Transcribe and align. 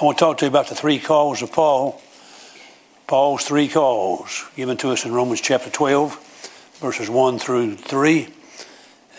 I 0.00 0.04
want 0.04 0.18
to 0.18 0.24
talk 0.24 0.38
to 0.38 0.44
you 0.44 0.48
about 0.48 0.66
the 0.66 0.74
three 0.74 0.98
calls 0.98 1.40
of 1.40 1.52
Paul. 1.52 2.02
Paul's 3.06 3.44
three 3.44 3.68
calls 3.68 4.44
given 4.56 4.76
to 4.78 4.90
us 4.90 5.04
in 5.04 5.12
Romans 5.12 5.40
chapter 5.40 5.70
12, 5.70 6.78
verses 6.80 7.08
1 7.08 7.38
through 7.38 7.76
3. 7.76 8.28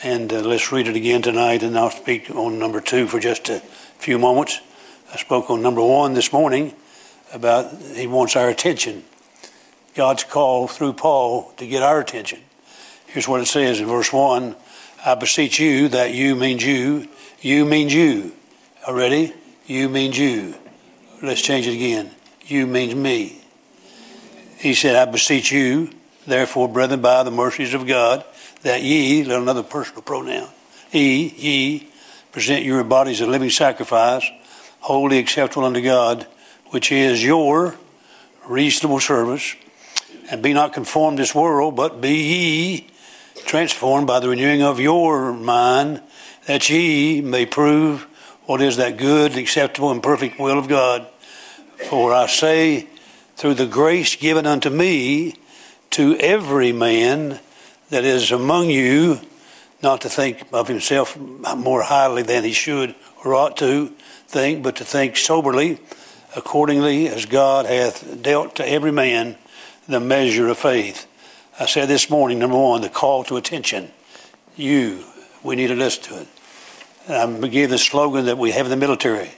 And 0.04 0.34
uh, 0.34 0.42
let's 0.42 0.74
read 0.74 0.90
it 0.90 0.98
again 0.98 1.22
tonight, 1.22 1.64
and 1.64 1.78
I'll 1.78 1.92
speak 1.92 2.30
on 2.30 2.60
number 2.60 2.82
two 2.82 3.08
for 3.08 3.22
just 3.22 3.48
a 3.48 3.62
few 4.00 4.20
moments. 4.20 4.60
I 5.14 5.16
spoke 5.16 5.50
on 5.50 5.62
number 5.62 5.82
one 5.82 6.14
this 6.14 6.34
morning 6.34 6.76
about 7.34 7.74
he 7.96 8.06
wants 8.06 8.36
our 8.36 8.50
attention. 8.50 9.06
God's 9.96 10.26
call 10.26 10.68
through 10.68 10.94
Paul 10.94 11.54
to 11.56 11.66
get 11.66 11.84
our 11.84 12.02
attention. 12.02 12.42
Here's 13.08 13.30
what 13.30 13.40
it 13.40 13.48
says 13.48 13.80
in 13.80 13.88
verse 13.88 14.12
1 14.12 14.58
I 15.06 15.16
beseech 15.16 15.58
you, 15.58 15.88
that 15.88 16.14
you 16.14 16.36
means 16.36 16.66
you, 16.66 17.08
you 17.40 17.64
means 17.64 17.94
you. 17.94 18.34
Already? 18.86 19.34
You 19.68 19.88
means 19.88 20.18
you. 20.18 20.56
Let's 21.26 21.42
change 21.42 21.66
it 21.66 21.74
again. 21.74 22.12
You 22.46 22.68
means 22.68 22.94
me. 22.94 23.42
He 24.60 24.76
said, 24.76 24.96
I 24.96 25.10
beseech 25.12 25.52
you, 25.52 25.90
therefore, 26.28 26.68
brethren, 26.68 27.02
by 27.02 27.24
the 27.24 27.32
mercies 27.32 27.74
of 27.74 27.88
God, 27.88 28.24
that 28.62 28.84
ye, 28.84 29.22
another 29.22 29.64
personal 29.64 30.04
pronoun, 30.04 30.50
ye, 30.92 31.34
ye, 31.36 31.90
present 32.32 32.64
your 32.64 32.84
bodies 32.84 33.22
a 33.22 33.26
living 33.26 33.50
sacrifice, 33.50 34.24
wholly 34.82 35.18
acceptable 35.18 35.66
unto 35.66 35.82
God, 35.82 36.28
which 36.70 36.92
is 36.92 37.24
your 37.24 37.76
reasonable 38.48 39.00
service. 39.00 39.56
And 40.30 40.44
be 40.44 40.54
not 40.54 40.74
conformed 40.74 41.18
to 41.18 41.24
this 41.24 41.34
world, 41.34 41.76
but 41.76 42.02
be 42.02 42.14
ye 42.14 42.88
transformed 43.48 44.06
by 44.06 44.20
the 44.20 44.30
renewing 44.30 44.62
of 44.62 44.80
your 44.80 45.34
mind, 45.34 46.04
that 46.46 46.70
ye 46.70 47.22
may 47.22 47.48
prove 47.48 48.04
what 48.46 48.62
is 48.62 48.78
that 48.78 48.98
good, 48.98 49.36
acceptable, 49.36 49.90
and 49.90 50.04
perfect 50.04 50.40
will 50.40 50.60
of 50.60 50.68
God. 50.68 51.08
For 51.78 52.14
I 52.14 52.28
say, 52.28 52.88
through 53.36 53.56
the 53.56 53.68
grace 53.68 54.16
given 54.16 54.46
unto 54.46 54.70
me, 54.70 55.36
to 55.92 56.18
every 56.18 56.72
man 56.72 57.40
that 57.90 58.04
is 58.04 58.32
among 58.32 58.70
you, 58.70 59.20
not 59.82 60.02
to 60.02 60.10
think 60.10 60.44
of 60.52 60.68
himself 60.68 61.18
more 61.18 61.84
highly 61.84 62.24
than 62.24 62.44
he 62.44 62.54
should 62.54 62.96
or 63.24 63.36
ought 63.36 63.58
to 63.58 63.88
think, 64.28 64.64
but 64.64 64.76
to 64.78 64.84
think 64.84 65.16
soberly, 65.16 65.80
accordingly 66.36 67.08
as 67.08 67.26
God 67.26 67.66
hath 67.66 68.22
dealt 68.22 68.56
to 68.56 68.68
every 68.68 68.92
man 68.92 69.38
the 69.88 70.00
measure 70.00 70.48
of 70.48 70.58
faith. 70.58 71.08
I 71.60 71.66
said 71.66 71.88
this 71.88 72.10
morning, 72.10 72.40
number 72.40 72.58
one, 72.58 72.82
the 72.82 72.90
call 72.90 73.24
to 73.26 73.38
attention. 73.38 73.92
You, 74.56 75.06
we 75.44 75.56
need 75.56 75.68
to 75.68 75.76
listen 75.76 76.04
to 76.04 76.22
it. 76.22 76.28
And 77.08 77.46
I 77.46 77.48
gave 77.48 77.70
the 77.70 77.78
slogan 77.78 78.26
that 78.26 78.38
we 78.38 78.52
have 78.52 78.66
in 78.66 78.70
the 78.72 78.78
military. 78.78 79.30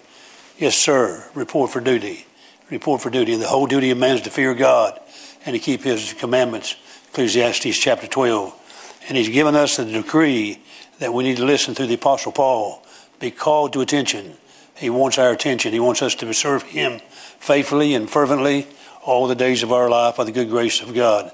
Yes, 0.58 0.76
sir. 0.76 1.30
Report 1.36 1.70
for 1.70 1.82
duty. 1.82 2.27
Report 2.70 3.02
for 3.02 3.10
duty. 3.10 3.34
And 3.34 3.42
the 3.42 3.48
whole 3.48 3.68
duty 3.68 3.92
of 3.92 3.98
man 3.98 4.16
is 4.16 4.22
to 4.22 4.30
fear 4.30 4.54
God 4.54 5.00
and 5.46 5.54
to 5.54 5.60
keep 5.60 5.84
his 5.84 6.14
commandments. 6.14 6.76
Ecclesiastes 7.10 7.78
chapter 7.78 8.08
12. 8.08 9.04
And 9.08 9.18
he's 9.18 9.30
given 9.30 9.56
us 9.56 9.78
the 9.78 9.86
decree 9.86 10.62
that 11.00 11.14
we 11.14 11.24
need 11.24 11.38
to 11.38 11.46
listen 11.46 11.76
through 11.76 11.88
the 11.88 11.94
Apostle 11.94 12.32
Paul. 12.32 12.84
Be 13.20 13.32
called 13.32 13.74
to 13.74 13.82
attention. 13.82 14.36
He 14.76 14.90
wants 14.90 15.18
our 15.18 15.32
attention. 15.32 15.72
He 15.72 15.80
wants 15.80 16.02
us 16.02 16.14
to 16.16 16.34
serve 16.34 16.64
him 16.64 17.00
faithfully 17.40 17.96
and 17.96 18.10
fervently 18.10 18.68
all 19.04 19.28
the 19.28 19.36
days 19.36 19.64
of 19.64 19.72
our 19.72 19.90
life 19.90 20.18
by 20.18 20.26
the 20.26 20.32
good 20.32 20.50
grace 20.50 20.82
of 20.82 20.94
God. 20.94 21.32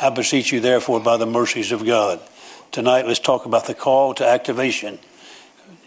I 0.00 0.10
beseech 0.10 0.52
you, 0.52 0.60
therefore, 0.60 1.00
by 1.00 1.16
the 1.16 1.26
mercies 1.26 1.72
of 1.72 1.84
God. 1.84 2.20
Tonight, 2.70 3.06
let's 3.06 3.18
talk 3.18 3.44
about 3.44 3.66
the 3.66 3.74
call 3.74 4.14
to 4.14 4.26
activation. 4.26 4.98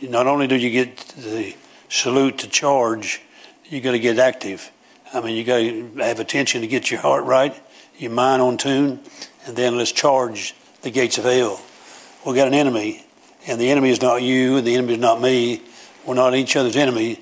Not 0.02 0.28
only 0.28 0.47
do 0.47 0.56
you 0.56 0.69
get 0.69 0.97
the 1.17 1.56
salute 1.88 2.39
to 2.39 2.50
charge, 2.50 3.22
you 3.66 3.80
got 3.81 3.91
to 3.91 4.00
get 4.00 4.19
active. 4.19 4.72
I 5.14 5.22
mean, 5.22 5.36
you 5.36 5.44
got 5.44 5.58
to 5.58 6.04
have 6.04 6.20
attention 6.20 6.62
to 6.62 6.68
get 6.68 6.92
your 6.92 7.00
heart 7.00 7.26
right, 7.26 7.56
your 7.98 8.12
mind 8.12 8.42
on 8.42 8.58
tune, 8.58 9.00
and 9.46 9.56
then 9.56 9.78
let's 9.78 9.92
charge 9.92 10.54
the 10.84 10.92
gates 10.92 11.18
of 11.18 11.24
hell. 11.24 11.59
We've 12.25 12.36
got 12.36 12.47
an 12.47 12.53
enemy, 12.53 13.06
and 13.48 13.59
the 13.59 13.72
enemy 13.72 13.90
is 13.90 14.02
not 14.02 14.22
you, 14.22 14.58
and 14.58 14.68
the 14.68 14.75
enemy 14.75 14.94
is 14.94 15.00
not 15.00 15.19
me. 15.19 15.64
We're 16.06 16.14
not 16.14 16.36
each 16.36 16.56
other's 16.56 16.75
enemy. 16.75 17.19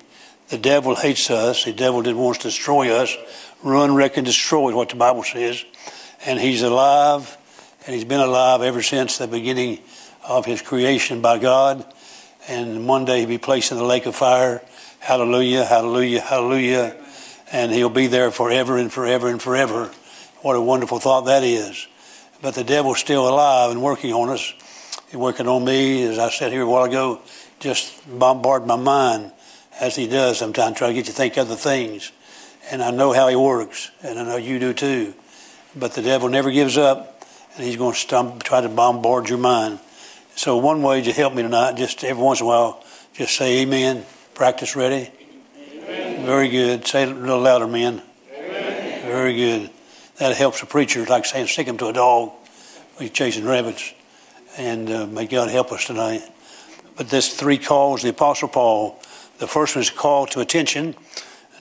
The 0.50 0.58
devil 0.58 0.96
hates 0.96 1.30
us. 1.30 1.64
The 1.64 1.74
devil 1.74 2.02
wants 2.16 2.40
to 2.40 2.48
destroy 2.50 2.92
us. 2.92 3.16
Run, 3.64 3.96
wreck, 3.96 4.18
and 4.18 4.26
destroy 4.26 4.70
is 4.70 4.76
what 4.76 4.90
the 4.90 4.96
Bible 4.96 5.24
says. 5.24 5.64
And 6.26 6.40
he's 6.40 6.64
alive, 6.64 7.38
and 7.86 7.96
he's 7.96 8.06
been 8.06 8.20
alive 8.20 8.62
ever 8.62 8.82
since 8.82 9.18
the 9.18 9.28
beginning 9.28 9.80
of 10.28 10.46
his 10.46 10.62
creation 10.62 11.22
by 11.22 11.38
God. 11.38 11.86
And 12.50 12.88
one 12.88 13.06
day 13.06 13.20
he'll 13.20 13.30
be 13.30 13.38
placed 13.38 13.72
in 13.72 13.78
the 13.78 13.84
lake 13.84 14.06
of 14.06 14.16
fire. 14.16 14.62
Hallelujah, 15.00 15.64
hallelujah, 15.64 16.22
hallelujah. 16.22 16.96
And 17.52 17.72
he'll 17.72 17.90
be 17.90 18.08
there 18.08 18.32
forever 18.32 18.78
and 18.78 18.92
forever 18.92 19.30
and 19.30 19.42
forever. 19.42 19.92
What 20.42 20.56
a 20.56 20.62
wonderful 20.62 21.00
thought 21.00 21.22
that 21.26 21.44
is. 21.44 21.88
But 22.42 22.56
the 22.56 22.64
devil's 22.64 23.00
still 23.00 23.28
alive 23.28 23.72
and 23.72 23.82
working 23.82 24.14
on 24.14 24.30
us. 24.30 24.54
He's 25.08 25.16
working 25.16 25.48
on 25.48 25.64
me, 25.64 26.04
as 26.04 26.20
I 26.20 26.30
said 26.30 26.52
here 26.52 26.64
a 26.64 26.70
while 26.70 26.84
ago, 26.84 27.22
just 27.60 28.20
bombard 28.20 28.68
my 28.68 28.76
mind 28.76 29.32
as 29.80 29.96
he 29.96 30.08
does 30.08 30.38
sometimes, 30.38 30.78
try 30.78 30.88
to 30.88 30.94
get 30.94 31.00
you 31.00 31.06
to 31.06 31.12
think 31.12 31.38
other 31.38 31.56
things. 31.56 32.12
And 32.72 32.84
I 32.84 32.92
know 32.92 33.14
how 33.14 33.28
he 33.28 33.36
works, 33.36 33.92
and 34.02 34.20
I 34.20 34.24
know 34.24 34.38
you 34.38 34.60
do 34.60 34.74
too. 34.74 35.14
But 35.76 35.94
the 35.94 36.02
devil 36.02 36.30
never 36.30 36.52
gives 36.52 36.78
up, 36.78 37.24
and 37.56 37.66
he's 37.66 37.78
going 37.78 37.94
to 37.94 38.00
stump, 38.00 38.44
try 38.44 38.62
to 38.62 38.70
bombard 38.70 39.30
your 39.30 39.38
mind. 39.38 39.80
So 40.36 40.58
one 40.58 40.82
way 40.82 41.02
to 41.02 41.14
help 41.14 41.34
me 41.34 41.44
tonight, 41.44 41.76
just 41.76 42.04
every 42.04 42.22
once 42.22 42.42
in 42.42 42.46
a 42.46 42.50
while, 42.50 42.84
just 43.14 43.36
say 43.36 43.62
amen. 43.62 44.06
Practice 44.34 44.76
ready. 44.76 45.12
Very 45.88 46.50
good. 46.50 46.86
Say 46.86 47.04
it 47.04 47.10
a 47.10 47.14
little 47.14 47.40
louder, 47.40 47.68
men. 47.68 48.02
Very 48.30 49.36
good. 49.36 49.70
That 50.18 50.36
helps 50.36 50.62
a 50.62 50.66
preacher, 50.66 51.06
like 51.06 51.26
saying 51.26 51.48
stick 51.48 51.68
him 51.68 51.78
to 51.78 51.88
a 51.88 51.94
dog. 51.94 52.34
He's 53.00 53.12
chasing 53.12 53.46
rabbits. 53.46 53.94
And 54.58 54.90
uh, 54.90 55.06
may 55.06 55.28
God 55.28 55.50
help 55.50 55.72
us 55.72 55.86
tonight. 55.86 56.24
But 56.98 57.10
this 57.10 57.34
three 57.34 57.58
calls, 57.58 58.02
the 58.02 58.10
Apostle 58.10 58.50
Paul, 58.50 59.00
the 59.38 59.48
first 59.48 59.78
is 59.78 59.90
call 59.90 60.26
to 60.28 60.42
attention. 60.42 60.96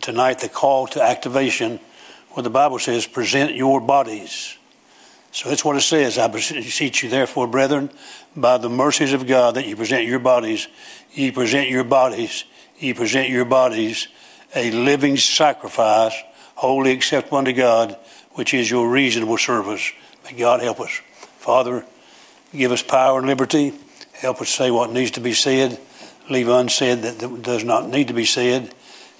Tonight, 0.00 0.40
the 0.40 0.48
call 0.48 0.86
to 0.88 1.02
activation, 1.02 1.78
where 2.30 2.42
the 2.42 2.50
Bible 2.50 2.78
says, 2.78 3.06
present 3.06 3.54
your 3.54 3.80
bodies. 3.80 4.55
So 5.36 5.50
that's 5.50 5.66
what 5.66 5.76
it 5.76 5.82
says. 5.82 6.16
I 6.16 6.28
beseech 6.28 7.02
you, 7.02 7.10
therefore, 7.10 7.46
brethren, 7.46 7.90
by 8.34 8.56
the 8.56 8.70
mercies 8.70 9.12
of 9.12 9.26
God, 9.26 9.56
that 9.56 9.66
you 9.66 9.76
present 9.76 10.06
your 10.06 10.18
bodies, 10.18 10.66
ye 11.12 11.30
present 11.30 11.68
your 11.68 11.84
bodies, 11.84 12.44
ye 12.78 12.94
present 12.94 13.28
your 13.28 13.44
bodies 13.44 14.08
a 14.54 14.70
living 14.70 15.18
sacrifice, 15.18 16.14
wholly 16.54 16.92
acceptable 16.92 17.36
unto 17.36 17.52
God, 17.52 17.98
which 18.32 18.54
is 18.54 18.70
your 18.70 18.88
reasonable 18.88 19.36
service. 19.36 19.92
May 20.24 20.38
God 20.38 20.62
help 20.62 20.80
us. 20.80 21.02
Father, 21.20 21.84
give 22.52 22.72
us 22.72 22.82
power 22.82 23.18
and 23.18 23.28
liberty. 23.28 23.74
Help 24.14 24.40
us 24.40 24.48
say 24.48 24.70
what 24.70 24.90
needs 24.90 25.10
to 25.10 25.20
be 25.20 25.34
said 25.34 25.78
leave 26.30 26.48
unsaid 26.48 27.02
that 27.02 27.42
does 27.42 27.62
not 27.62 27.90
need 27.90 28.08
to 28.08 28.14
be 28.14 28.24
said. 28.24 28.74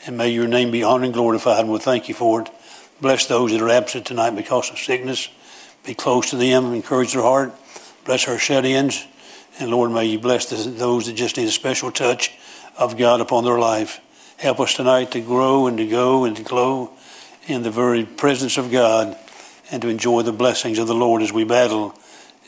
And 0.06 0.16
may 0.16 0.31
your 0.31 0.48
name 0.48 0.71
be 0.71 0.83
honored 0.83 1.04
and 1.04 1.15
glorified. 1.15 1.60
And 1.60 1.69
we'll 1.69 1.78
thank 1.78 2.09
you 2.09 2.15
for 2.15 2.41
it. 2.41 2.50
Bless 3.03 3.27
those 3.27 3.53
that 3.53 3.60
are 3.60 3.69
absent 3.69 4.06
tonight 4.06 4.31
because 4.31 4.71
of 4.71 4.78
sickness. 4.78 5.28
Be 5.86 5.94
close 5.94 6.30
to 6.30 6.36
them, 6.36 6.74
encourage 6.74 7.12
their 7.12 7.22
heart. 7.22 7.54
Bless 8.04 8.26
our 8.26 8.38
shut 8.38 8.64
ins. 8.64 9.06
And 9.60 9.70
Lord, 9.70 9.92
may 9.92 10.04
you 10.04 10.19
bless 10.19 10.47
those 10.50 11.06
that 11.06 11.14
just 11.14 11.36
need 11.36 11.47
a 11.47 11.52
special 11.52 11.92
touch 11.92 12.36
of 12.76 12.98
God 12.98 13.20
upon 13.20 13.44
their 13.44 13.58
life. 13.58 14.00
Help 14.36 14.60
us 14.60 14.74
tonight 14.74 15.12
to 15.12 15.20
grow 15.20 15.66
and 15.66 15.78
to 15.78 15.86
go 15.86 16.24
and 16.24 16.36
to 16.36 16.42
glow 16.42 16.91
in 17.47 17.62
the 17.62 17.70
very 17.70 18.04
presence 18.04 18.58
of 18.58 18.70
God 18.70 19.16
and 19.70 19.80
to 19.80 19.88
enjoy 19.88 20.22
the 20.22 20.32
blessings 20.32 20.78
of 20.78 20.88
the 20.88 20.94
Lord 20.94 21.22
as 21.22 21.32
we 21.32 21.44
battle. 21.44 21.94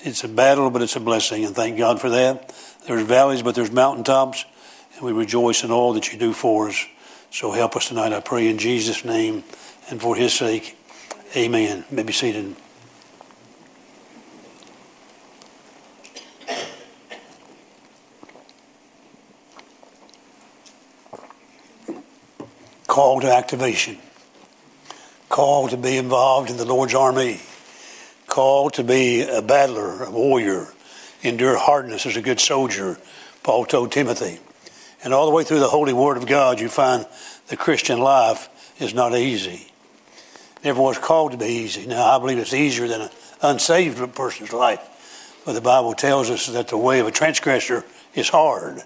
It's 0.03 0.25
a 0.25 0.29
battle, 0.29 0.69
but 0.71 0.83
it's 0.83 0.97
a 0.97 1.01
blessing, 1.01 1.45
and 1.45 1.55
thank 1.55 1.79
God 1.79 2.01
for 2.01 2.11
that. 2.11 2.55
There's 2.87 3.03
valleys, 3.07 3.43
but 3.43 3.55
there's 3.55 3.73
mountaintops, 3.73 4.45
and 4.97 5.05
we 5.05 5.13
rejoice 5.13 5.65
in 5.65 5.71
all 5.71 5.93
that 5.95 6.13
you 6.13 6.19
do 6.19 6.33
for 6.33 6.69
us. 6.69 6.87
So 7.31 7.53
help 7.53 7.77
us 7.77 7.89
tonight, 7.89 8.13
I 8.13 8.21
pray, 8.21 8.49
in 8.49 8.59
Jesus' 8.59 9.05
name 9.05 9.45
and 9.91 10.01
for 10.01 10.17
his 10.17 10.33
sake. 10.33 10.77
Amen. 11.37 11.85
May 11.91 12.03
be 12.03 12.13
seated. 12.13 12.55
Call 22.99 23.21
to 23.21 23.33
activation. 23.33 23.97
Call 25.29 25.69
to 25.69 25.77
be 25.77 25.99
involved 25.99 26.51
in 26.51 26.57
the 26.57 26.65
Lord's 26.65 26.97
army. 26.97 27.41
Call 28.27 28.71
to 28.71 28.83
be 28.83 29.23
a 29.23 29.41
battler, 29.41 30.03
a 30.03 30.11
warrior 30.11 30.67
endure 31.23 31.57
hardness 31.57 32.07
as 32.07 32.17
a 32.17 32.21
good 32.21 32.41
soldier, 32.41 32.99
Paul 33.45 33.67
told 33.67 33.93
Timothy. 33.93 34.41
And 35.05 35.15
all 35.15 35.27
the 35.27 35.33
way 35.33 35.45
through 35.45 35.61
the 35.61 35.69
Holy 35.69 35.93
Word 35.93 36.17
of 36.17 36.27
God, 36.27 36.59
you 36.59 36.69
find 36.69 37.07
the 37.47 37.57
Christian 37.57 38.01
life 38.01 38.49
is 38.81 38.95
not 38.95 39.15
easy. 39.15 39.71
Never 40.65 40.83
was 40.83 40.99
called 40.99 41.31
to 41.31 41.39
be 41.39 41.47
easy. 41.47 41.87
Now, 41.87 42.05
I 42.05 42.19
believe 42.19 42.39
it's 42.39 42.53
easier 42.53 42.89
than 42.89 43.03
an 43.03 43.11
unsaved 43.41 44.13
person's 44.17 44.53
life. 44.53 45.39
But 45.47 45.53
the 45.53 45.61
Bible 45.61 45.95
tells 45.95 46.31
us 46.31 46.49
that 46.49 46.67
the 46.67 46.77
way 46.77 46.99
of 46.99 47.07
a 47.07 47.13
transgressor 47.13 47.85
is 48.17 48.29
hard. 48.29 48.83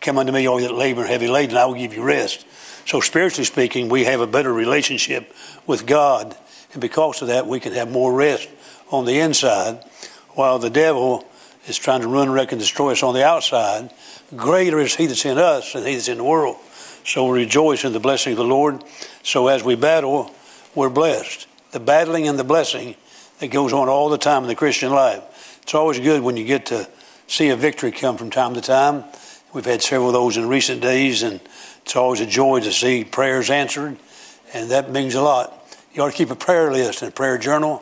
Come 0.00 0.18
unto 0.18 0.32
me, 0.32 0.46
all 0.46 0.60
that 0.60 0.74
labor 0.74 1.02
and 1.02 1.10
heavy 1.10 1.28
laden, 1.28 1.56
I 1.56 1.66
will 1.66 1.74
give 1.74 1.94
you 1.94 2.02
rest. 2.02 2.46
So, 2.86 3.00
spiritually 3.00 3.44
speaking, 3.44 3.88
we 3.88 4.04
have 4.04 4.20
a 4.20 4.26
better 4.26 4.52
relationship 4.52 5.32
with 5.66 5.86
God, 5.86 6.36
and 6.72 6.80
because 6.80 7.22
of 7.22 7.28
that, 7.28 7.46
we 7.46 7.60
can 7.60 7.72
have 7.72 7.90
more 7.90 8.12
rest 8.12 8.48
on 8.90 9.04
the 9.04 9.18
inside, 9.18 9.82
while 10.30 10.58
the 10.58 10.70
devil 10.70 11.26
is 11.66 11.78
trying 11.78 12.02
to 12.02 12.08
run, 12.08 12.30
wreck, 12.30 12.52
and 12.52 12.60
destroy 12.60 12.92
us 12.92 13.02
on 13.02 13.14
the 13.14 13.24
outside. 13.24 13.90
Greater 14.36 14.78
is 14.78 14.94
He 14.94 15.06
that's 15.06 15.24
in 15.24 15.38
us 15.38 15.72
than 15.72 15.84
He 15.86 15.94
that's 15.94 16.08
in 16.08 16.18
the 16.18 16.24
world. 16.24 16.56
So 17.04 17.26
we 17.26 17.40
rejoice 17.40 17.84
in 17.84 17.92
the 17.92 18.00
blessing 18.00 18.32
of 18.32 18.38
the 18.38 18.44
Lord. 18.44 18.82
So 19.22 19.48
as 19.48 19.62
we 19.62 19.74
battle, 19.74 20.30
we're 20.74 20.90
blessed. 20.90 21.46
The 21.72 21.80
battling 21.80 22.28
and 22.28 22.38
the 22.38 22.44
blessing 22.44 22.96
that 23.40 23.48
goes 23.48 23.72
on 23.72 23.88
all 23.88 24.08
the 24.08 24.18
time 24.18 24.42
in 24.42 24.48
the 24.48 24.54
Christian 24.54 24.90
life. 24.90 25.22
It's 25.62 25.74
always 25.74 26.00
good 26.00 26.22
when 26.22 26.36
you 26.36 26.44
get 26.44 26.66
to 26.66 26.88
see 27.26 27.48
a 27.48 27.56
victory 27.56 27.92
come 27.92 28.16
from 28.16 28.30
time 28.30 28.54
to 28.54 28.60
time. 28.60 29.04
We've 29.54 29.64
had 29.64 29.82
several 29.82 30.08
of 30.08 30.14
those 30.14 30.36
in 30.36 30.48
recent 30.48 30.82
days, 30.82 31.22
and 31.22 31.40
it's 31.82 31.94
always 31.94 32.20
a 32.20 32.26
joy 32.26 32.58
to 32.58 32.72
see 32.72 33.04
prayers 33.04 33.50
answered, 33.50 33.96
and 34.52 34.68
that 34.72 34.90
means 34.90 35.14
a 35.14 35.22
lot. 35.22 35.52
You 35.92 36.02
ought 36.02 36.10
to 36.10 36.16
keep 36.16 36.30
a 36.30 36.34
prayer 36.36 36.72
list 36.72 37.02
and 37.02 37.12
a 37.12 37.14
prayer 37.14 37.38
journal 37.38 37.80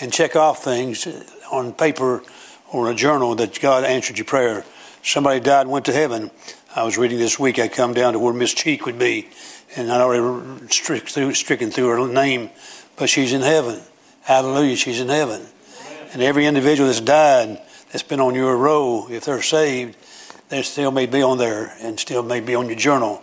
and 0.00 0.12
check 0.12 0.34
off 0.34 0.64
things 0.64 1.06
on 1.52 1.74
paper 1.74 2.24
or 2.72 2.90
a 2.90 2.94
journal 2.94 3.36
that 3.36 3.60
God 3.60 3.84
answered 3.84 4.18
your 4.18 4.24
prayer. 4.24 4.64
Somebody 5.04 5.38
died 5.38 5.60
and 5.62 5.70
went 5.70 5.84
to 5.84 5.92
heaven. 5.92 6.32
I 6.74 6.82
was 6.82 6.98
reading 6.98 7.18
this 7.18 7.38
week, 7.38 7.60
I 7.60 7.68
come 7.68 7.94
down 7.94 8.14
to 8.14 8.18
where 8.18 8.32
Miss 8.32 8.52
Cheek 8.52 8.84
would 8.84 8.98
be, 8.98 9.28
and 9.76 9.92
I'd 9.92 10.00
already 10.00 10.66
stricken 10.70 11.70
through 11.70 11.88
her 11.88 12.08
name, 12.08 12.50
but 12.96 13.08
she's 13.08 13.32
in 13.32 13.42
heaven. 13.42 13.80
Hallelujah, 14.22 14.74
she's 14.74 14.98
in 14.98 15.08
heaven. 15.08 15.46
And 16.12 16.20
every 16.20 16.46
individual 16.46 16.88
that's 16.88 17.00
died, 17.00 17.60
that's 17.92 18.02
been 18.02 18.18
on 18.18 18.34
your 18.34 18.56
row, 18.56 19.06
if 19.08 19.26
they're 19.26 19.40
saved, 19.40 19.96
they 20.52 20.60
still 20.60 20.90
may 20.90 21.06
be 21.06 21.22
on 21.22 21.38
there 21.38 21.74
and 21.80 21.98
still 21.98 22.22
may 22.22 22.38
be 22.38 22.54
on 22.54 22.66
your 22.66 22.76
journal. 22.76 23.22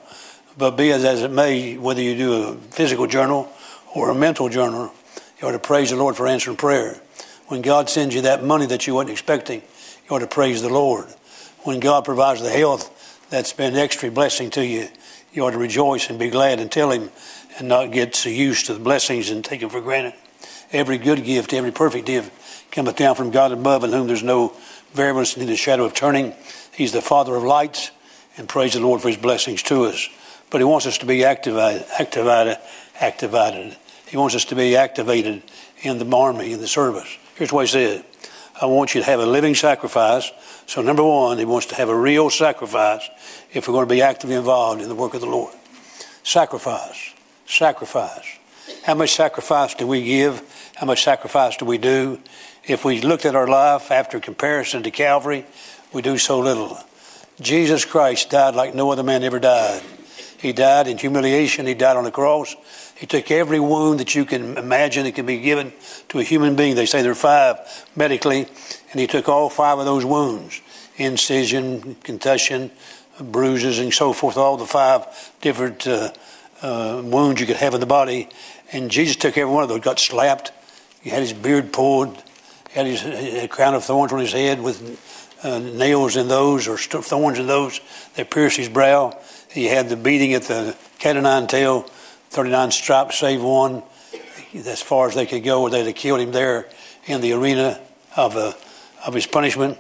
But 0.58 0.72
be 0.72 0.92
as, 0.92 1.06
as 1.06 1.22
it 1.22 1.30
may, 1.30 1.78
whether 1.78 2.02
you 2.02 2.18
do 2.18 2.34
a 2.34 2.56
physical 2.56 3.06
journal 3.06 3.48
or 3.94 4.10
a 4.10 4.16
mental 4.16 4.50
journal, 4.50 4.92
you 5.40 5.48
ought 5.48 5.52
to 5.52 5.60
praise 5.60 5.92
the 5.92 5.96
Lord 5.96 6.16
for 6.16 6.26
answering 6.26 6.58
prayer. 6.58 7.00
When 7.46 7.62
God 7.62 7.88
sends 7.88 8.16
you 8.16 8.22
that 8.22 8.44
money 8.44 8.66
that 8.66 8.88
you 8.88 8.96
wasn't 8.96 9.12
expecting, 9.12 9.62
you 9.62 10.16
ought 10.16 10.20
to 10.20 10.28
praise 10.28 10.64
the 10.64 10.70
Lord. 10.70 11.06
When 11.60 11.80
God 11.80 12.04
provides 12.04 12.42
the 12.42 12.50
health 12.50 13.28
that's 13.30 13.54
been 13.54 13.76
extra 13.76 14.10
blessing 14.10 14.50
to 14.52 14.66
you, 14.66 14.88
you 15.32 15.46
ought 15.46 15.52
to 15.52 15.60
rejoice 15.60 16.10
and 16.10 16.18
be 16.18 16.32
glad 16.32 16.60
and 16.60 16.72
tell 16.72 16.90
Him 16.90 17.12
and 17.60 17.68
not 17.68 17.92
get 17.92 18.16
so 18.16 18.30
used 18.30 18.66
to 18.66 18.74
the 18.74 18.80
blessings 18.80 19.30
and 19.30 19.46
take 19.46 19.62
them 19.62 19.70
for 19.70 19.82
granted. 19.82 20.16
Every 20.72 20.98
good 20.98 21.24
gift, 21.24 21.54
every 21.54 21.72
perfect 21.72 22.08
gift 22.08 22.72
cometh 22.72 22.96
down 22.96 23.14
from 23.14 23.30
God 23.30 23.52
above, 23.52 23.84
in 23.84 23.92
whom 23.92 24.08
there's 24.08 24.24
no 24.24 24.56
variableness 24.94 25.38
neither 25.38 25.56
shadow 25.56 25.86
of 25.86 25.94
turning. 25.94 26.34
He's 26.80 26.94
the 26.94 27.02
Father 27.02 27.36
of 27.36 27.44
lights, 27.44 27.92
and 28.38 28.48
praise 28.48 28.72
the 28.72 28.80
Lord 28.80 29.02
for 29.02 29.10
His 29.10 29.18
blessings 29.18 29.62
to 29.64 29.84
us. 29.84 30.08
But 30.50 30.60
He 30.60 30.64
wants 30.64 30.86
us 30.86 30.98
to 31.00 31.06
be 31.06 31.26
activated, 31.26 31.86
activated, 32.00 32.58
activated. 33.02 33.76
He 34.08 34.16
wants 34.16 34.34
us 34.34 34.46
to 34.46 34.56
be 34.56 34.78
activated 34.78 35.44
in 35.82 35.98
the 35.98 36.16
army, 36.16 36.54
in 36.54 36.62
the 36.62 36.70
service. 36.70 37.18
Here's 37.36 37.52
what 37.52 37.66
He 37.66 37.72
said 37.74 38.06
I 38.62 38.66
want 38.68 38.96
you 38.96 39.02
to 39.02 39.06
have 39.08 39.20
a 39.20 39.26
living 39.26 39.56
sacrifice. 39.56 40.32
So, 40.68 40.82
number 40.82 41.04
one, 41.04 41.38
He 41.38 41.44
wants 41.44 41.66
to 41.68 41.76
have 41.76 41.90
a 41.90 42.00
real 42.00 42.30
sacrifice 42.30 43.10
if 43.52 43.68
we're 43.68 43.74
going 43.74 43.90
to 43.90 43.94
be 43.94 44.02
actively 44.02 44.38
involved 44.38 44.82
in 44.82 44.88
the 44.88 44.96
work 44.96 45.14
of 45.14 45.20
the 45.20 45.28
Lord. 45.28 45.54
Sacrifice. 46.24 47.14
Sacrifice. 47.46 48.38
How 48.84 48.96
much 48.96 49.16
sacrifice 49.16 49.74
do 49.74 49.86
we 49.86 50.06
give? 50.06 50.72
How 50.78 50.86
much 50.86 51.04
sacrifice 51.04 51.58
do 51.58 51.66
we 51.66 51.78
do? 51.78 52.22
If 52.64 52.86
we 52.86 53.02
looked 53.02 53.26
at 53.26 53.36
our 53.36 53.48
life 53.48 53.92
after 53.92 54.22
comparison 54.22 54.84
to 54.84 54.92
Calvary, 54.92 55.46
we 55.94 56.02
do 56.02 56.18
so 56.18 56.40
little. 56.40 56.78
Jesus 57.42 57.86
Christ 57.86 58.30
died 58.30 58.56
like 58.56 58.76
no 58.76 58.92
other 58.92 59.04
man 59.04 59.24
ever 59.24 59.40
died. 59.40 59.82
He 60.40 60.54
died 60.54 60.88
in 60.88 60.98
humiliation. 60.98 61.66
He 61.66 61.74
died 61.74 61.98
on 61.98 62.04
the 62.04 62.12
cross. 62.12 62.56
He 62.96 63.06
took 63.06 63.32
every 63.32 63.60
wound 63.60 64.00
that 64.00 64.16
you 64.16 64.26
can 64.26 64.58
imagine 64.58 65.06
that 65.06 65.16
can 65.16 65.26
be 65.26 65.40
given 65.40 65.74
to 66.10 66.20
a 66.20 66.24
human 66.24 66.56
being. 66.56 66.76
They 66.76 66.86
say 66.86 67.02
there 67.02 67.12
are 67.12 67.16
five 67.16 67.58
medically, 67.96 68.46
and 68.92 69.00
he 69.00 69.08
took 69.08 69.30
all 69.30 69.50
five 69.50 69.80
of 69.80 69.86
those 69.86 70.06
wounds 70.06 70.62
incision, 70.98 71.96
concussion, 72.04 72.72
bruises, 73.22 73.80
and 73.80 73.94
so 73.94 74.12
forth, 74.12 74.36
all 74.36 74.58
the 74.58 74.66
five 74.66 75.06
different 75.40 75.88
uh, 75.88 76.12
uh, 76.62 77.02
wounds 77.06 77.40
you 77.40 77.48
could 77.48 77.56
have 77.56 77.74
in 77.74 77.80
the 77.80 77.86
body. 77.86 78.28
And 78.74 78.92
Jesus 78.92 79.16
took 79.16 79.38
every 79.38 79.54
one 79.54 79.64
of 79.64 79.70
those, 79.70 79.80
got 79.80 80.00
slapped. 80.00 80.52
He 81.02 81.10
had 81.10 81.22
his 81.22 81.32
beard 81.32 81.72
pulled, 81.72 82.22
He 82.70 82.74
had 82.74 82.86
his 82.86 83.06
a 83.06 83.48
crown 83.48 83.76
of 83.76 83.84
thorns 83.86 84.12
on 84.12 84.20
his 84.20 84.34
head 84.34 84.62
with 84.62 85.19
uh, 85.44 85.60
nails 85.60 86.16
in 86.16 86.28
those 86.28 86.68
or 86.68 86.78
thorns 86.78 87.40
in 87.40 87.48
those 87.48 87.80
that 88.16 88.30
pierced 88.30 88.58
his 88.58 88.70
brow. 88.70 89.18
He 89.52 89.66
had 89.66 89.90
the 89.90 89.96
beating 89.96 90.34
at 90.34 90.44
the 90.44 90.76
cat 91.00 91.18
o' 91.18 91.22
nine 91.22 91.48
tail 91.48 91.90
39 92.30 92.72
stripes 92.72 93.18
save 93.18 93.42
one. 93.42 93.84
As 94.54 94.82
far 94.82 95.08
as 95.08 95.16
they 95.16 95.26
could 95.26 95.44
go, 95.44 95.70
they'd 95.70 95.86
have 95.86 95.96
killed 95.96 96.20
him 96.20 96.32
there 96.32 96.68
in 97.06 97.22
the 97.22 97.34
arena 97.34 97.80
of, 98.16 98.36
uh, 98.36 98.54
of 99.06 99.14
his 99.14 99.28
punishment. 99.28 99.78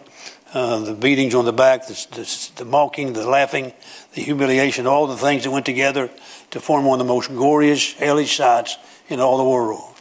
Uh, 0.51 0.79
the 0.79 0.93
beatings 0.93 1.35
on 1.35 1.45
the 1.45 1.53
back, 1.53 1.85
the, 1.85 2.07
the, 2.11 2.51
the, 2.57 2.65
mocking, 2.65 3.13
the 3.13 3.27
laughing, 3.27 3.71
the 4.15 4.21
humiliation, 4.21 4.87
all 4.87 5.05
the 5.05 5.15
things 5.15 5.43
that 5.43 5.51
went 5.51 5.65
together 5.65 6.09
to 6.49 6.59
form 6.59 6.85
one 6.85 6.99
of 6.99 7.05
the 7.05 7.13
most 7.13 7.27
glorious, 7.27 7.93
hellish 7.93 8.37
sights 8.37 8.77
in 9.09 9.19
all 9.19 9.37
the 9.37 9.43
world. 9.43 9.95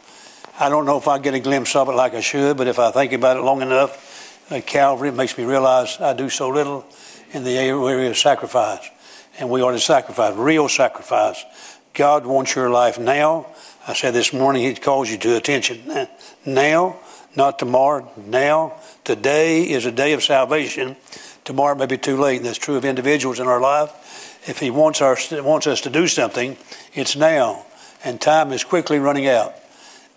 I 0.59 0.69
don't 0.69 0.85
know 0.85 0.97
if 0.97 1.07
I 1.07 1.19
get 1.19 1.35
a 1.35 1.39
glimpse 1.39 1.75
of 1.75 1.87
it 1.87 1.91
like 1.91 2.15
I 2.15 2.21
should, 2.21 2.57
but 2.57 2.67
if 2.67 2.79
I 2.79 2.89
think 2.89 3.13
about 3.13 3.37
it 3.37 3.41
long 3.41 3.61
enough, 3.61 4.08
at 4.49 4.65
Calvary, 4.65 5.11
makes 5.11 5.37
me 5.37 5.43
realize 5.43 5.99
I 5.99 6.13
do 6.13 6.29
so 6.29 6.49
little 6.49 6.85
in 7.31 7.43
the 7.43 7.57
area 7.57 8.09
of 8.09 8.17
sacrifice. 8.17 8.89
And 9.39 9.49
we 9.49 9.61
ought 9.61 9.71
to 9.71 9.79
sacrifice, 9.79 10.35
real 10.35 10.67
sacrifice, 10.67 11.45
God 11.93 12.25
wants 12.25 12.55
your 12.55 12.69
life 12.69 12.99
now. 12.99 13.47
I 13.87 13.93
said 13.93 14.13
this 14.13 14.31
morning, 14.31 14.63
He 14.63 14.73
calls 14.75 15.09
you 15.09 15.17
to 15.17 15.35
attention 15.35 16.07
now, 16.45 16.97
not 17.35 17.59
tomorrow, 17.59 18.09
now. 18.17 18.79
Today 19.03 19.63
is 19.63 19.85
a 19.85 19.91
day 19.91 20.13
of 20.13 20.23
salvation. 20.23 20.95
Tomorrow 21.43 21.75
may 21.75 21.87
be 21.87 21.97
too 21.97 22.17
late, 22.17 22.37
and 22.37 22.45
that's 22.45 22.57
true 22.57 22.77
of 22.77 22.85
individuals 22.85 23.39
in 23.39 23.47
our 23.47 23.59
life. 23.59 24.47
If 24.47 24.59
He 24.59 24.69
wants, 24.69 25.01
our, 25.01 25.17
wants 25.41 25.67
us 25.67 25.81
to 25.81 25.89
do 25.89 26.07
something, 26.07 26.57
it's 26.93 27.15
now, 27.15 27.65
and 28.03 28.21
time 28.21 28.51
is 28.51 28.63
quickly 28.63 28.99
running 28.99 29.27
out. 29.27 29.55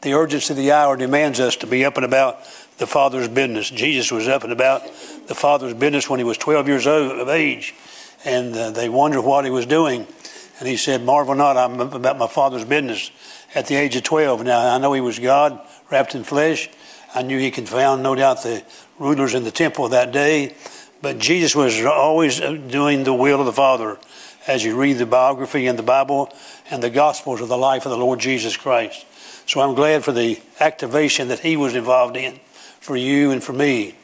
The 0.02 0.14
urgency 0.14 0.52
of 0.52 0.58
the 0.58 0.72
hour 0.72 0.96
demands 0.96 1.40
us 1.40 1.56
to 1.56 1.66
be 1.66 1.84
up 1.84 1.96
and 1.96 2.04
about 2.04 2.40
the 2.82 2.86
Father's 2.88 3.28
business. 3.28 3.70
Jesus 3.70 4.10
was 4.10 4.26
up 4.26 4.42
and 4.42 4.52
about 4.52 4.82
the 5.28 5.36
Father's 5.36 5.72
business 5.72 6.10
when 6.10 6.18
he 6.18 6.24
was 6.24 6.36
12 6.36 6.66
years 6.66 6.84
old, 6.88 7.12
of 7.12 7.28
age, 7.28 7.76
and 8.24 8.56
uh, 8.56 8.72
they 8.72 8.88
wondered 8.88 9.22
what 9.22 9.44
he 9.44 9.52
was 9.52 9.66
doing. 9.66 10.04
And 10.58 10.68
he 10.68 10.76
said, 10.76 11.04
Marvel 11.04 11.36
not, 11.36 11.56
I'm 11.56 11.78
about 11.78 12.18
my 12.18 12.26
father's 12.26 12.64
business 12.64 13.12
at 13.54 13.68
the 13.68 13.76
age 13.76 13.94
of 13.94 14.02
12. 14.02 14.42
Now, 14.42 14.74
I 14.74 14.78
know 14.78 14.94
he 14.94 15.00
was 15.00 15.20
God 15.20 15.60
wrapped 15.92 16.16
in 16.16 16.24
flesh. 16.24 16.68
I 17.14 17.22
knew 17.22 17.38
he 17.38 17.52
confound, 17.52 18.02
no 18.02 18.16
doubt, 18.16 18.42
the 18.42 18.64
rulers 18.98 19.34
in 19.34 19.44
the 19.44 19.52
temple 19.52 19.88
that 19.90 20.10
day. 20.10 20.56
But 21.00 21.20
Jesus 21.20 21.54
was 21.54 21.84
always 21.84 22.40
doing 22.40 23.04
the 23.04 23.14
will 23.14 23.38
of 23.38 23.46
the 23.46 23.52
Father 23.52 23.96
as 24.48 24.64
you 24.64 24.76
read 24.76 24.98
the 24.98 25.06
biography 25.06 25.68
in 25.68 25.76
the 25.76 25.84
Bible 25.84 26.32
and 26.68 26.82
the 26.82 26.90
Gospels 26.90 27.40
of 27.40 27.48
the 27.48 27.56
life 27.56 27.86
of 27.86 27.92
the 27.92 27.98
Lord 27.98 28.18
Jesus 28.18 28.56
Christ. 28.56 29.06
So 29.46 29.60
I'm 29.60 29.76
glad 29.76 30.02
for 30.02 30.10
the 30.10 30.40
activation 30.58 31.28
that 31.28 31.40
he 31.40 31.56
was 31.56 31.76
involved 31.76 32.16
in 32.16 32.40
for 32.82 32.96
you 32.96 33.30
and 33.30 33.42
for 33.42 33.54
me. 33.54 33.94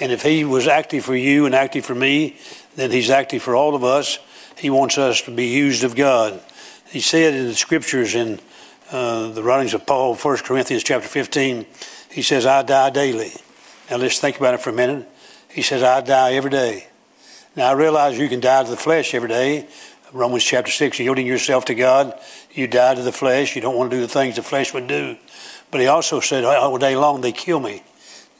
And 0.00 0.10
if 0.10 0.22
he 0.22 0.44
was 0.44 0.66
active 0.66 1.04
for 1.04 1.16
you 1.16 1.44
and 1.44 1.54
active 1.54 1.84
for 1.84 1.94
me, 1.94 2.36
then 2.76 2.90
he's 2.90 3.10
active 3.10 3.42
for 3.42 3.54
all 3.54 3.74
of 3.74 3.84
us 3.84 4.18
he 4.58 4.70
wants 4.70 4.98
us 4.98 5.22
to 5.22 5.30
be 5.30 5.46
used 5.46 5.84
of 5.84 5.94
God. 5.94 6.40
He 6.88 7.00
said 7.00 7.34
in 7.34 7.46
the 7.46 7.54
scriptures 7.54 8.14
in 8.14 8.40
uh, 8.90 9.28
the 9.28 9.42
writings 9.42 9.74
of 9.74 9.86
Paul, 9.86 10.16
1 10.16 10.38
Corinthians 10.38 10.82
chapter 10.82 11.06
15, 11.06 11.66
he 12.10 12.22
says, 12.22 12.46
I 12.46 12.62
die 12.62 12.90
daily. 12.90 13.32
Now 13.90 13.98
let's 13.98 14.18
think 14.18 14.38
about 14.38 14.54
it 14.54 14.60
for 14.60 14.70
a 14.70 14.74
minute. 14.74 15.08
He 15.48 15.62
says, 15.62 15.82
I 15.82 16.00
die 16.00 16.34
every 16.34 16.50
day. 16.50 16.86
Now 17.54 17.70
I 17.70 17.72
realize 17.72 18.18
you 18.18 18.28
can 18.28 18.40
die 18.40 18.64
to 18.64 18.70
the 18.70 18.76
flesh 18.76 19.14
every 19.14 19.28
day. 19.28 19.66
Romans 20.12 20.42
chapter 20.42 20.70
6, 20.70 20.98
yielding 20.98 21.26
yourself 21.26 21.66
to 21.66 21.74
God, 21.74 22.18
you 22.52 22.66
die 22.66 22.94
to 22.94 23.02
the 23.02 23.12
flesh. 23.12 23.54
You 23.54 23.62
don't 23.62 23.76
want 23.76 23.90
to 23.90 23.96
do 23.96 24.00
the 24.00 24.08
things 24.08 24.36
the 24.36 24.42
flesh 24.42 24.72
would 24.72 24.86
do. 24.86 25.16
But 25.70 25.82
he 25.82 25.86
also 25.86 26.20
said, 26.20 26.44
all 26.44 26.78
day 26.78 26.96
long 26.96 27.20
they 27.20 27.32
kill 27.32 27.60
me. 27.60 27.82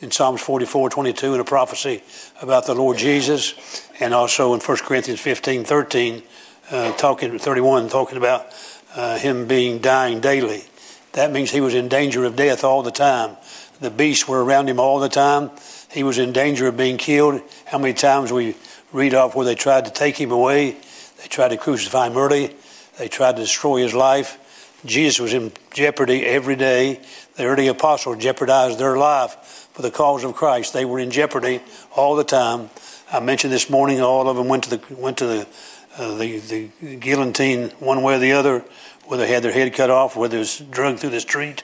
In 0.00 0.12
Psalms 0.12 0.40
44, 0.40 0.90
22, 0.90 1.34
in 1.34 1.40
a 1.40 1.44
prophecy 1.44 2.04
about 2.40 2.66
the 2.66 2.74
Lord 2.74 2.98
Jesus 2.98 3.82
and 3.98 4.14
also 4.14 4.54
in 4.54 4.60
1 4.60 4.76
Corinthians 4.78 5.18
15, 5.18 5.64
13, 5.64 6.22
uh, 6.70 6.92
talking 6.92 7.36
31, 7.36 7.88
talking 7.88 8.16
about 8.16 8.46
uh, 8.94 9.18
him 9.18 9.48
being 9.48 9.80
dying 9.80 10.20
daily. 10.20 10.62
That 11.14 11.32
means 11.32 11.50
he 11.50 11.60
was 11.60 11.74
in 11.74 11.88
danger 11.88 12.24
of 12.24 12.36
death 12.36 12.62
all 12.62 12.84
the 12.84 12.92
time. 12.92 13.36
The 13.80 13.90
beasts 13.90 14.28
were 14.28 14.44
around 14.44 14.68
him 14.68 14.78
all 14.78 15.00
the 15.00 15.08
time. 15.08 15.50
He 15.90 16.04
was 16.04 16.18
in 16.18 16.32
danger 16.32 16.68
of 16.68 16.76
being 16.76 16.96
killed. 16.96 17.42
How 17.66 17.78
many 17.78 17.94
times 17.94 18.30
we 18.30 18.54
read 18.92 19.14
off 19.14 19.34
where 19.34 19.46
they 19.46 19.56
tried 19.56 19.86
to 19.86 19.90
take 19.90 20.16
him 20.16 20.30
away? 20.30 20.76
They 21.20 21.26
tried 21.28 21.48
to 21.48 21.56
crucify 21.56 22.06
him 22.06 22.16
early. 22.16 22.54
They 22.98 23.08
tried 23.08 23.34
to 23.34 23.42
destroy 23.42 23.82
his 23.82 23.94
life. 23.94 24.38
Jesus 24.84 25.18
was 25.18 25.34
in 25.34 25.50
jeopardy 25.74 26.24
every 26.24 26.54
day. 26.54 27.00
The 27.34 27.46
early 27.46 27.66
apostles 27.66 28.18
jeopardized 28.18 28.78
their 28.78 28.96
life 28.96 29.36
for 29.78 29.82
the 29.82 29.90
cause 29.92 30.24
of 30.24 30.34
Christ. 30.34 30.72
They 30.72 30.84
were 30.84 30.98
in 30.98 31.12
jeopardy 31.12 31.60
all 31.94 32.16
the 32.16 32.24
time. 32.24 32.68
I 33.12 33.20
mentioned 33.20 33.52
this 33.52 33.70
morning, 33.70 34.00
all 34.00 34.28
of 34.28 34.36
them 34.36 34.48
went 34.48 34.64
to 34.64 34.70
the 34.70 34.94
went 34.96 35.18
to 35.18 35.26
the 35.26 35.46
uh, 35.96 36.14
the, 36.16 36.38
the 36.38 36.96
guillotine 36.96 37.70
one 37.78 38.02
way 38.02 38.16
or 38.16 38.18
the 38.18 38.32
other, 38.32 38.64
whether 39.06 39.24
they 39.24 39.32
had 39.32 39.44
their 39.44 39.52
head 39.52 39.72
cut 39.72 39.88
off, 39.88 40.16
whether 40.16 40.34
it 40.34 40.40
was 40.40 40.58
dragged 40.58 40.98
through 40.98 41.10
the 41.10 41.20
street, 41.20 41.62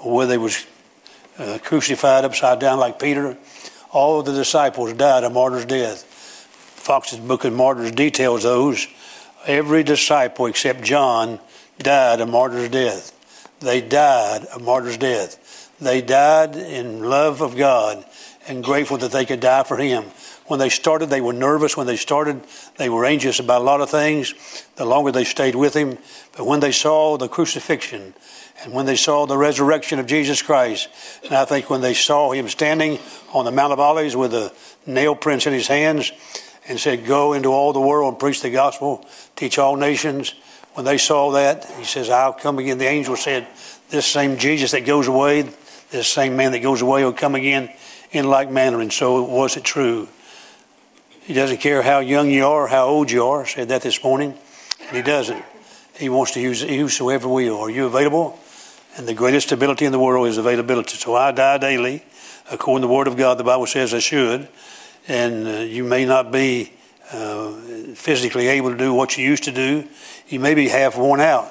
or 0.00 0.14
whether 0.14 0.30
they 0.30 0.38
was 0.38 0.64
uh, 1.38 1.58
crucified 1.60 2.24
upside 2.24 2.60
down 2.60 2.78
like 2.78 3.00
Peter. 3.00 3.36
All 3.90 4.22
the 4.22 4.32
disciples 4.32 4.92
died 4.92 5.24
a 5.24 5.30
martyr's 5.30 5.64
death. 5.64 6.04
Foxe's 6.04 7.18
Book 7.18 7.44
of 7.44 7.52
Martyrs 7.52 7.90
details 7.90 8.44
those. 8.44 8.86
Every 9.44 9.82
disciple 9.82 10.46
except 10.46 10.82
John 10.82 11.40
died 11.78 12.20
a 12.20 12.26
martyr's 12.26 12.68
death. 12.68 13.12
They 13.58 13.80
died 13.80 14.46
a 14.54 14.60
martyr's 14.60 14.98
death. 14.98 15.42
They 15.80 16.00
died 16.00 16.56
in 16.56 17.00
love 17.00 17.40
of 17.40 17.56
God 17.56 18.04
and 18.48 18.64
grateful 18.64 18.96
that 18.98 19.12
they 19.12 19.26
could 19.26 19.40
die 19.40 19.64
for 19.64 19.76
Him. 19.76 20.04
When 20.46 20.60
they 20.60 20.68
started, 20.68 21.10
they 21.10 21.20
were 21.20 21.32
nervous. 21.32 21.76
When 21.76 21.86
they 21.86 21.96
started, 21.96 22.40
they 22.76 22.88
were 22.88 23.04
anxious 23.04 23.40
about 23.40 23.62
a 23.62 23.64
lot 23.64 23.80
of 23.80 23.90
things. 23.90 24.34
The 24.76 24.84
longer 24.84 25.10
they 25.10 25.24
stayed 25.24 25.56
with 25.56 25.74
Him. 25.74 25.98
But 26.36 26.46
when 26.46 26.60
they 26.60 26.72
saw 26.72 27.16
the 27.16 27.28
crucifixion 27.28 28.14
and 28.62 28.72
when 28.72 28.86
they 28.86 28.96
saw 28.96 29.26
the 29.26 29.36
resurrection 29.36 29.98
of 29.98 30.06
Jesus 30.06 30.40
Christ, 30.42 30.88
and 31.24 31.34
I 31.34 31.44
think 31.44 31.68
when 31.68 31.80
they 31.80 31.94
saw 31.94 32.32
Him 32.32 32.48
standing 32.48 32.98
on 33.32 33.44
the 33.44 33.50
Mount 33.50 33.72
of 33.72 33.80
Olives 33.80 34.16
with 34.16 34.30
the 34.30 34.52
nail 34.86 35.14
prints 35.14 35.46
in 35.46 35.52
His 35.52 35.66
hands 35.66 36.12
and 36.68 36.78
said, 36.78 37.04
Go 37.04 37.32
into 37.32 37.48
all 37.48 37.72
the 37.72 37.80
world 37.80 38.14
and 38.14 38.20
preach 38.20 38.40
the 38.40 38.50
gospel, 38.50 39.04
teach 39.34 39.58
all 39.58 39.76
nations. 39.76 40.34
When 40.74 40.86
they 40.86 40.98
saw 40.98 41.32
that, 41.32 41.64
He 41.78 41.84
says, 41.84 42.08
I'll 42.08 42.32
come 42.32 42.58
again. 42.58 42.78
The 42.78 42.86
angel 42.86 43.16
said, 43.16 43.48
This 43.90 44.06
same 44.06 44.38
Jesus 44.38 44.70
that 44.70 44.86
goes 44.86 45.08
away, 45.08 45.50
this 45.96 46.08
same 46.08 46.36
man 46.36 46.52
that 46.52 46.60
goes 46.60 46.82
away 46.82 47.04
will 47.04 47.12
come 47.12 47.34
again 47.34 47.70
in 48.12 48.28
like 48.28 48.50
manner. 48.50 48.80
And 48.80 48.92
so 48.92 49.22
was 49.22 49.56
it 49.56 49.64
true. 49.64 50.08
He 51.22 51.34
doesn't 51.34 51.58
care 51.58 51.82
how 51.82 51.98
young 51.98 52.30
you 52.30 52.46
are, 52.46 52.68
how 52.68 52.86
old 52.86 53.10
you 53.10 53.24
are. 53.24 53.42
I 53.42 53.46
said 53.46 53.68
that 53.68 53.82
this 53.82 54.02
morning. 54.04 54.34
And 54.86 54.96
he 54.96 55.02
doesn't. 55.02 55.42
He 55.98 56.08
wants 56.08 56.32
to 56.32 56.40
use 56.40 56.62
whosoever 56.62 57.28
we 57.28 57.48
are. 57.48 57.62
Are 57.62 57.70
you 57.70 57.86
available? 57.86 58.38
And 58.96 59.08
the 59.08 59.14
greatest 59.14 59.50
ability 59.50 59.84
in 59.84 59.92
the 59.92 59.98
world 59.98 60.28
is 60.28 60.38
availability. 60.38 60.96
So 60.96 61.14
I 61.16 61.32
die 61.32 61.58
daily, 61.58 62.04
according 62.50 62.82
to 62.82 62.88
the 62.88 62.94
Word 62.94 63.08
of 63.08 63.16
God. 63.16 63.38
The 63.38 63.44
Bible 63.44 63.66
says 63.66 63.92
I 63.92 63.98
should. 63.98 64.48
And 65.08 65.46
uh, 65.46 65.50
you 65.62 65.84
may 65.84 66.04
not 66.04 66.30
be 66.30 66.72
uh, 67.12 67.52
physically 67.94 68.48
able 68.48 68.70
to 68.70 68.76
do 68.76 68.92
what 68.92 69.16
you 69.16 69.24
used 69.24 69.44
to 69.44 69.52
do. 69.52 69.88
You 70.28 70.40
may 70.40 70.54
be 70.54 70.68
half 70.68 70.96
worn 70.96 71.20
out. 71.20 71.50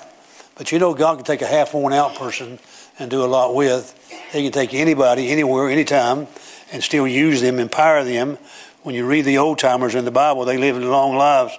But 0.55 0.71
you 0.71 0.79
know, 0.79 0.93
God 0.93 1.17
can 1.17 1.25
take 1.25 1.41
a 1.41 1.47
half 1.47 1.73
worn 1.73 1.91
out 1.91 2.15
person 2.15 2.59
and 2.99 3.09
do 3.11 3.23
a 3.23 3.27
lot 3.27 3.55
with. 3.55 3.93
They 4.33 4.43
can 4.43 4.51
take 4.51 4.73
anybody, 4.73 5.29
anywhere, 5.29 5.69
anytime, 5.69 6.27
and 6.71 6.83
still 6.83 7.07
use 7.07 7.41
them, 7.41 7.59
empower 7.59 8.03
them 8.03 8.37
when 8.85 8.93
you 8.93 9.03
read 9.07 9.25
the 9.25 9.39
old 9.39 9.57
timers 9.57 9.95
in 9.95 10.05
the 10.05 10.11
Bible, 10.11 10.45
they 10.45 10.59
lived 10.59 10.79
long 10.83 11.15
lives. 11.15 11.57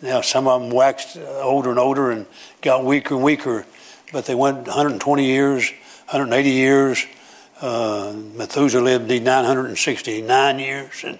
Now, 0.00 0.22
some 0.22 0.48
of 0.48 0.62
them 0.62 0.70
waxed 0.70 1.18
older 1.18 1.68
and 1.68 1.78
older 1.78 2.10
and 2.10 2.24
got 2.62 2.82
weaker 2.82 3.14
and 3.14 3.22
weaker, 3.22 3.66
but 4.10 4.24
they 4.24 4.34
went 4.34 4.66
120 4.68 5.22
years, 5.22 5.70
180 6.06 6.48
years. 6.48 7.06
Uh, 7.60 8.14
Methuselah 8.34 8.80
lived 8.80 9.04
to 9.04 9.14
be 9.16 9.20
969 9.20 10.58
years, 10.58 11.04
and 11.04 11.18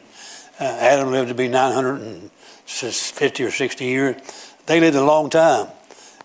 uh, 0.58 0.64
Adam 0.64 1.10
lived 1.10 1.28
to 1.28 1.34
be 1.34 1.48
950 1.48 3.44
or 3.44 3.50
60 3.50 3.84
years. 3.84 4.54
They 4.64 4.80
lived 4.80 4.96
a 4.96 5.04
long 5.04 5.28
time. 5.28 5.68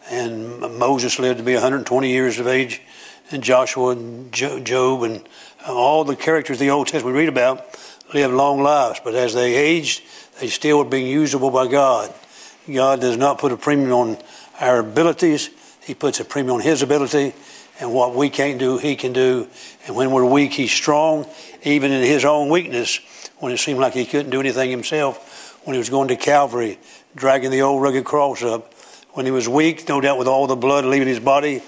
And 0.10 0.62
Moses 0.79 1.20
lived 1.20 1.39
to 1.39 1.44
be 1.44 1.56
120 1.56 2.10
years 2.10 2.39
of 2.39 2.48
age, 2.48 2.82
and 3.31 3.43
Joshua 3.43 3.89
and 3.91 4.31
Job 4.31 5.03
and 5.03 5.27
uh, 5.67 5.74
all 5.74 6.03
the 6.03 6.15
characters 6.15 6.55
of 6.55 6.60
the 6.60 6.69
Old 6.69 6.88
Testament 6.88 7.15
we 7.15 7.22
read 7.22 7.29
about 7.29 7.77
lived 8.13 8.34
long 8.34 8.62
lives, 8.62 9.01
but 9.03 9.15
as 9.15 9.34
they 9.34 9.55
aged, 9.55 10.01
they 10.39 10.48
still 10.48 10.77
were 10.79 10.86
being 10.86 11.07
usable 11.07 11.51
by 11.51 11.67
God. 11.67 12.13
God 12.72 13.01
does 13.01 13.17
not 13.17 13.38
put 13.38 13.51
a 13.51 13.57
premium 13.57 13.91
on 13.91 14.17
our 14.60 14.79
abilities, 14.79 15.50
He 15.81 15.93
puts 15.93 16.19
a 16.19 16.25
premium 16.25 16.55
on 16.55 16.62
His 16.62 16.81
ability, 16.81 17.34
and 17.79 17.93
what 17.93 18.15
we 18.15 18.29
can't 18.29 18.60
do, 18.60 18.77
He 18.77 18.96
can 18.96 19.13
do. 19.13 19.48
And 19.86 19.96
when 19.96 20.12
we're 20.12 20.25
weak, 20.25 20.53
He's 20.53 20.72
strong, 20.72 21.25
even 21.63 21.91
in 21.91 22.03
His 22.03 22.24
own 22.24 22.50
weakness, 22.50 23.00
when 23.39 23.51
it 23.51 23.57
seemed 23.57 23.79
like 23.79 23.93
He 23.93 24.05
couldn't 24.05 24.31
do 24.31 24.39
anything 24.39 24.72
Himself, 24.72 25.60
when 25.65 25.74
He 25.74 25.79
was 25.79 25.89
going 25.89 26.07
to 26.07 26.15
Calvary, 26.15 26.79
dragging 27.15 27.51
the 27.51 27.62
old 27.62 27.81
rugged 27.81 28.05
cross 28.05 28.41
up. 28.41 28.74
When 29.12 29.25
He 29.25 29.31
was 29.31 29.50
weak, 29.50 29.89
no 29.89 30.00
doubt 30.00 30.17
with 30.17 30.27
all 30.27 30.48
the 30.48 30.55
blood 30.55 30.86
leaving 30.86 31.07
His 31.07 31.19
body 31.19 31.62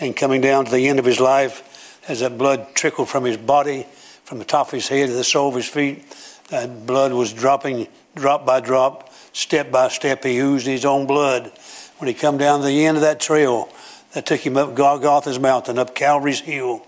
and 0.00 0.16
coming 0.16 0.40
down 0.40 0.64
to 0.64 0.70
the 0.70 0.88
end 0.88 0.98
of 0.98 1.04
His 1.04 1.20
life, 1.20 2.02
as 2.08 2.20
that 2.20 2.36
blood 2.36 2.74
trickled 2.74 3.08
from 3.08 3.24
His 3.24 3.36
body 3.36 3.86
from 4.30 4.38
the 4.38 4.44
top 4.44 4.68
of 4.68 4.74
his 4.74 4.86
head 4.86 5.08
to 5.08 5.12
the 5.12 5.24
sole 5.24 5.48
of 5.48 5.56
his 5.56 5.68
feet. 5.68 6.04
That 6.50 6.86
blood 6.86 7.12
was 7.12 7.32
dropping 7.32 7.88
drop 8.14 8.46
by 8.46 8.60
drop, 8.60 9.12
step 9.32 9.72
by 9.72 9.88
step. 9.88 10.22
He 10.22 10.38
oozed 10.38 10.68
his 10.68 10.84
own 10.84 11.08
blood. 11.08 11.50
When 11.98 12.06
he 12.06 12.14
come 12.14 12.38
down 12.38 12.60
to 12.60 12.66
the 12.66 12.86
end 12.86 12.96
of 12.96 13.00
that 13.00 13.18
trail 13.18 13.68
that 14.14 14.26
took 14.26 14.38
him 14.38 14.56
up 14.56 14.76
Golgotha's 14.76 15.40
mountain, 15.40 15.80
up 15.80 15.96
Calvary's 15.96 16.38
hill, 16.38 16.86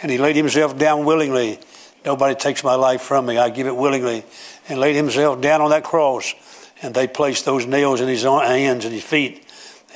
and 0.00 0.08
he 0.08 0.18
laid 0.18 0.36
himself 0.36 0.78
down 0.78 1.04
willingly. 1.04 1.58
Nobody 2.04 2.36
takes 2.36 2.62
my 2.62 2.76
life 2.76 3.02
from 3.02 3.26
me. 3.26 3.38
I 3.38 3.50
give 3.50 3.66
it 3.66 3.74
willingly. 3.74 4.24
And 4.68 4.78
laid 4.78 4.94
himself 4.94 5.40
down 5.40 5.62
on 5.62 5.70
that 5.70 5.82
cross. 5.82 6.32
And 6.80 6.94
they 6.94 7.08
placed 7.08 7.44
those 7.44 7.66
nails 7.66 8.02
in 8.02 8.06
his 8.06 8.22
hands 8.22 8.84
and 8.84 8.94
his 8.94 9.02
feet. 9.02 9.44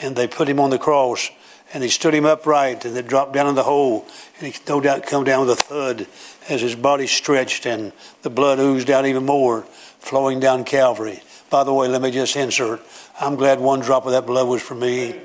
And 0.01 0.17
they 0.17 0.27
put 0.27 0.49
him 0.49 0.59
on 0.59 0.71
the 0.71 0.79
cross. 0.79 1.31
And 1.73 1.83
they 1.83 1.89
stood 1.89 2.15
him 2.15 2.25
upright. 2.25 2.85
And 2.85 2.97
they 2.97 3.03
dropped 3.03 3.33
down 3.33 3.47
in 3.47 3.55
the 3.55 3.63
hole. 3.63 4.07
And 4.39 4.53
he 4.53 4.61
no 4.69 4.81
doubt 4.81 5.07
come 5.07 5.25
down 5.25 5.47
with 5.47 5.59
a 5.59 5.63
thud 5.63 6.07
as 6.49 6.61
his 6.61 6.75
body 6.75 7.07
stretched 7.07 7.67
and 7.67 7.93
the 8.23 8.31
blood 8.31 8.59
oozed 8.59 8.91
out 8.91 9.07
even 9.07 9.27
more, 9.27 9.63
flowing 9.99 10.41
down 10.41 10.65
Calvary. 10.65 11.23
By 11.51 11.65
the 11.65 11.73
way, 11.73 11.89
let 11.89 12.03
me 12.03 12.11
just 12.11 12.37
insert 12.37 12.81
I'm 13.21 13.35
glad 13.35 13.61
one 13.61 13.81
drop 13.81 14.07
of 14.07 14.13
that 14.13 14.27
blood 14.27 14.47
was 14.47 14.63
for 14.63 14.75
me. 14.75 15.21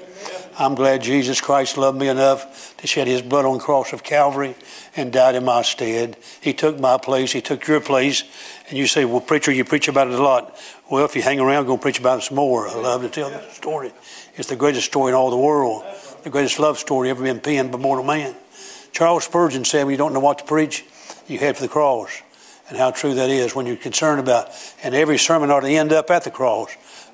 I'm 0.57 0.75
glad 0.75 1.01
Jesus 1.01 1.41
Christ 1.41 1.77
loved 1.77 1.99
me 1.99 2.07
enough 2.07 2.75
to 2.77 2.87
shed 2.87 3.07
his 3.07 3.21
blood 3.21 3.45
on 3.45 3.57
the 3.57 3.63
cross 3.63 3.91
of 3.91 4.03
Calvary 4.03 4.55
and 4.95 5.11
died 5.11 5.35
in 5.35 5.45
my 5.45 5.63
stead. 5.63 6.17
He 6.41 6.53
took 6.53 6.79
my 6.79 6.97
place. 6.97 7.31
He 7.31 7.41
took 7.41 7.67
your 7.67 7.81
place. 7.81 8.23
And 8.69 8.77
you 8.77 8.85
say, 8.85 9.05
well, 9.05 9.21
preacher, 9.21 9.51
you 9.51 9.65
preach 9.65 9.87
about 9.87 10.07
it 10.07 10.13
a 10.13 10.21
lot. 10.21 10.55
Well, 10.89 11.05
if 11.05 11.15
you 11.15 11.23
hang 11.23 11.39
around, 11.39 11.65
go 11.65 11.77
preach 11.77 11.99
about 11.99 12.19
it 12.19 12.23
some 12.23 12.35
more. 12.35 12.67
I 12.67 12.75
love 12.75 13.01
to 13.01 13.09
tell 13.09 13.29
the 13.29 13.41
story. 13.51 13.93
It's 14.35 14.49
the 14.49 14.55
greatest 14.55 14.85
story 14.85 15.09
in 15.09 15.15
all 15.15 15.31
the 15.31 15.37
world. 15.37 15.83
The 16.23 16.29
greatest 16.29 16.57
love 16.57 16.79
story 16.79 17.09
ever 17.09 17.21
been 17.21 17.41
penned 17.41 17.73
by 17.73 17.77
mortal 17.77 18.05
man. 18.05 18.33
Charles 18.93 19.25
Spurgeon 19.25 19.65
said, 19.65 19.83
when 19.83 19.91
you 19.91 19.97
don't 19.97 20.13
know 20.13 20.21
what 20.21 20.39
to 20.39 20.45
preach, 20.45 20.85
you 21.27 21.37
head 21.37 21.57
for 21.57 21.63
the 21.63 21.67
cross. 21.67 22.21
And 22.69 22.77
how 22.77 22.91
true 22.91 23.13
that 23.15 23.29
is 23.29 23.53
when 23.53 23.65
you're 23.65 23.75
concerned 23.75 24.21
about, 24.21 24.49
and 24.81 24.95
every 24.95 25.17
sermon 25.17 25.51
ought 25.51 25.59
to 25.59 25.67
end 25.67 25.91
up 25.91 26.09
at 26.09 26.23
the 26.23 26.31
cross, 26.31 26.69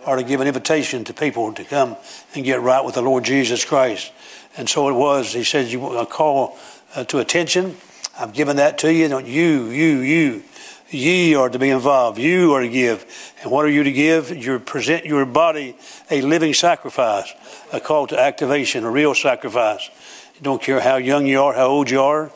or 0.05 0.15
to 0.15 0.23
give 0.23 0.41
an 0.41 0.47
invitation 0.47 1.03
to 1.05 1.13
people 1.13 1.51
to 1.53 1.63
come 1.63 1.97
and 2.35 2.45
get 2.45 2.61
right 2.61 2.85
with 2.85 2.93
the 2.93 3.01
Lord 3.01 3.23
Jesus 3.23 3.65
Christ. 3.65 4.11
And 4.55 4.69
so 4.69 4.89
it 4.89 4.93
was. 4.93 5.33
He 5.33 5.43
said, 5.43 5.69
"You 5.69 6.05
call 6.07 6.55
uh, 6.95 7.03
to 7.05 7.17
attention. 7.17 7.77
I've 8.17 8.33
given 8.33 8.57
that 8.57 8.77
to 8.79 8.93
you. 8.93 9.07
Don't 9.07 9.25
you, 9.25 9.71
you, 9.71 9.99
you, 10.01 10.43
ye 10.89 11.35
are 11.35 11.49
to 11.49 11.59
be 11.59 11.69
involved. 11.69 12.17
You 12.17 12.53
are 12.53 12.61
to 12.61 12.69
give. 12.69 13.05
And 13.41 13.51
what 13.51 13.65
are 13.65 13.69
you 13.69 13.83
to 13.83 13.91
give? 13.91 14.35
You 14.35 14.59
present 14.59 15.05
your 15.05 15.25
body 15.25 15.75
a 16.09 16.21
living 16.21 16.53
sacrifice, 16.53 17.33
a 17.71 17.79
call 17.79 18.07
to 18.07 18.19
activation, 18.19 18.83
a 18.83 18.91
real 18.91 19.13
sacrifice. 19.13 19.89
You 20.35 20.41
don't 20.41 20.61
care 20.61 20.79
how 20.79 20.97
young 20.97 21.27
you 21.27 21.41
are, 21.41 21.53
how 21.53 21.67
old 21.67 21.89
you 21.89 22.01
are. 22.01 22.31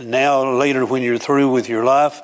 Now, 0.00 0.52
later, 0.52 0.84
when 0.84 1.02
you're 1.02 1.18
through 1.18 1.50
with 1.50 1.68
your 1.68 1.84
life 1.84 2.20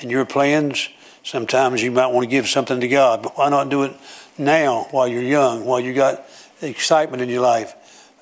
and 0.00 0.10
your 0.10 0.24
plans, 0.24 0.88
sometimes 1.22 1.82
you 1.82 1.90
might 1.92 2.08
want 2.08 2.24
to 2.24 2.30
give 2.30 2.48
something 2.48 2.80
to 2.80 2.88
God. 2.88 3.22
But 3.22 3.38
why 3.38 3.48
not 3.48 3.68
do 3.68 3.84
it 3.84 3.94
now 4.38 4.88
while 4.90 5.06
you're 5.06 5.22
young, 5.22 5.64
while 5.64 5.80
you 5.80 5.94
got 5.94 6.24
excitement 6.60 7.22
in 7.22 7.28
your 7.28 7.42
life? 7.42 7.74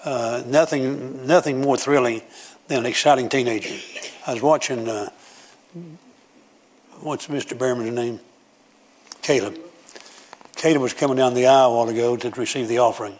Uh, 0.04 0.42
nothing, 0.47 1.26
nothing 1.26 1.61
more 1.61 1.76
thrilling 1.76 2.23
than 2.68 2.80
an 2.80 2.87
exciting 2.87 3.28
teenager. 3.28 3.75
I 4.26 4.35
was 4.35 4.42
watching, 4.42 4.88
uh, 4.88 5.11
what's 7.02 7.28
Mr. 7.28 7.57
Behrman's 7.57 7.95
name? 7.95 8.21
Caleb. 9.23 9.59
Caleb 10.57 10.83
was 10.83 10.92
coming 10.95 11.16
down 11.16 11.35
the 11.35 11.47
aisle 11.47 11.73
a 11.73 11.76
while 11.76 11.88
ago 11.88 12.16
to 12.16 12.30
receive 12.30 12.69
the 12.69 12.78
offering, 12.78 13.19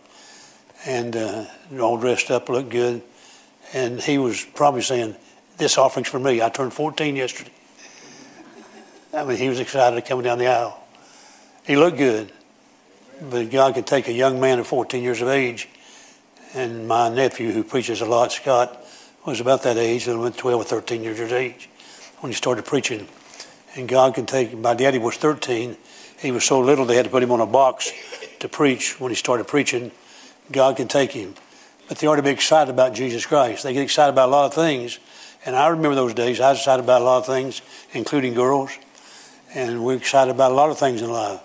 and 0.85 1.17
uh, 1.17 1.47
all 1.81 1.97
dressed 1.97 2.31
up, 2.31 2.49
looked 2.49 2.71
good, 2.71 3.03
and 3.73 4.01
he 4.01 4.19
was 4.19 4.45
probably 4.55 4.83
saying, 4.83 5.17
this 5.57 5.79
offering's 5.79 6.09
for 6.09 6.19
me. 6.19 6.43
I 6.43 6.49
turned 6.49 6.73
14 6.73 7.17
yesterday. 7.17 7.53
I 9.13 9.25
mean, 9.25 9.37
he 9.37 9.49
was 9.49 9.61
excited 9.61 10.05
coming 10.05 10.25
down 10.25 10.39
the 10.39 10.47
aisle. 10.47 10.83
He 11.67 11.77
looked 11.77 11.99
good, 11.99 12.33
but 13.21 13.51
God 13.51 13.75
could 13.75 13.87
take 13.87 14.09
a 14.09 14.13
young 14.13 14.41
man 14.41 14.59
of 14.59 14.67
14 14.67 15.03
years 15.03 15.21
of 15.21 15.29
age. 15.29 15.69
And 16.55 16.89
my 16.89 17.09
nephew, 17.09 17.53
who 17.53 17.63
preaches 17.63 18.01
a 18.01 18.07
lot, 18.07 18.33
Scott, 18.33 18.85
was 19.25 19.41
about 19.41 19.63
that 19.65 19.77
age, 19.77 20.05
12 20.05 20.45
or 20.45 20.65
13 20.65 21.03
years 21.03 21.21
of 21.21 21.33
age 21.33 21.69
when 22.21 22.33
he 22.33 22.37
started 22.37 22.65
preaching. 22.65 23.07
And 23.77 23.89
God 23.89 24.15
can 24.15 24.27
take, 24.27 24.57
my 24.57 24.75
daddy 24.75 24.99
was 24.99 25.17
13. 25.17 25.77
He 26.19 26.33
was 26.33 26.45
so 26.45 26.61
little 26.61 26.85
they 26.85 26.97
had 26.97 27.05
to 27.05 27.11
put 27.11 27.23
him 27.23 27.31
on 27.31 27.41
a 27.41 27.47
box 27.47 27.93
to 28.41 28.49
preach 28.49 29.01
when 29.01 29.11
he 29.11 29.17
started 29.17 29.47
preaching. 29.47 29.93
God 30.51 30.77
can 30.77 30.89
take 30.89 31.13
him. 31.13 31.35
But 31.89 31.99
they 31.99 32.07
ought 32.07 32.17
to 32.17 32.23
be 32.23 32.31
excited 32.31 32.71
about 32.71 32.95
Jesus 32.95 33.27
Christ. 33.27 33.63
They 33.63 33.73
get 33.73 33.83
excited 33.83 34.13
about 34.13 34.29
a 34.29 34.33
lot 34.33 34.47
of 34.47 34.55
things, 34.55 34.99
and 35.45 35.57
I 35.57 35.69
remember 35.69 35.95
those 35.95 36.15
days. 36.15 36.41
I 36.41 36.51
was 36.51 36.59
excited 36.59 36.83
about 36.83 37.01
a 37.01 37.05
lot 37.05 37.19
of 37.19 37.27
things, 37.27 37.63
including 37.93 38.35
girls. 38.35 38.71
And 39.55 39.85
we're 39.85 39.97
excited 39.97 40.31
about 40.31 40.53
a 40.53 40.55
lot 40.55 40.71
of 40.71 40.79
things 40.79 41.03
in 41.03 41.11
life. 41.11 41.41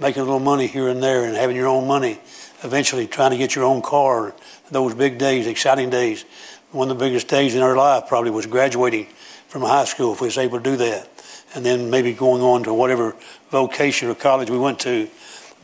Making 0.00 0.22
a 0.22 0.24
little 0.24 0.40
money 0.40 0.66
here 0.66 0.88
and 0.88 1.02
there 1.02 1.24
and 1.24 1.36
having 1.36 1.56
your 1.56 1.68
own 1.68 1.86
money. 1.86 2.20
Eventually 2.62 3.06
trying 3.06 3.30
to 3.30 3.38
get 3.38 3.54
your 3.54 3.64
own 3.64 3.80
car. 3.80 4.34
Those 4.70 4.94
big 4.94 5.18
days, 5.18 5.46
exciting 5.46 5.88
days. 5.88 6.24
One 6.72 6.90
of 6.90 6.98
the 6.98 7.04
biggest 7.04 7.28
days 7.28 7.54
in 7.54 7.62
our 7.62 7.76
life 7.76 8.08
probably 8.08 8.30
was 8.30 8.46
graduating 8.46 9.06
from 9.48 9.62
high 9.62 9.86
school 9.86 10.12
if 10.12 10.20
we 10.20 10.26
was 10.26 10.36
able 10.36 10.58
to 10.58 10.64
do 10.64 10.76
that. 10.76 11.08
And 11.54 11.64
then 11.64 11.90
maybe 11.90 12.12
going 12.12 12.42
on 12.42 12.64
to 12.64 12.74
whatever 12.74 13.16
vocation 13.50 14.08
or 14.08 14.14
college 14.14 14.50
we 14.50 14.58
went 14.58 14.80
to. 14.80 15.08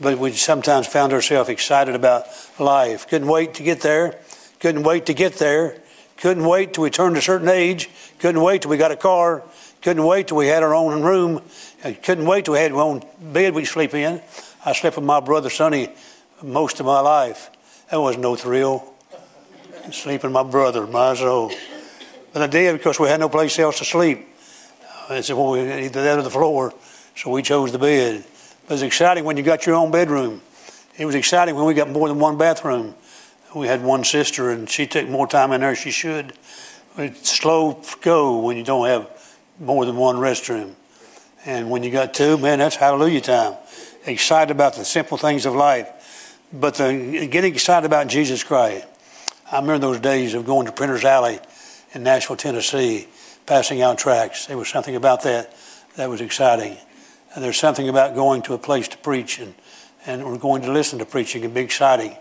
But 0.01 0.17
we 0.17 0.31
sometimes 0.31 0.87
found 0.87 1.13
ourselves 1.13 1.49
excited 1.49 1.95
about 1.95 2.25
life. 2.59 3.07
Couldn't 3.07 3.27
wait 3.27 3.53
to 3.55 3.63
get 3.63 3.81
there. 3.81 4.19
Couldn't 4.59 4.83
wait 4.83 5.05
to 5.05 5.13
get 5.13 5.33
there. 5.33 5.81
Couldn't 6.17 6.45
wait 6.45 6.73
till 6.73 6.83
we 6.83 6.89
turned 6.89 7.17
a 7.17 7.21
certain 7.21 7.49
age. 7.49 7.89
Couldn't 8.19 8.41
wait 8.41 8.63
till 8.63 8.71
we 8.71 8.77
got 8.77 8.91
a 8.91 8.95
car. 8.95 9.43
Couldn't 9.81 10.03
wait 10.05 10.27
till 10.27 10.37
we 10.37 10.47
had 10.47 10.63
our 10.63 10.73
own 10.73 11.03
room. 11.03 11.41
Couldn't 12.03 12.25
wait 12.25 12.45
till 12.45 12.55
we 12.55 12.59
had 12.59 12.71
our 12.71 12.81
own 12.81 13.03
bed 13.21 13.53
we 13.53 13.65
sleep 13.65 13.93
in. 13.93 14.21
I 14.65 14.73
slept 14.73 14.95
with 14.95 15.05
my 15.05 15.19
brother 15.19 15.49
Sonny 15.49 15.89
most 16.41 16.79
of 16.79 16.85
my 16.85 16.99
life. 16.99 17.51
That 17.91 18.01
was 18.01 18.17
no 18.17 18.35
thrill. 18.35 18.91
Sleeping 19.91 20.31
with 20.31 20.33
my 20.33 20.49
brother, 20.49 20.87
my 20.87 21.13
soul. 21.13 21.51
But 22.33 22.41
I 22.41 22.47
did 22.47 22.73
because 22.73 22.99
we 22.99 23.07
had 23.07 23.19
no 23.19 23.29
place 23.29 23.59
else 23.59 23.77
to 23.77 23.85
sleep. 23.85 24.27
It's 25.09 25.29
either 25.29 26.03
that 26.03 26.19
or 26.19 26.21
the 26.21 26.29
floor. 26.29 26.73
So 27.15 27.31
we 27.31 27.41
chose 27.41 27.71
the 27.71 27.79
bed. 27.79 28.23
But 28.63 28.71
it 28.71 28.75
was 28.75 28.81
exciting 28.81 29.23
when 29.23 29.37
you 29.37 29.43
got 29.43 29.65
your 29.65 29.75
own 29.75 29.91
bedroom. 29.91 30.41
It 30.97 31.05
was 31.05 31.15
exciting 31.15 31.55
when 31.55 31.65
we 31.65 31.73
got 31.73 31.89
more 31.89 32.07
than 32.07 32.19
one 32.19 32.37
bathroom. 32.37 32.95
We 33.55 33.67
had 33.67 33.83
one 33.83 34.03
sister, 34.03 34.49
and 34.49 34.69
she 34.69 34.85
took 34.85 35.07
more 35.07 35.27
time 35.27 35.51
in 35.53 35.61
there 35.61 35.75
she 35.75 35.91
should. 35.91 36.33
It's 36.97 37.29
slow 37.29 37.81
go 38.01 38.39
when 38.39 38.57
you 38.57 38.63
don't 38.63 38.87
have 38.87 39.09
more 39.59 39.85
than 39.85 39.95
one 39.95 40.17
restroom. 40.17 40.73
And 41.45 41.69
when 41.69 41.83
you 41.83 41.91
got 41.91 42.13
two, 42.13 42.37
man, 42.37 42.59
that's 42.59 42.75
hallelujah 42.75 43.21
time. 43.21 43.53
Excited 44.05 44.51
about 44.51 44.75
the 44.75 44.83
simple 44.83 45.17
things 45.17 45.45
of 45.45 45.53
life. 45.55 45.89
But 46.51 46.75
the, 46.75 47.27
getting 47.27 47.53
excited 47.53 47.85
about 47.85 48.07
Jesus 48.07 48.43
Christ. 48.43 48.87
I 49.51 49.59
remember 49.59 49.79
those 49.79 49.99
days 49.99 50.33
of 50.33 50.45
going 50.45 50.65
to 50.65 50.71
Printer's 50.71 51.05
Alley 51.05 51.39
in 51.93 52.03
Nashville, 52.03 52.35
Tennessee, 52.35 53.07
passing 53.45 53.81
out 53.81 53.97
tracts. 53.97 54.47
There 54.47 54.57
was 54.57 54.69
something 54.69 54.95
about 54.95 55.23
that 55.23 55.53
that 55.95 56.09
was 56.09 56.21
exciting. 56.21 56.77
And 57.33 57.43
there's 57.43 57.57
something 57.57 57.89
about 57.89 58.15
going 58.15 58.41
to 58.43 58.53
a 58.53 58.57
place 58.57 58.87
to 58.89 58.97
preach 58.97 59.39
and, 59.39 59.53
and 60.05 60.25
we're 60.25 60.37
going 60.37 60.61
to 60.63 60.71
listen 60.71 60.99
to 60.99 61.05
preaching 61.05 61.43
and 61.43 61.53
be 61.53 61.61
exciting. 61.61 62.15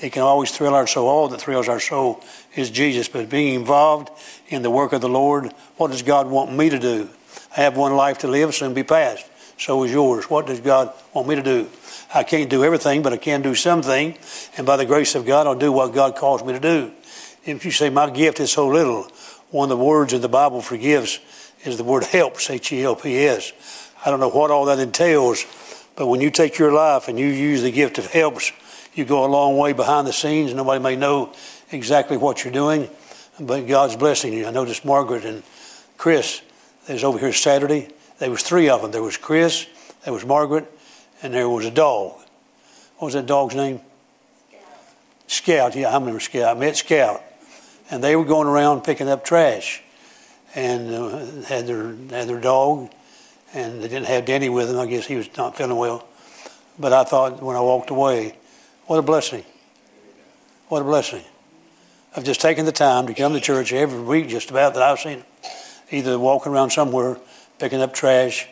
It 0.00 0.12
can 0.12 0.22
always 0.22 0.50
thrill 0.50 0.74
our 0.74 0.86
soul. 0.86 1.08
All 1.08 1.28
that 1.28 1.40
thrills 1.40 1.68
our 1.68 1.80
soul 1.80 2.22
is 2.54 2.70
Jesus. 2.70 3.08
But 3.08 3.28
being 3.28 3.54
involved 3.54 4.10
in 4.48 4.62
the 4.62 4.70
work 4.70 4.92
of 4.92 5.00
the 5.00 5.08
Lord, 5.08 5.52
what 5.76 5.90
does 5.90 6.02
God 6.02 6.28
want 6.28 6.54
me 6.56 6.70
to 6.70 6.78
do? 6.78 7.10
I 7.56 7.60
have 7.62 7.76
one 7.76 7.94
life 7.94 8.18
to 8.18 8.28
live, 8.28 8.54
soon 8.54 8.72
be 8.72 8.82
past. 8.82 9.26
So 9.58 9.82
is 9.84 9.92
yours. 9.92 10.30
What 10.30 10.46
does 10.46 10.60
God 10.60 10.92
want 11.12 11.28
me 11.28 11.34
to 11.34 11.42
do? 11.42 11.68
I 12.14 12.22
can't 12.22 12.48
do 12.48 12.64
everything, 12.64 13.02
but 13.02 13.12
I 13.12 13.18
can 13.18 13.42
do 13.42 13.54
something. 13.54 14.16
And 14.56 14.66
by 14.66 14.76
the 14.76 14.86
grace 14.86 15.14
of 15.14 15.26
God, 15.26 15.46
I'll 15.46 15.54
do 15.54 15.70
what 15.70 15.92
God 15.92 16.16
calls 16.16 16.42
me 16.42 16.54
to 16.54 16.60
do. 16.60 16.92
If 17.44 17.64
you 17.64 17.70
say, 17.70 17.90
My 17.90 18.08
gift 18.08 18.40
is 18.40 18.50
so 18.50 18.68
little, 18.68 19.06
one 19.50 19.70
of 19.70 19.78
the 19.78 19.84
words 19.84 20.12
in 20.12 20.20
the 20.20 20.28
Bible 20.28 20.60
for 20.60 20.76
gifts 20.76 21.18
is 21.64 21.76
the 21.76 21.84
word 21.84 22.04
helps, 22.04 22.48
H 22.50 22.72
E 22.72 22.82
L 22.82 22.96
P 22.96 23.18
S. 23.18 23.52
I 24.04 24.10
don't 24.10 24.20
know 24.20 24.30
what 24.30 24.50
all 24.50 24.64
that 24.66 24.78
entails, 24.78 25.44
but 25.96 26.06
when 26.06 26.20
you 26.20 26.30
take 26.30 26.58
your 26.58 26.72
life 26.72 27.08
and 27.08 27.18
you 27.18 27.26
use 27.26 27.62
the 27.62 27.70
gift 27.70 27.98
of 27.98 28.06
helps, 28.06 28.52
you 28.94 29.04
go 29.04 29.24
a 29.24 29.28
long 29.28 29.58
way 29.58 29.72
behind 29.72 30.06
the 30.06 30.12
scenes. 30.12 30.54
Nobody 30.54 30.82
may 30.82 30.96
know 30.96 31.32
exactly 31.70 32.16
what 32.16 32.44
you're 32.44 32.52
doing, 32.52 32.88
but 33.38 33.66
God's 33.66 33.96
blessing 33.96 34.32
you. 34.32 34.46
I 34.46 34.50
noticed 34.50 34.84
Margaret 34.84 35.24
and 35.24 35.42
Chris. 35.96 36.42
Was 36.88 37.04
over 37.04 37.18
here 37.18 37.32
Saturday. 37.32 37.88
There 38.18 38.30
was 38.30 38.42
three 38.42 38.68
of 38.68 38.82
them. 38.82 38.90
There 38.90 39.02
was 39.02 39.16
Chris, 39.16 39.66
there 40.04 40.12
was 40.12 40.26
Margaret, 40.26 40.66
and 41.22 41.32
there 41.32 41.48
was 41.48 41.64
a 41.64 41.70
dog. 41.70 42.18
What 42.96 43.06
was 43.06 43.14
that 43.14 43.26
dog's 43.26 43.54
name? 43.54 43.80
Scout. 44.48 45.72
Scout. 45.72 45.76
Yeah, 45.76 45.90
I 45.90 45.94
remember 45.94 46.18
Scout. 46.18 46.56
I 46.56 46.58
met 46.58 46.76
Scout, 46.76 47.22
and 47.90 48.02
they 48.02 48.16
were 48.16 48.24
going 48.24 48.46
around 48.46 48.82
picking 48.82 49.08
up 49.08 49.24
trash, 49.24 49.82
and 50.54 50.94
uh, 50.94 51.18
had 51.46 51.66
their 51.66 51.94
had 52.10 52.28
their 52.28 52.40
dog, 52.40 52.90
and 53.54 53.82
they 53.82 53.88
didn't 53.88 54.06
have 54.06 54.24
Danny 54.24 54.48
with 54.48 54.68
them. 54.68 54.78
I 54.78 54.86
guess 54.86 55.06
he 55.06 55.16
was 55.16 55.28
not 55.36 55.56
feeling 55.56 55.76
well. 55.76 56.06
But 56.78 56.92
I 56.92 57.04
thought 57.04 57.42
when 57.42 57.56
I 57.56 57.60
walked 57.60 57.90
away, 57.90 58.36
what 58.86 58.98
a 58.98 59.02
blessing. 59.02 59.44
What 60.68 60.82
a 60.82 60.84
blessing. 60.84 61.24
I've 62.16 62.24
just 62.24 62.40
taken 62.40 62.64
the 62.64 62.72
time 62.72 63.06
to 63.06 63.14
come 63.14 63.32
to 63.34 63.40
church 63.40 63.72
every 63.72 64.00
week, 64.00 64.28
just 64.28 64.50
about 64.50 64.74
that 64.74 64.82
I've 64.82 64.98
seen 64.98 65.24
either 65.90 66.18
walking 66.18 66.52
around 66.52 66.70
somewhere, 66.70 67.18
picking 67.58 67.80
up 67.80 67.92
trash, 67.92 68.46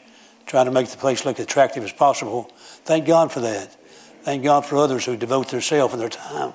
trying 0.47 0.67
to 0.67 0.71
make 0.71 0.89
the 0.89 0.97
place 0.97 1.25
look 1.25 1.39
attractive 1.39 1.85
as 1.85 1.93
possible. 1.93 2.51
Thank 2.85 3.07
God 3.07 3.33
for 3.33 3.41
that. 3.41 3.75
Thank 4.23 4.45
God 4.45 4.67
for 4.67 4.77
others 4.77 5.05
who 5.07 5.17
devote 5.17 5.49
themselves 5.49 5.95
and 5.95 6.03
their 6.03 6.09
time, 6.09 6.53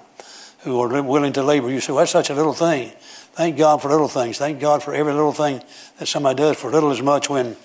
who 0.63 0.79
are 0.79 1.01
willing 1.01 1.33
to 1.33 1.43
labor. 1.43 1.69
You 1.69 1.79
say, 1.79 1.93
well, 1.93 2.01
that's 2.01 2.11
such 2.11 2.29
a 2.29 2.33
little 2.33 2.53
thing. 2.53 2.91
Thank 3.33 3.57
God 3.57 3.81
for 3.81 3.89
little 3.89 4.07
things. 4.07 4.37
Thank 4.37 4.59
God 4.59 4.81
for 4.81 4.93
every 4.93 5.13
little 5.13 5.33
thing 5.33 5.61
that 5.99 6.07
somebody 6.07 6.37
does, 6.37 6.57
for 6.57 6.71
little 6.71 6.91
as 6.91 7.01
much 7.01 7.29
when 7.29 7.55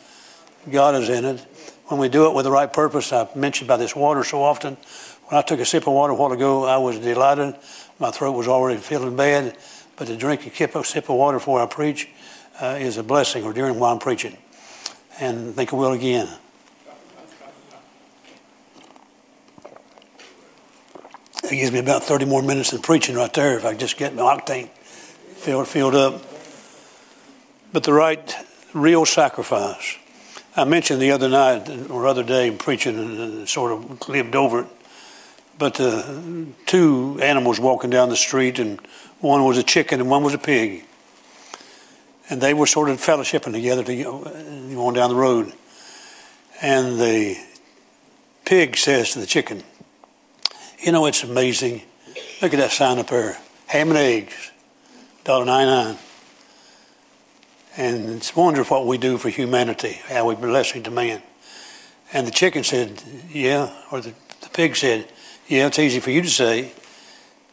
God 0.70 0.94
is 0.94 1.08
in 1.08 1.24
it. 1.24 1.40
When 1.86 2.00
we 2.00 2.08
do 2.08 2.26
it 2.26 2.34
with 2.34 2.44
the 2.44 2.50
right 2.50 2.70
purpose, 2.72 3.12
I've 3.12 3.34
mentioned 3.36 3.68
about 3.68 3.78
this 3.78 3.94
water 3.94 4.24
so 4.24 4.42
often. 4.42 4.76
When 5.26 5.38
I 5.38 5.42
took 5.42 5.60
a 5.60 5.64
sip 5.64 5.86
of 5.86 5.92
water 5.92 6.12
a 6.12 6.16
while 6.16 6.32
ago, 6.32 6.64
I 6.64 6.78
was 6.78 6.98
delighted. 6.98 7.54
My 7.98 8.10
throat 8.10 8.32
was 8.32 8.48
already 8.48 8.80
feeling 8.80 9.16
bad, 9.16 9.56
but 9.96 10.06
to 10.06 10.16
drink 10.16 10.46
a 10.46 10.84
sip 10.84 11.08
of 11.08 11.16
water 11.16 11.38
before 11.38 11.62
I 11.62 11.66
preach 11.66 12.08
uh, 12.60 12.76
is 12.78 12.96
a 12.96 13.02
blessing, 13.02 13.44
or 13.44 13.52
during 13.52 13.78
while 13.78 13.92
I'm 13.92 13.98
preaching. 14.00 14.36
And 15.20 15.54
think 15.54 15.72
I 15.72 15.76
will 15.76 15.92
again. 15.92 16.28
It 21.50 21.56
gives 21.56 21.72
me 21.72 21.78
about 21.78 22.04
30 22.04 22.26
more 22.26 22.42
minutes 22.42 22.72
of 22.72 22.82
preaching 22.82 23.16
right 23.16 23.32
there 23.32 23.56
if 23.56 23.64
I 23.64 23.74
just 23.74 23.96
get 23.96 24.14
my 24.14 24.22
octane 24.22 24.68
filled, 24.68 25.68
filled 25.68 25.94
up. 25.94 26.22
But 27.72 27.84
the 27.84 27.92
right, 27.92 28.34
real 28.74 29.06
sacrifice. 29.06 29.96
I 30.56 30.64
mentioned 30.64 31.00
the 31.00 31.12
other 31.12 31.28
night 31.28 31.90
or 31.90 32.06
other 32.06 32.22
day 32.22 32.50
preaching 32.50 32.98
and 32.98 33.48
sort 33.48 33.72
of 33.72 34.08
lived 34.08 34.34
over 34.34 34.62
it 34.62 34.66
but 35.58 35.80
uh, 35.80 36.02
two 36.66 37.18
animals 37.20 37.58
walking 37.58 37.90
down 37.90 38.08
the 38.08 38.16
street, 38.16 38.58
and 38.60 38.80
one 39.20 39.44
was 39.44 39.58
a 39.58 39.62
chicken 39.64 40.00
and 40.00 40.08
one 40.08 40.22
was 40.22 40.34
a 40.34 40.38
pig. 40.38 40.84
And 42.30 42.40
they 42.40 42.54
were 42.54 42.66
sort 42.66 42.88
of 42.90 42.98
fellowshipping 42.98 43.52
together 43.52 43.82
to, 43.82 43.94
going 44.74 44.94
down 44.94 45.10
the 45.10 45.16
road. 45.16 45.52
And 46.62 47.00
the 47.00 47.36
pig 48.44 48.76
says 48.76 49.12
to 49.12 49.18
the 49.18 49.26
chicken, 49.26 49.64
You 50.80 50.92
know, 50.92 51.06
it's 51.06 51.22
amazing. 51.22 51.82
Look 52.40 52.54
at 52.54 52.58
that 52.58 52.70
sign 52.70 52.98
up 52.98 53.08
there 53.08 53.38
ham 53.66 53.90
and 53.90 53.98
eggs, 53.98 54.52
$1.99. 55.24 55.98
And 57.76 58.10
it's 58.10 58.34
wonderful 58.34 58.78
what 58.78 58.86
we 58.86 58.98
do 58.98 59.18
for 59.18 59.28
humanity, 59.28 60.00
how 60.08 60.26
we 60.26 60.34
bless 60.34 60.72
to 60.72 60.90
man. 60.90 61.22
And 62.12 62.26
the 62.26 62.30
chicken 62.30 62.64
said, 62.64 63.02
Yeah, 63.30 63.72
or 63.92 64.00
the, 64.00 64.14
the 64.40 64.48
pig 64.48 64.74
said, 64.74 65.08
yeah, 65.48 65.66
it's 65.66 65.78
easy 65.78 65.98
for 66.00 66.10
you 66.10 66.20
to 66.20 66.28
say. 66.28 66.64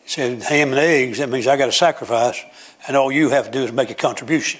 He 0.03 0.09
said, 0.09 0.43
ham 0.43 0.69
and 0.69 0.79
eggs, 0.79 1.19
that 1.19 1.29
means 1.29 1.47
I 1.47 1.55
got 1.55 1.67
to 1.67 1.71
sacrifice, 1.71 2.43
and 2.87 2.97
all 2.97 3.11
you 3.11 3.29
have 3.29 3.45
to 3.45 3.51
do 3.51 3.63
is 3.63 3.71
make 3.71 3.89
a 3.89 3.95
contribution. 3.95 4.59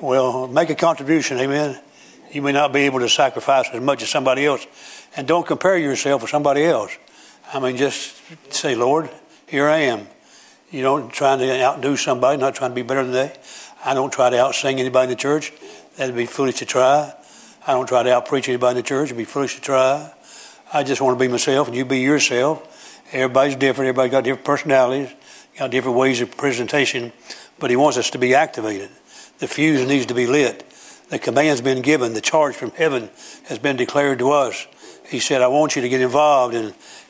well, 0.00 0.46
make 0.46 0.68
a 0.68 0.74
contribution, 0.74 1.38
amen. 1.38 1.80
You 2.30 2.42
may 2.42 2.52
not 2.52 2.72
be 2.72 2.80
able 2.80 3.00
to 3.00 3.08
sacrifice 3.08 3.68
as 3.72 3.80
much 3.80 4.02
as 4.02 4.10
somebody 4.10 4.44
else. 4.44 4.66
And 5.16 5.26
don't 5.26 5.46
compare 5.46 5.78
yourself 5.78 6.20
with 6.20 6.30
somebody 6.30 6.64
else. 6.64 6.96
I 7.52 7.60
mean, 7.60 7.76
just 7.76 8.20
say, 8.52 8.74
Lord, 8.74 9.08
here 9.46 9.68
I 9.68 9.78
am. 9.78 10.06
You 10.70 10.82
know, 10.82 11.08
trying 11.08 11.38
to 11.38 11.62
outdo 11.62 11.96
somebody, 11.96 12.36
not 12.36 12.54
trying 12.54 12.72
to 12.72 12.74
be 12.74 12.82
better 12.82 13.02
than 13.02 13.12
they. 13.12 13.32
I 13.84 13.94
don't 13.94 14.12
try 14.12 14.28
to 14.28 14.36
outsing 14.36 14.78
anybody 14.78 15.04
in 15.04 15.10
the 15.10 15.16
church. 15.16 15.52
That'd 15.96 16.14
be 16.14 16.26
foolish 16.26 16.56
to 16.56 16.66
try. 16.66 17.14
I 17.66 17.72
don't 17.72 17.86
try 17.86 18.02
to 18.02 18.10
outpreach 18.10 18.48
anybody 18.48 18.72
in 18.72 18.76
the 18.76 18.82
church. 18.82 19.06
It'd 19.06 19.16
be 19.16 19.24
foolish 19.24 19.54
to 19.54 19.62
try. 19.62 20.12
I 20.72 20.82
just 20.82 21.00
want 21.00 21.18
to 21.18 21.24
be 21.24 21.28
myself 21.28 21.68
and 21.68 21.76
you 21.76 21.86
be 21.86 22.00
yourself. 22.00 23.02
Everybody's 23.12 23.56
different. 23.56 23.88
Everybody 23.88 24.10
got 24.10 24.24
different 24.24 24.44
personalities, 24.44 25.14
got 25.58 25.70
different 25.70 25.96
ways 25.96 26.20
of 26.20 26.36
presentation, 26.36 27.12
but 27.58 27.70
he 27.70 27.76
wants 27.76 27.96
us 27.96 28.10
to 28.10 28.18
be 28.18 28.34
activated. 28.34 28.90
The 29.38 29.48
fuse 29.48 29.86
needs 29.88 30.04
to 30.06 30.14
be 30.14 30.26
lit. 30.26 30.68
The 31.08 31.18
command's 31.18 31.62
been 31.62 31.80
given. 31.80 32.12
The 32.12 32.20
charge 32.20 32.54
from 32.54 32.72
heaven 32.72 33.08
has 33.44 33.58
been 33.58 33.76
declared 33.76 34.18
to 34.18 34.32
us. 34.32 34.66
He 35.08 35.20
said, 35.20 35.40
I 35.40 35.48
want 35.48 35.74
you 35.74 35.80
to 35.80 35.88
get 35.88 36.02
involved. 36.02 36.54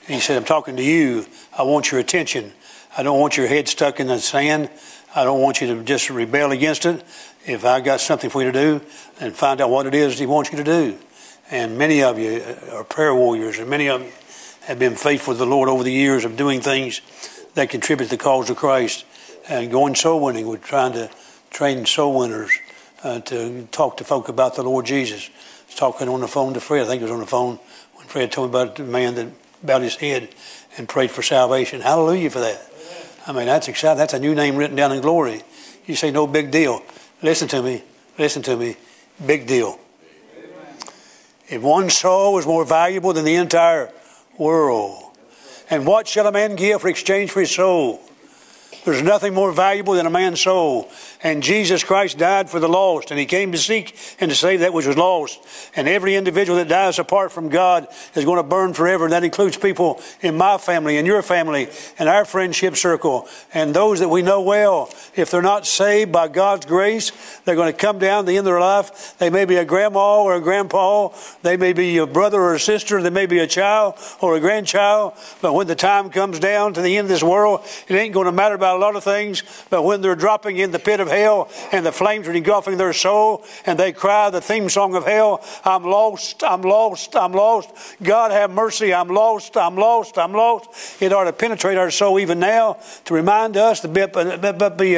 And 0.08 0.14
he 0.14 0.20
said, 0.22 0.38
I'm 0.38 0.44
talking 0.44 0.76
to 0.76 0.82
you. 0.82 1.26
I 1.56 1.64
want 1.64 1.92
your 1.92 2.00
attention. 2.00 2.52
I 2.96 3.02
don't 3.02 3.20
want 3.20 3.36
your 3.36 3.46
head 3.46 3.68
stuck 3.68 4.00
in 4.00 4.06
the 4.06 4.18
sand. 4.18 4.70
I 5.14 5.24
don't 5.24 5.42
want 5.42 5.60
you 5.60 5.66
to 5.74 5.84
just 5.84 6.08
rebel 6.08 6.50
against 6.50 6.86
it. 6.86 7.04
If 7.46 7.66
I 7.66 7.80
got 7.80 8.00
something 8.00 8.30
for 8.30 8.42
you 8.42 8.50
to 8.50 8.58
do, 8.58 8.80
and 9.20 9.34
find 9.34 9.60
out 9.60 9.68
what 9.68 9.84
it 9.84 9.94
is 9.94 10.18
he 10.18 10.24
wants 10.24 10.50
you 10.50 10.56
to 10.56 10.64
do. 10.64 10.98
And 11.50 11.76
many 11.76 12.02
of 12.02 12.18
you 12.18 12.42
are 12.72 12.84
prayer 12.84 13.14
warriors, 13.14 13.58
and 13.58 13.68
many 13.68 13.88
of 13.88 14.02
you 14.02 14.10
have 14.62 14.78
been 14.78 14.96
faithful 14.96 15.34
to 15.34 15.38
the 15.38 15.46
Lord 15.46 15.68
over 15.68 15.82
the 15.82 15.92
years 15.92 16.24
of 16.24 16.36
doing 16.36 16.62
things 16.62 17.02
that 17.54 17.68
contribute 17.68 18.06
to 18.06 18.16
the 18.16 18.22
cause 18.22 18.48
of 18.48 18.56
Christ. 18.56 19.04
And 19.46 19.70
going 19.70 19.94
soul 19.94 20.20
winning, 20.20 20.46
we're 20.46 20.56
trying 20.56 20.94
to 20.94 21.10
train 21.50 21.84
soul 21.84 22.18
winners 22.18 22.50
uh, 23.02 23.20
to 23.20 23.66
talk 23.72 23.98
to 23.98 24.04
folk 24.04 24.28
about 24.28 24.56
the 24.56 24.62
Lord 24.62 24.86
Jesus. 24.86 25.28
I 25.28 25.66
was 25.66 25.74
talking 25.74 26.08
on 26.08 26.20
the 26.20 26.28
phone 26.28 26.54
to 26.54 26.60
Fred. 26.60 26.84
I 26.84 26.86
think 26.86 27.02
it 27.02 27.04
was 27.04 27.12
on 27.12 27.20
the 27.20 27.26
phone 27.26 27.58
when 27.94 28.06
Fred 28.06 28.32
told 28.32 28.52
me 28.52 28.58
about 28.58 28.76
the 28.76 28.84
man 28.84 29.14
that 29.14 29.28
bowed 29.62 29.82
his 29.82 29.96
head 29.96 30.28
and 30.76 30.88
prayed 30.88 31.10
for 31.10 31.22
salvation. 31.22 31.80
Hallelujah 31.80 32.30
for 32.30 32.40
that. 32.40 32.70
I 33.26 33.32
mean, 33.32 33.46
that's 33.46 33.68
exciting. 33.68 33.98
That's 33.98 34.14
a 34.14 34.18
new 34.18 34.34
name 34.34 34.56
written 34.56 34.76
down 34.76 34.92
in 34.92 35.00
glory. 35.00 35.42
You 35.86 35.96
say, 35.96 36.10
no 36.10 36.26
big 36.26 36.50
deal. 36.50 36.82
Listen 37.22 37.48
to 37.48 37.62
me. 37.62 37.82
Listen 38.18 38.42
to 38.42 38.56
me. 38.56 38.76
Big 39.24 39.46
deal. 39.46 39.78
If 41.48 41.62
one 41.62 41.90
soul 41.90 42.38
is 42.38 42.46
more 42.46 42.64
valuable 42.64 43.12
than 43.12 43.24
the 43.24 43.36
entire 43.36 43.90
world, 44.36 45.16
and 45.70 45.86
what 45.86 46.08
shall 46.08 46.26
a 46.26 46.32
man 46.32 46.56
give 46.56 46.82
for 46.82 46.88
exchange 46.88 47.30
for 47.30 47.40
his 47.40 47.50
soul? 47.50 48.00
There's 48.88 49.02
nothing 49.02 49.34
more 49.34 49.52
valuable 49.52 49.92
than 49.92 50.06
a 50.06 50.10
man's 50.10 50.40
soul. 50.40 50.90
And 51.22 51.42
Jesus 51.42 51.84
Christ 51.84 52.16
died 52.16 52.48
for 52.48 52.58
the 52.58 52.68
lost, 52.68 53.10
and 53.10 53.20
He 53.20 53.26
came 53.26 53.52
to 53.52 53.58
seek 53.58 53.94
and 54.18 54.30
to 54.30 54.34
save 54.34 54.60
that 54.60 54.72
which 54.72 54.86
was 54.86 54.96
lost. 54.96 55.40
And 55.76 55.86
every 55.86 56.14
individual 56.14 56.56
that 56.56 56.68
dies 56.68 56.98
apart 56.98 57.30
from 57.30 57.50
God 57.50 57.86
is 58.14 58.24
going 58.24 58.38
to 58.38 58.42
burn 58.42 58.72
forever. 58.72 59.04
And 59.04 59.12
that 59.12 59.24
includes 59.24 59.58
people 59.58 60.00
in 60.22 60.36
my 60.36 60.56
family, 60.56 60.96
in 60.96 61.04
your 61.04 61.20
family, 61.20 61.68
and 61.98 62.08
our 62.08 62.24
friendship 62.24 62.76
circle, 62.76 63.28
and 63.52 63.74
those 63.74 64.00
that 64.00 64.08
we 64.08 64.22
know 64.22 64.40
well. 64.40 64.90
If 65.14 65.30
they're 65.30 65.42
not 65.42 65.66
saved 65.66 66.10
by 66.10 66.28
God's 66.28 66.64
grace, 66.64 67.12
they're 67.44 67.56
going 67.56 67.70
to 67.70 67.78
come 67.78 67.98
down 67.98 68.24
the 68.24 68.32
end 68.32 68.40
of 68.40 68.44
their 68.46 68.60
life. 68.60 69.18
They 69.18 69.28
may 69.28 69.44
be 69.44 69.56
a 69.56 69.66
grandma 69.66 70.22
or 70.22 70.34
a 70.36 70.40
grandpa. 70.40 71.10
They 71.42 71.58
may 71.58 71.74
be 71.74 71.98
a 71.98 72.06
brother 72.06 72.40
or 72.40 72.54
a 72.54 72.60
sister. 72.60 73.02
They 73.02 73.10
may 73.10 73.26
be 73.26 73.40
a 73.40 73.46
child 73.46 73.96
or 74.20 74.36
a 74.36 74.40
grandchild. 74.40 75.12
But 75.42 75.52
when 75.52 75.66
the 75.66 75.74
time 75.74 76.08
comes 76.08 76.38
down 76.38 76.72
to 76.74 76.80
the 76.80 76.96
end 76.96 77.04
of 77.04 77.10
this 77.10 77.22
world, 77.22 77.60
it 77.86 77.94
ain't 77.94 78.14
going 78.14 78.26
to 78.26 78.32
matter 78.32 78.54
about 78.54 78.77
a 78.78 78.80
lot 78.80 78.96
of 78.96 79.04
things. 79.04 79.42
But 79.70 79.82
when 79.82 80.00
they're 80.00 80.16
dropping 80.16 80.56
in 80.56 80.70
the 80.70 80.78
pit 80.78 81.00
of 81.00 81.08
hell 81.08 81.50
and 81.72 81.84
the 81.84 81.92
flames 81.92 82.28
are 82.28 82.32
engulfing 82.32 82.76
their 82.76 82.92
soul 82.92 83.44
and 83.66 83.78
they 83.78 83.92
cry 83.92 84.30
the 84.30 84.40
theme 84.40 84.68
song 84.68 84.94
of 84.94 85.04
hell 85.04 85.44
I'm 85.64 85.84
lost, 85.84 86.42
I'm 86.44 86.62
lost, 86.62 87.16
I'm 87.16 87.32
lost. 87.32 87.70
God 88.02 88.30
have 88.30 88.50
mercy, 88.50 88.94
I'm 88.94 89.08
lost, 89.08 89.56
I'm 89.56 89.76
lost, 89.76 90.16
I'm 90.16 90.32
lost. 90.32 91.02
It 91.02 91.12
ought 91.12 91.24
to 91.24 91.32
penetrate 91.32 91.76
our 91.76 91.90
soul 91.90 92.18
even 92.18 92.38
now 92.38 92.78
to 93.04 93.14
remind 93.14 93.56
us 93.56 93.80
to 93.80 93.88
be, 93.88 94.06
be, 94.06 94.92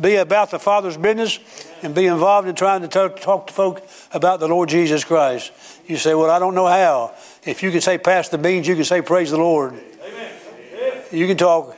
be 0.00 0.16
about 0.16 0.50
the 0.50 0.58
Father's 0.58 0.96
business 0.96 1.38
and 1.82 1.94
be 1.94 2.06
involved 2.06 2.48
in 2.48 2.54
trying 2.54 2.82
to 2.82 2.88
talk, 2.88 3.20
talk 3.20 3.46
to 3.46 3.52
folk 3.52 3.86
about 4.12 4.40
the 4.40 4.48
Lord 4.48 4.68
Jesus 4.68 5.04
Christ. 5.04 5.52
You 5.86 5.96
say, 5.96 6.14
Well, 6.14 6.30
I 6.30 6.38
don't 6.38 6.54
know 6.54 6.66
how. 6.66 7.12
If 7.44 7.62
you 7.62 7.70
can 7.70 7.80
say, 7.80 7.98
Pass 7.98 8.28
the 8.28 8.38
beans, 8.38 8.66
you 8.66 8.74
can 8.74 8.84
say, 8.84 9.02
Praise 9.02 9.30
the 9.30 9.38
Lord. 9.38 9.72
Amen. 9.72 11.02
You 11.10 11.26
can 11.26 11.36
talk. 11.36 11.76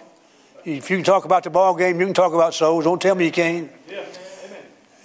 If 0.64 0.90
you 0.90 0.96
can 0.96 1.04
talk 1.04 1.24
about 1.24 1.42
the 1.42 1.50
ball 1.50 1.74
game, 1.74 1.98
you 1.98 2.06
can 2.06 2.14
talk 2.14 2.32
about 2.32 2.54
souls. 2.54 2.84
Don't 2.84 3.02
tell 3.02 3.16
me 3.16 3.24
you 3.24 3.32
can't. 3.32 3.70
Yeah. 3.90 4.04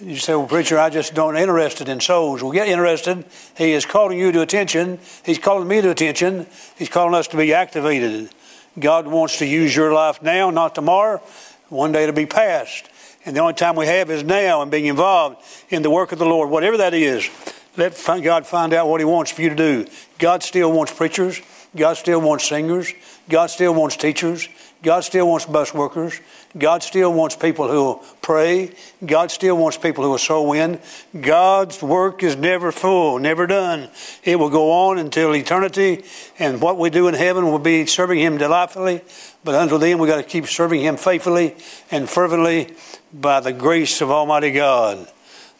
You 0.00 0.14
say, 0.14 0.36
well, 0.36 0.46
preacher, 0.46 0.78
I 0.78 0.90
just 0.90 1.14
don't 1.14 1.36
interested 1.36 1.88
in 1.88 1.98
souls. 1.98 2.40
Well, 2.40 2.52
get 2.52 2.68
interested. 2.68 3.24
He 3.56 3.72
is 3.72 3.84
calling 3.84 4.16
you 4.16 4.30
to 4.30 4.40
attention. 4.42 5.00
He's 5.24 5.40
calling 5.40 5.66
me 5.66 5.80
to 5.80 5.90
attention. 5.90 6.46
He's 6.76 6.88
calling 6.88 7.16
us 7.16 7.26
to 7.28 7.36
be 7.36 7.52
activated. 7.52 8.30
God 8.78 9.08
wants 9.08 9.38
to 9.38 9.46
use 9.46 9.74
your 9.74 9.92
life 9.92 10.22
now, 10.22 10.50
not 10.50 10.76
tomorrow. 10.76 11.20
One 11.68 11.90
day 11.90 12.04
it'll 12.04 12.14
be 12.14 12.26
past. 12.26 12.88
And 13.24 13.34
the 13.34 13.40
only 13.40 13.54
time 13.54 13.74
we 13.74 13.86
have 13.86 14.08
is 14.08 14.22
now 14.22 14.62
and 14.62 14.70
being 14.70 14.86
involved 14.86 15.42
in 15.68 15.82
the 15.82 15.90
work 15.90 16.12
of 16.12 16.20
the 16.20 16.26
Lord, 16.26 16.48
whatever 16.48 16.76
that 16.76 16.94
is. 16.94 17.28
Let 17.76 18.00
God 18.22 18.46
find 18.46 18.72
out 18.72 18.88
what 18.88 19.00
He 19.00 19.04
wants 19.04 19.32
for 19.32 19.42
you 19.42 19.48
to 19.48 19.56
do. 19.56 19.86
God 20.20 20.44
still 20.44 20.70
wants 20.72 20.92
preachers. 20.92 21.40
God 21.74 21.96
still 21.96 22.20
wants 22.20 22.48
singers. 22.48 22.92
God 23.28 23.50
still 23.50 23.74
wants 23.74 23.96
teachers. 23.96 24.48
God 24.82 25.00
still 25.00 25.26
wants 25.28 25.44
bus 25.44 25.74
workers. 25.74 26.20
God 26.56 26.82
still 26.84 27.12
wants 27.12 27.34
people 27.34 27.68
who 27.68 27.84
will 27.84 28.04
pray. 28.22 28.72
God 29.04 29.30
still 29.30 29.56
wants 29.56 29.76
people 29.76 30.04
who 30.04 30.10
will 30.10 30.18
sow 30.18 30.52
in. 30.52 30.78
God's 31.20 31.82
work 31.82 32.22
is 32.22 32.36
never 32.36 32.70
full, 32.70 33.18
never 33.18 33.46
done. 33.48 33.88
It 34.22 34.38
will 34.38 34.50
go 34.50 34.70
on 34.70 34.98
until 34.98 35.34
eternity, 35.34 36.04
and 36.38 36.60
what 36.60 36.78
we 36.78 36.90
do 36.90 37.08
in 37.08 37.14
heaven 37.14 37.46
will 37.46 37.58
be 37.58 37.86
serving 37.86 38.20
Him 38.20 38.38
delightfully. 38.38 39.02
But 39.42 39.56
until 39.56 39.78
then, 39.78 39.98
we've 39.98 40.10
got 40.10 40.18
to 40.18 40.22
keep 40.22 40.46
serving 40.46 40.80
Him 40.80 40.96
faithfully 40.96 41.56
and 41.90 42.08
fervently 42.08 42.74
by 43.12 43.40
the 43.40 43.52
grace 43.52 44.00
of 44.00 44.10
Almighty 44.10 44.52
God. 44.52 45.08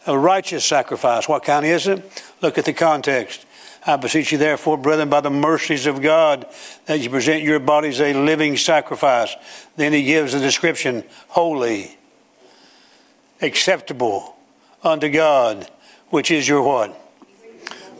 A 0.07 0.17
righteous 0.17 0.63
sacrifice. 0.63 1.27
What 1.27 1.43
kind 1.43 1.65
is 1.65 1.87
it? 1.87 2.23
Look 2.41 2.57
at 2.57 2.65
the 2.65 2.73
context. 2.73 3.45
I 3.89 3.95
beseech 3.95 4.31
you, 4.31 4.37
therefore, 4.37 4.77
brethren, 4.77 5.09
by 5.09 5.21
the 5.21 5.31
mercies 5.31 5.87
of 5.87 5.99
God, 5.99 6.45
that 6.85 6.99
you 6.99 7.09
present 7.09 7.41
your 7.41 7.59
bodies 7.59 7.99
a 7.99 8.13
living 8.13 8.55
sacrifice. 8.55 9.35
Then 9.77 9.93
he 9.93 10.03
gives 10.03 10.33
the 10.33 10.39
description 10.39 11.03
holy, 11.29 11.97
acceptable 13.41 14.35
unto 14.83 15.09
God, 15.09 15.67
which 16.09 16.29
is 16.29 16.47
your 16.47 16.61
what? 16.61 17.01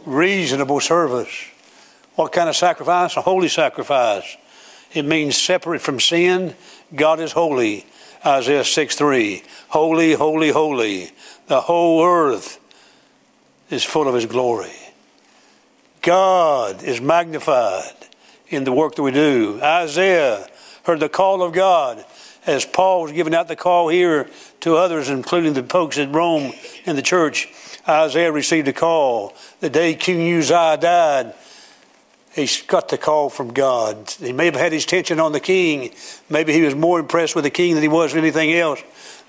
Reasonable 0.06 0.80
service. 0.80 1.45
What 2.13 2.34
kind 2.34 2.49
of 2.49 2.56
sacrifice? 2.56 3.17
A 3.17 3.21
holy 3.21 3.47
sacrifice. 3.47 4.38
It 4.93 5.06
means 5.06 5.36
separate 5.36 5.82
from 5.82 5.99
sin. 5.99 6.54
God 6.93 7.19
is 7.19 7.32
holy. 7.32 7.88
Isaiah 8.23 8.63
6 8.63 8.95
3. 8.95 9.43
Holy, 9.69 10.13
holy, 10.13 10.49
holy. 10.49 11.10
The 11.47 11.62
whole 11.62 12.06
earth 12.06 12.60
is 13.71 13.84
full 13.84 14.08
of 14.08 14.13
his 14.13 14.28
glory. 14.28 14.88
God 16.01 16.83
is 16.83 17.01
magnified 17.01 17.93
in 18.47 18.63
the 18.63 18.71
work 18.71 18.95
that 18.95 19.03
we 19.03 19.12
do. 19.12 19.59
Isaiah 19.62 20.47
heard 20.83 20.99
the 20.99 21.09
call 21.09 21.41
of 21.43 21.53
God 21.53 22.03
as 22.45 22.65
Paul 22.65 23.03
was 23.03 23.12
giving 23.12 23.35
out 23.35 23.47
the 23.47 23.55
call 23.55 23.89
here 23.89 24.29
to 24.62 24.75
others, 24.75 25.09
including 25.09 25.53
the 25.53 25.63
folks 25.63 25.97
at 25.97 26.13
Rome 26.13 26.53
in 26.85 26.95
the 26.95 27.01
church. 27.01 27.49
Isaiah 27.88 28.31
received 28.31 28.67
a 28.67 28.73
call. 28.73 29.35
The 29.59 29.69
day 29.69 29.95
King 29.95 30.38
Uzziah 30.38 30.77
died, 30.77 31.33
he 32.33 32.47
got 32.67 32.89
the 32.89 32.97
call 32.97 33.29
from 33.29 33.53
God. 33.53 34.09
He 34.19 34.31
may 34.31 34.45
have 34.45 34.55
had 34.55 34.71
his 34.71 34.83
attention 34.83 35.19
on 35.19 35.31
the 35.31 35.39
king. 35.39 35.91
Maybe 36.29 36.53
he 36.53 36.62
was 36.62 36.75
more 36.75 36.99
impressed 36.99 37.35
with 37.35 37.43
the 37.43 37.49
king 37.49 37.73
than 37.73 37.81
he 37.81 37.89
was 37.89 38.13
with 38.13 38.23
anything 38.23 38.53
else. 38.53 38.81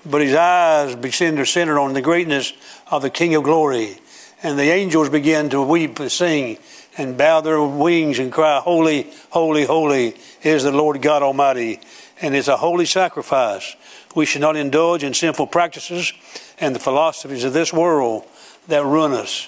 But 0.05 0.21
his 0.21 0.35
eyes 0.35 0.95
began 0.95 1.35
to 1.35 1.45
center 1.45 1.79
on 1.79 1.93
the 1.93 2.01
greatness 2.01 2.53
of 2.89 3.01
the 3.01 3.09
King 3.09 3.35
of 3.35 3.43
Glory. 3.43 3.99
And 4.43 4.57
the 4.57 4.71
angels 4.71 5.09
began 5.09 5.49
to 5.49 5.61
weep 5.61 5.99
and 5.99 6.11
sing 6.11 6.57
and 6.97 7.17
bow 7.17 7.41
their 7.41 7.61
wings 7.61 8.19
and 8.19 8.31
cry, 8.31 8.59
Holy, 8.59 9.11
holy, 9.29 9.65
holy 9.65 10.15
is 10.41 10.63
the 10.63 10.71
Lord 10.71 11.01
God 11.01 11.21
Almighty. 11.21 11.79
And 12.21 12.35
it's 12.35 12.47
a 12.47 12.57
holy 12.57 12.85
sacrifice. 12.85 13.75
We 14.15 14.25
should 14.25 14.41
not 14.41 14.55
indulge 14.55 15.03
in 15.03 15.13
sinful 15.13 15.47
practices 15.47 16.13
and 16.59 16.75
the 16.75 16.79
philosophies 16.79 17.43
of 17.43 17.53
this 17.53 17.71
world 17.71 18.25
that 18.67 18.83
ruin 18.83 19.13
us. 19.13 19.47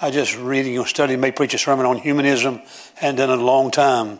I 0.00 0.10
just 0.10 0.36
reading 0.36 0.78
or 0.78 0.86
studying, 0.86 1.20
may 1.20 1.30
preach 1.30 1.54
a 1.54 1.58
sermon 1.58 1.86
on 1.86 1.98
humanism 1.98 2.60
and 3.00 3.20
it 3.20 3.28
a 3.28 3.36
long 3.36 3.70
time. 3.70 4.18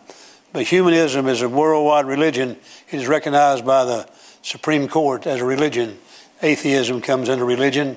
But 0.52 0.64
humanism 0.64 1.26
is 1.26 1.42
a 1.42 1.48
worldwide 1.48 2.06
religion. 2.06 2.56
It 2.90 3.00
is 3.00 3.08
recognized 3.08 3.64
by 3.64 3.84
the 3.84 4.08
Supreme 4.42 4.88
Court 4.88 5.26
as 5.26 5.40
a 5.40 5.44
religion. 5.44 5.98
Atheism 6.42 7.00
comes 7.00 7.28
under 7.28 7.44
religion. 7.44 7.96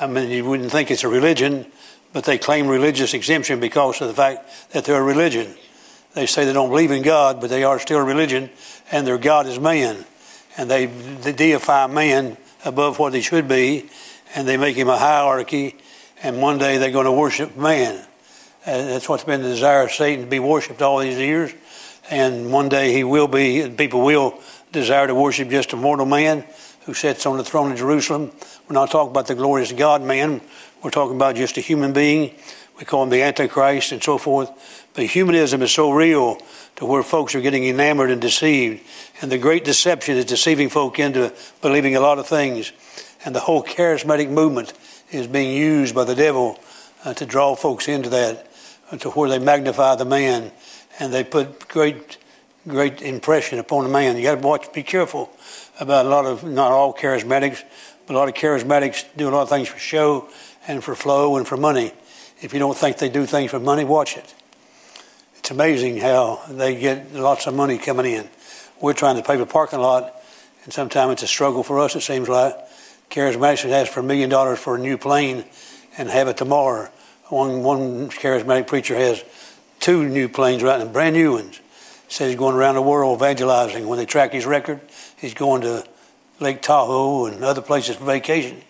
I 0.00 0.06
mean, 0.06 0.30
you 0.30 0.46
wouldn't 0.46 0.72
think 0.72 0.90
it's 0.90 1.04
a 1.04 1.08
religion, 1.08 1.66
but 2.14 2.24
they 2.24 2.38
claim 2.38 2.68
religious 2.68 3.12
exemption 3.12 3.60
because 3.60 4.00
of 4.00 4.08
the 4.08 4.14
fact 4.14 4.48
that 4.72 4.86
they're 4.86 5.00
a 5.00 5.04
religion. 5.04 5.54
They 6.14 6.24
say 6.24 6.46
they 6.46 6.54
don't 6.54 6.70
believe 6.70 6.90
in 6.90 7.02
God, 7.02 7.38
but 7.38 7.50
they 7.50 7.64
are 7.64 7.78
still 7.78 7.98
a 7.98 8.04
religion, 8.04 8.48
and 8.90 9.06
their 9.06 9.18
God 9.18 9.46
is 9.46 9.60
man. 9.60 10.06
And 10.56 10.70
they, 10.70 10.86
they 10.86 11.32
deify 11.32 11.86
man 11.86 12.38
above 12.64 12.98
what 12.98 13.12
he 13.12 13.20
should 13.20 13.46
be, 13.46 13.90
and 14.34 14.48
they 14.48 14.56
make 14.56 14.74
him 14.74 14.88
a 14.88 14.96
hierarchy, 14.96 15.76
and 16.22 16.40
one 16.40 16.56
day 16.56 16.78
they're 16.78 16.90
going 16.90 17.04
to 17.04 17.12
worship 17.12 17.56
man. 17.58 18.02
And 18.64 18.88
that's 18.88 19.06
what's 19.06 19.24
been 19.24 19.42
the 19.42 19.48
desire 19.48 19.82
of 19.82 19.92
Satan 19.92 20.24
to 20.24 20.30
be 20.30 20.38
worshipped 20.38 20.80
all 20.80 20.98
these 20.98 21.18
years. 21.18 21.52
And 22.10 22.50
one 22.50 22.70
day 22.70 22.92
he 22.94 23.04
will 23.04 23.28
be, 23.28 23.60
and 23.60 23.76
people 23.76 24.02
will 24.02 24.40
desire 24.72 25.06
to 25.06 25.14
worship 25.14 25.50
just 25.50 25.74
a 25.74 25.76
mortal 25.76 26.06
man 26.06 26.46
who 26.86 26.94
sits 26.94 27.26
on 27.26 27.36
the 27.36 27.44
throne 27.44 27.70
in 27.70 27.76
Jerusalem. 27.76 28.32
We're 28.68 28.74
not 28.74 28.90
talking 28.90 29.10
about 29.10 29.26
the 29.26 29.34
glorious 29.34 29.72
God 29.72 30.02
man. 30.02 30.40
We're 30.82 30.90
talking 30.90 31.16
about 31.16 31.36
just 31.36 31.56
a 31.56 31.60
human 31.60 31.92
being. 31.92 32.34
We 32.78 32.84
call 32.86 33.02
him 33.02 33.10
the 33.10 33.22
Antichrist 33.22 33.92
and 33.92 34.02
so 34.02 34.16
forth. 34.16 34.86
But 34.94 35.04
humanism 35.04 35.60
is 35.62 35.70
so 35.70 35.90
real 35.90 36.38
to 36.76 36.86
where 36.86 37.02
folks 37.02 37.34
are 37.34 37.40
getting 37.40 37.64
enamored 37.64 38.10
and 38.10 38.20
deceived. 38.20 38.82
And 39.20 39.30
the 39.30 39.38
great 39.38 39.64
deception 39.64 40.16
is 40.16 40.24
deceiving 40.24 40.70
folk 40.70 40.98
into 40.98 41.32
believing 41.60 41.94
a 41.94 42.00
lot 42.00 42.18
of 42.18 42.26
things. 42.26 42.72
And 43.24 43.34
the 43.34 43.40
whole 43.40 43.62
charismatic 43.62 44.30
movement 44.30 44.72
is 45.10 45.26
being 45.26 45.54
used 45.54 45.94
by 45.94 46.04
the 46.04 46.14
devil 46.14 46.58
uh, 47.04 47.12
to 47.14 47.26
draw 47.26 47.54
folks 47.54 47.88
into 47.88 48.08
that, 48.08 48.50
uh, 48.90 48.96
to 48.98 49.10
where 49.10 49.28
they 49.28 49.38
magnify 49.38 49.96
the 49.96 50.06
man 50.06 50.50
and 50.98 51.12
they 51.12 51.22
put 51.22 51.68
great, 51.68 52.16
great 52.66 53.02
impression 53.02 53.58
upon 53.58 53.84
the 53.84 53.90
man. 53.90 54.16
You 54.16 54.22
got 54.22 54.40
to 54.40 54.46
watch, 54.46 54.72
be 54.72 54.82
careful 54.82 55.30
about 55.80 56.06
a 56.06 56.08
lot 56.08 56.26
of, 56.26 56.44
not 56.44 56.70
all 56.70 56.94
charismatics, 56.94 57.64
but 58.06 58.14
a 58.14 58.18
lot 58.18 58.28
of 58.28 58.34
charismatics 58.34 59.04
do 59.16 59.28
a 59.28 59.30
lot 59.30 59.42
of 59.42 59.48
things 59.48 59.68
for 59.68 59.78
show 59.78 60.28
and 60.68 60.84
for 60.84 60.94
flow 60.94 61.36
and 61.36 61.48
for 61.48 61.56
money. 61.56 61.92
If 62.40 62.52
you 62.52 62.58
don't 62.58 62.76
think 62.76 62.98
they 62.98 63.08
do 63.08 63.26
things 63.26 63.50
for 63.50 63.58
money, 63.58 63.84
watch 63.84 64.16
it. 64.16 64.34
It's 65.38 65.50
amazing 65.50 65.98
how 65.98 66.42
they 66.48 66.78
get 66.78 67.14
lots 67.14 67.46
of 67.46 67.54
money 67.54 67.78
coming 67.78 68.06
in. 68.06 68.28
We're 68.80 68.92
trying 68.92 69.16
to 69.16 69.22
pave 69.22 69.40
a 69.40 69.46
parking 69.46 69.80
lot, 69.80 70.14
and 70.64 70.72
sometimes 70.72 71.14
it's 71.14 71.22
a 71.24 71.26
struggle 71.26 71.62
for 71.62 71.80
us, 71.80 71.96
it 71.96 72.02
seems 72.02 72.28
like. 72.28 72.54
Charismatics 73.10 73.70
ask 73.70 73.90
for 73.90 74.00
a 74.00 74.04
million 74.04 74.30
dollars 74.30 74.58
for 74.58 74.76
a 74.76 74.78
new 74.78 74.96
plane, 74.96 75.44
and 75.98 76.08
have 76.08 76.28
it 76.28 76.36
tomorrow. 76.36 76.88
One, 77.28 77.62
one 77.62 78.08
charismatic 78.10 78.66
preacher 78.66 78.96
has 78.96 79.22
two 79.80 80.08
new 80.08 80.28
planes 80.28 80.62
right 80.62 80.78
now, 80.78 80.86
brand 80.86 81.14
new 81.14 81.34
ones. 81.34 81.60
Says 82.08 82.30
he's 82.30 82.38
going 82.38 82.56
around 82.56 82.74
the 82.74 82.82
world 82.82 83.18
evangelizing. 83.18 83.86
When 83.86 83.98
they 83.98 84.06
track 84.06 84.32
his 84.32 84.44
record, 84.44 84.80
he's 85.20 85.34
going 85.34 85.62
to 85.62 85.84
Lake 86.40 86.62
Tahoe 86.62 87.26
and 87.26 87.44
other 87.44 87.60
places 87.60 87.96
for 87.96 88.04
vacation. 88.04 88.60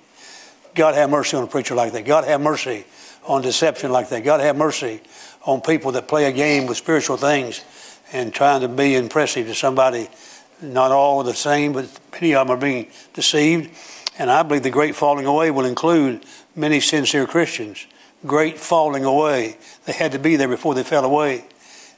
God 0.74 0.94
have 0.94 1.10
mercy 1.10 1.36
on 1.36 1.44
a 1.44 1.46
preacher 1.46 1.74
like 1.74 1.92
that. 1.92 2.04
God 2.04 2.24
have 2.24 2.40
mercy 2.40 2.84
on 3.24 3.42
deception 3.42 3.92
like 3.92 4.08
that. 4.10 4.24
God 4.24 4.40
have 4.40 4.56
mercy 4.56 5.00
on 5.44 5.60
people 5.60 5.92
that 5.92 6.08
play 6.08 6.26
a 6.26 6.32
game 6.32 6.66
with 6.66 6.76
spiritual 6.76 7.16
things 7.16 7.64
and 8.12 8.32
trying 8.32 8.60
to 8.60 8.68
be 8.68 8.96
impressive 8.96 9.46
to 9.46 9.54
somebody. 9.54 10.08
Not 10.60 10.90
all 10.90 11.20
are 11.20 11.24
the 11.24 11.34
same, 11.34 11.72
but 11.72 11.88
many 12.12 12.34
of 12.34 12.46
them 12.46 12.56
are 12.56 12.60
being 12.60 12.88
deceived. 13.14 13.70
And 14.18 14.30
I 14.30 14.42
believe 14.42 14.62
the 14.62 14.70
great 14.70 14.94
falling 14.94 15.26
away 15.26 15.50
will 15.50 15.64
include 15.64 16.24
many 16.54 16.80
sincere 16.80 17.26
Christians. 17.26 17.86
Great 18.26 18.58
falling 18.58 19.04
away. 19.04 19.56
They 19.86 19.92
had 19.92 20.12
to 20.12 20.18
be 20.18 20.36
there 20.36 20.48
before 20.48 20.74
they 20.74 20.82
fell 20.82 21.04
away. 21.04 21.44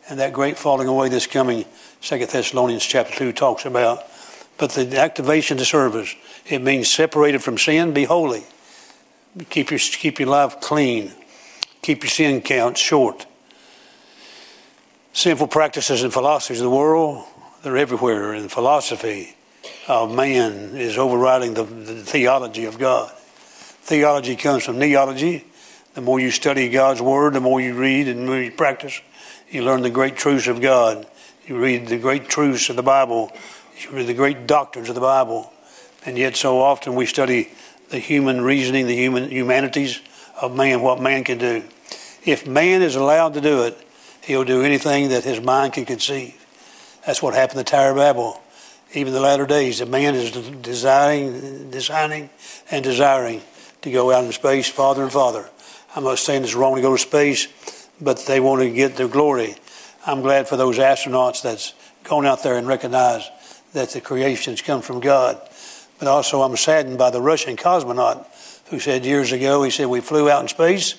And 0.09 0.21
that 0.21 0.33
great 0.33 0.57
falling 0.57 0.89
away 0.89 1.09
this 1.09 1.27
coming 1.27 1.65
Second 2.01 2.31
Thessalonians 2.31 2.85
chapter 2.85 3.15
2 3.15 3.33
talks 3.33 3.65
about. 3.65 4.05
But 4.63 4.71
the 4.71 5.01
activation 5.01 5.57
to 5.57 5.65
service, 5.65 6.15
it 6.47 6.63
means 6.63 6.89
separated 6.89 7.43
from 7.43 7.59
sin, 7.59 7.93
be 7.93 8.05
holy. 8.05 8.45
Keep 9.51 9.73
your, 9.73 9.81
keep 9.81 10.21
your 10.21 10.29
life 10.29 10.61
clean. 10.61 11.11
Keep 11.83 12.05
your 12.05 12.11
sin 12.11 12.41
count 12.43 12.79
short. 12.79 13.27
Sinful 15.15 15.49
practices 15.49 16.05
and 16.05 16.13
philosophies 16.13 16.61
of 16.61 16.67
the 16.67 16.71
world, 16.71 17.25
they're 17.65 17.77
everywhere. 17.77 18.35
And 18.35 18.53
philosophy 18.53 19.35
of 19.89 20.15
man 20.15 20.77
is 20.77 20.97
overriding 20.97 21.55
the, 21.55 21.65
the 21.65 22.05
theology 22.05 22.65
of 22.67 22.79
God. 22.79 23.11
Theology 23.11 24.37
comes 24.37 24.63
from 24.63 24.79
neology. 24.79 25.45
The 25.95 26.03
more 26.03 26.21
you 26.21 26.31
study 26.31 26.69
God's 26.69 27.03
Word, 27.03 27.33
the 27.33 27.41
more 27.41 27.61
you 27.61 27.75
read 27.75 28.07
and 28.07 28.21
the 28.21 28.27
more 28.27 28.41
you 28.41 28.53
practice, 28.53 29.01
you 29.51 29.65
learn 29.65 29.83
the 29.83 29.91
great 29.91 30.15
truths 30.15 30.47
of 30.47 30.61
God. 30.61 31.05
You 31.49 31.59
read 31.59 31.89
the 31.89 31.99
great 31.99 32.29
truths 32.29 32.71
of 32.71 32.77
the 32.77 32.85
Bible. 32.85 33.33
The 33.91 34.15
great 34.15 34.47
doctrines 34.47 34.89
of 34.89 34.95
the 34.95 35.01
Bible. 35.01 35.53
And 36.05 36.19
yet, 36.19 36.37
so 36.37 36.61
often 36.61 36.95
we 36.95 37.07
study 37.07 37.51
the 37.91 37.99
human 37.99 38.41
reasoning, 38.41 38.87
the 38.87 38.97
human 38.97 39.31
humanities 39.31 40.01
of 40.41 40.57
man, 40.57 40.81
what 40.81 41.01
man 41.01 41.25
can 41.25 41.39
do. 41.39 41.63
If 42.25 42.47
man 42.47 42.83
is 42.83 42.97
allowed 42.97 43.35
to 43.35 43.41
do 43.41 43.65
it, 43.65 43.79
he'll 44.23 44.45
do 44.45 44.63
anything 44.63 45.11
that 45.11 45.25
his 45.25 45.41
mind 45.41 45.75
can 45.75 45.85
conceive. 45.85 46.35
That's 47.07 47.23
what 47.23 47.35
happened 47.35 47.59
to 47.59 47.65
Tower 47.65 47.91
of 47.91 47.97
Babel. 47.97 48.41
Even 48.95 49.13
the 49.13 49.21
latter 49.21 49.47
days, 49.47 49.79
the 49.79 49.87
man 49.87 50.15
is 50.15 50.31
desiring, 50.31 51.71
designing 51.71 52.31
and 52.71 52.85
desiring 52.85 53.43
to 53.83 53.91
go 53.91 54.13
out 54.13 54.25
in 54.25 54.33
space, 54.33 54.69
farther 54.69 55.03
and 55.03 55.13
farther. 55.13 55.49
I'm 55.97 56.05
not 56.05 56.19
saying 56.19 56.45
it's 56.45 56.55
wrong 56.55 56.77
to 56.77 56.83
go 56.83 56.97
to 56.97 57.03
space, 57.03 57.49
but 58.01 58.25
they 58.27 58.41
want 58.41 58.63
to 58.63 58.71
get 58.71 58.97
their 58.97 59.09
glory. 59.09 59.57
I'm 60.07 60.21
glad 60.23 60.49
for 60.49 60.57
those 60.57 60.79
astronauts 60.79 61.43
that's 61.43 61.75
gone 62.05 62.27
out 62.27 62.43
there 62.43 62.57
and 62.57 62.67
recognized 62.67 63.29
that 63.73 63.91
the 63.91 64.01
creations 64.01 64.63
come 64.63 64.83
from 64.83 65.01
God. 65.01 65.41
But 65.99 66.09
also, 66.09 66.43
I'm 66.43 66.57
saddened 66.57 66.99
by 66.99 67.11
the 67.11 67.21
Russian 67.21 67.57
cosmonaut 67.57 68.27
who 68.71 68.81
said 68.81 69.05
years 69.05 69.33
ago, 69.33 69.63
he 69.63 69.71
said, 69.71 69.87
We 69.87 70.01
flew 70.01 70.31
out 70.31 70.43
in 70.43 70.49
space, 70.49 70.95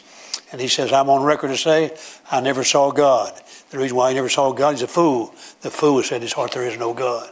and 0.51 0.61
he 0.61 0.67
says, 0.67 0.93
I'm 0.93 1.09
on 1.09 1.23
record 1.23 1.49
to 1.49 1.57
say, 1.57 1.95
I 2.31 2.39
never 2.39 2.63
saw 2.63 2.91
God. 2.91 3.33
The 3.71 3.79
reason 3.79 3.97
why 3.97 4.09
he 4.09 4.15
never 4.15 4.29
saw 4.29 4.53
God, 4.53 4.71
he's 4.71 4.83
a 4.83 4.87
fool. 4.87 5.33
The 5.61 5.71
fool 5.71 6.03
said 6.03 6.17
in 6.17 6.21
his 6.21 6.33
heart, 6.33 6.51
There 6.51 6.67
is 6.67 6.77
no 6.77 6.93
God. 6.93 7.29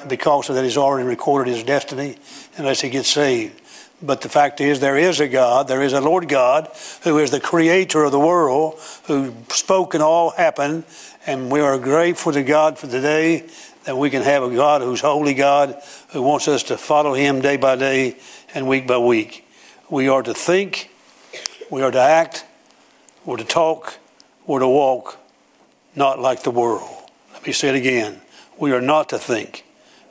And 0.00 0.08
because 0.08 0.48
of 0.48 0.56
that, 0.56 0.64
he's 0.64 0.76
already 0.76 1.06
recorded 1.06 1.54
his 1.54 1.62
destiny 1.62 2.16
unless 2.56 2.80
he 2.80 2.90
gets 2.90 3.08
saved. 3.08 3.60
But 4.00 4.20
the 4.20 4.28
fact 4.28 4.60
is, 4.60 4.78
there 4.78 4.96
is 4.96 5.18
a 5.18 5.28
God, 5.28 5.66
there 5.66 5.82
is 5.82 5.92
a 5.92 6.00
Lord 6.00 6.28
God 6.28 6.70
who 7.02 7.18
is 7.18 7.32
the 7.32 7.40
creator 7.40 8.04
of 8.04 8.12
the 8.12 8.18
world, 8.18 8.78
who 9.04 9.34
spoke 9.48 9.94
and 9.94 10.02
all 10.02 10.30
happened. 10.30 10.84
And 11.26 11.50
we 11.50 11.60
are 11.60 11.78
grateful 11.78 12.32
to 12.32 12.44
God 12.44 12.78
for 12.78 12.86
the 12.86 13.00
day 13.00 13.48
that 13.84 13.96
we 13.96 14.08
can 14.08 14.22
have 14.22 14.44
a 14.44 14.54
God 14.54 14.82
who's 14.82 15.00
holy 15.00 15.34
God, 15.34 15.82
who 16.10 16.22
wants 16.22 16.46
us 16.46 16.62
to 16.64 16.76
follow 16.76 17.14
Him 17.14 17.40
day 17.40 17.56
by 17.56 17.74
day 17.74 18.16
and 18.54 18.68
week 18.68 18.86
by 18.86 18.98
week. 18.98 19.44
We 19.90 20.08
are 20.08 20.22
to 20.22 20.34
think, 20.34 20.90
we 21.68 21.82
are 21.82 21.90
to 21.90 22.00
act, 22.00 22.44
we're 23.24 23.38
to 23.38 23.44
talk, 23.44 23.98
we're 24.46 24.60
to 24.60 24.68
walk, 24.68 25.18
not 25.96 26.20
like 26.20 26.44
the 26.44 26.50
world. 26.52 26.88
Let 27.32 27.46
me 27.46 27.52
say 27.52 27.70
it 27.70 27.74
again. 27.74 28.20
We 28.58 28.72
are 28.72 28.80
not 28.80 29.08
to 29.08 29.18
think, 29.18 29.64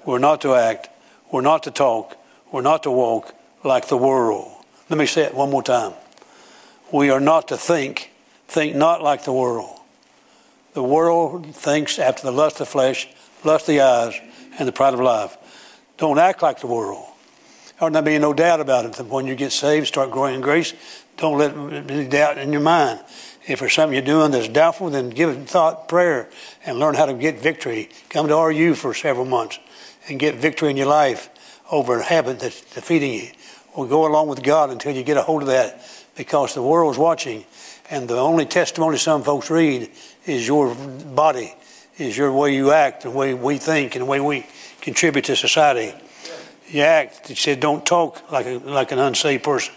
we're 0.06 0.20
not 0.20 0.42
to 0.42 0.56
act, 0.56 0.90
we're 1.32 1.42
not 1.42 1.64
to 1.64 1.72
talk, 1.72 2.18
we're 2.52 2.62
not 2.62 2.84
to 2.84 2.92
walk 2.92 3.34
like 3.68 3.88
the 3.88 3.98
world. 3.98 4.52
Let 4.90 4.98
me 4.98 5.06
say 5.06 5.24
it 5.24 5.36
one 5.36 5.52
more 5.52 5.64
time. 5.64 5.94
We 6.92 7.10
are 7.10 7.20
not 7.20 7.50
to 7.50 7.58
think, 7.58 8.12
think 8.48 8.76
not 8.76 9.04
like 9.04 9.26
the 9.26 9.34
world. 9.34 9.80
The 10.74 10.84
world 10.84 11.56
thinks 11.56 12.00
after 12.00 12.24
the 12.24 12.32
lust 12.32 12.56
of 12.56 12.68
the 12.68 12.72
flesh, 12.72 13.08
lust 13.44 13.64
of 13.64 13.76
the 13.76 13.82
eyes, 13.82 14.20
and 14.58 14.68
the 14.68 14.72
pride 14.72 14.94
of 14.94 15.00
life. 15.00 15.38
Don't 15.98 16.20
act 16.20 16.42
like 16.42 16.60
the 16.60 16.68
world. 16.68 17.06
There 17.80 17.90
not 17.90 18.06
be 18.06 18.18
no 18.18 18.34
doubt 18.34 18.60
about 18.60 18.86
it. 18.86 19.06
When 19.06 19.28
you 19.28 19.36
get 19.36 19.52
saved, 19.52 19.88
start 19.88 20.10
growing 20.12 20.36
in 20.36 20.42
grace, 20.42 20.74
don't 21.18 21.38
let 21.38 21.56
any 21.92 22.08
doubt 22.08 22.38
in 22.38 22.52
your 22.52 22.62
mind. 22.62 23.02
If 23.48 23.60
there's 23.60 23.74
something 23.74 23.94
you're 23.94 24.04
doing 24.04 24.32
that's 24.32 24.48
doubtful, 24.48 24.90
then 24.90 25.10
give 25.10 25.30
it 25.30 25.48
thought, 25.48 25.88
prayer, 25.88 26.30
and 26.66 26.80
learn 26.80 26.96
how 26.96 27.06
to 27.06 27.14
get 27.14 27.40
victory. 27.40 27.90
Come 28.10 28.28
to 28.28 28.36
RU 28.36 28.76
for 28.76 28.94
several 28.94 29.26
months 29.26 29.60
and 30.08 30.20
get 30.20 30.36
victory 30.36 30.70
in 30.70 30.78
your 30.78 30.88
life 30.88 31.30
over 31.72 32.00
a 32.00 32.04
habit 32.04 32.40
that's 32.40 32.62
defeating 32.62 33.14
you. 33.14 33.30
Or 33.78 33.88
go 33.88 34.06
along 34.06 34.28
with 34.28 34.44
God 34.44 34.72
until 34.72 34.94
you 34.94 35.04
get 35.04 35.16
a 35.16 35.22
hold 35.22 35.44
of 35.44 35.48
that 35.48 35.82
because 36.18 36.54
the 36.54 36.62
world's 36.62 36.98
watching. 36.98 37.46
And 37.90 38.10
the 38.10 38.18
only 38.18 38.46
testimony 38.46 38.98
some 38.98 39.24
folks 39.24 39.50
read 39.50 39.90
is 40.26 40.46
your 40.46 40.76
body 40.76 41.54
is 41.98 42.18
your 42.18 42.32
way 42.32 42.54
you 42.54 42.72
act, 42.72 43.04
the 43.04 43.12
way 43.12 43.34
we 43.34 43.58
think, 43.58 43.96
and 43.96 44.04
the 44.04 44.06
way 44.06 44.20
we 44.20 44.46
contribute 44.82 45.26
to 45.26 45.36
society. 45.36 45.94
You 46.68 46.82
act. 46.82 47.30
It 47.32 47.38
said, 47.38 47.60
don't 47.60 47.86
talk 47.86 48.32
like 48.32 48.46
a, 48.46 48.58
like 48.58 48.92
an 48.92 49.00
unsaved 49.00 49.44
person. 49.44 49.74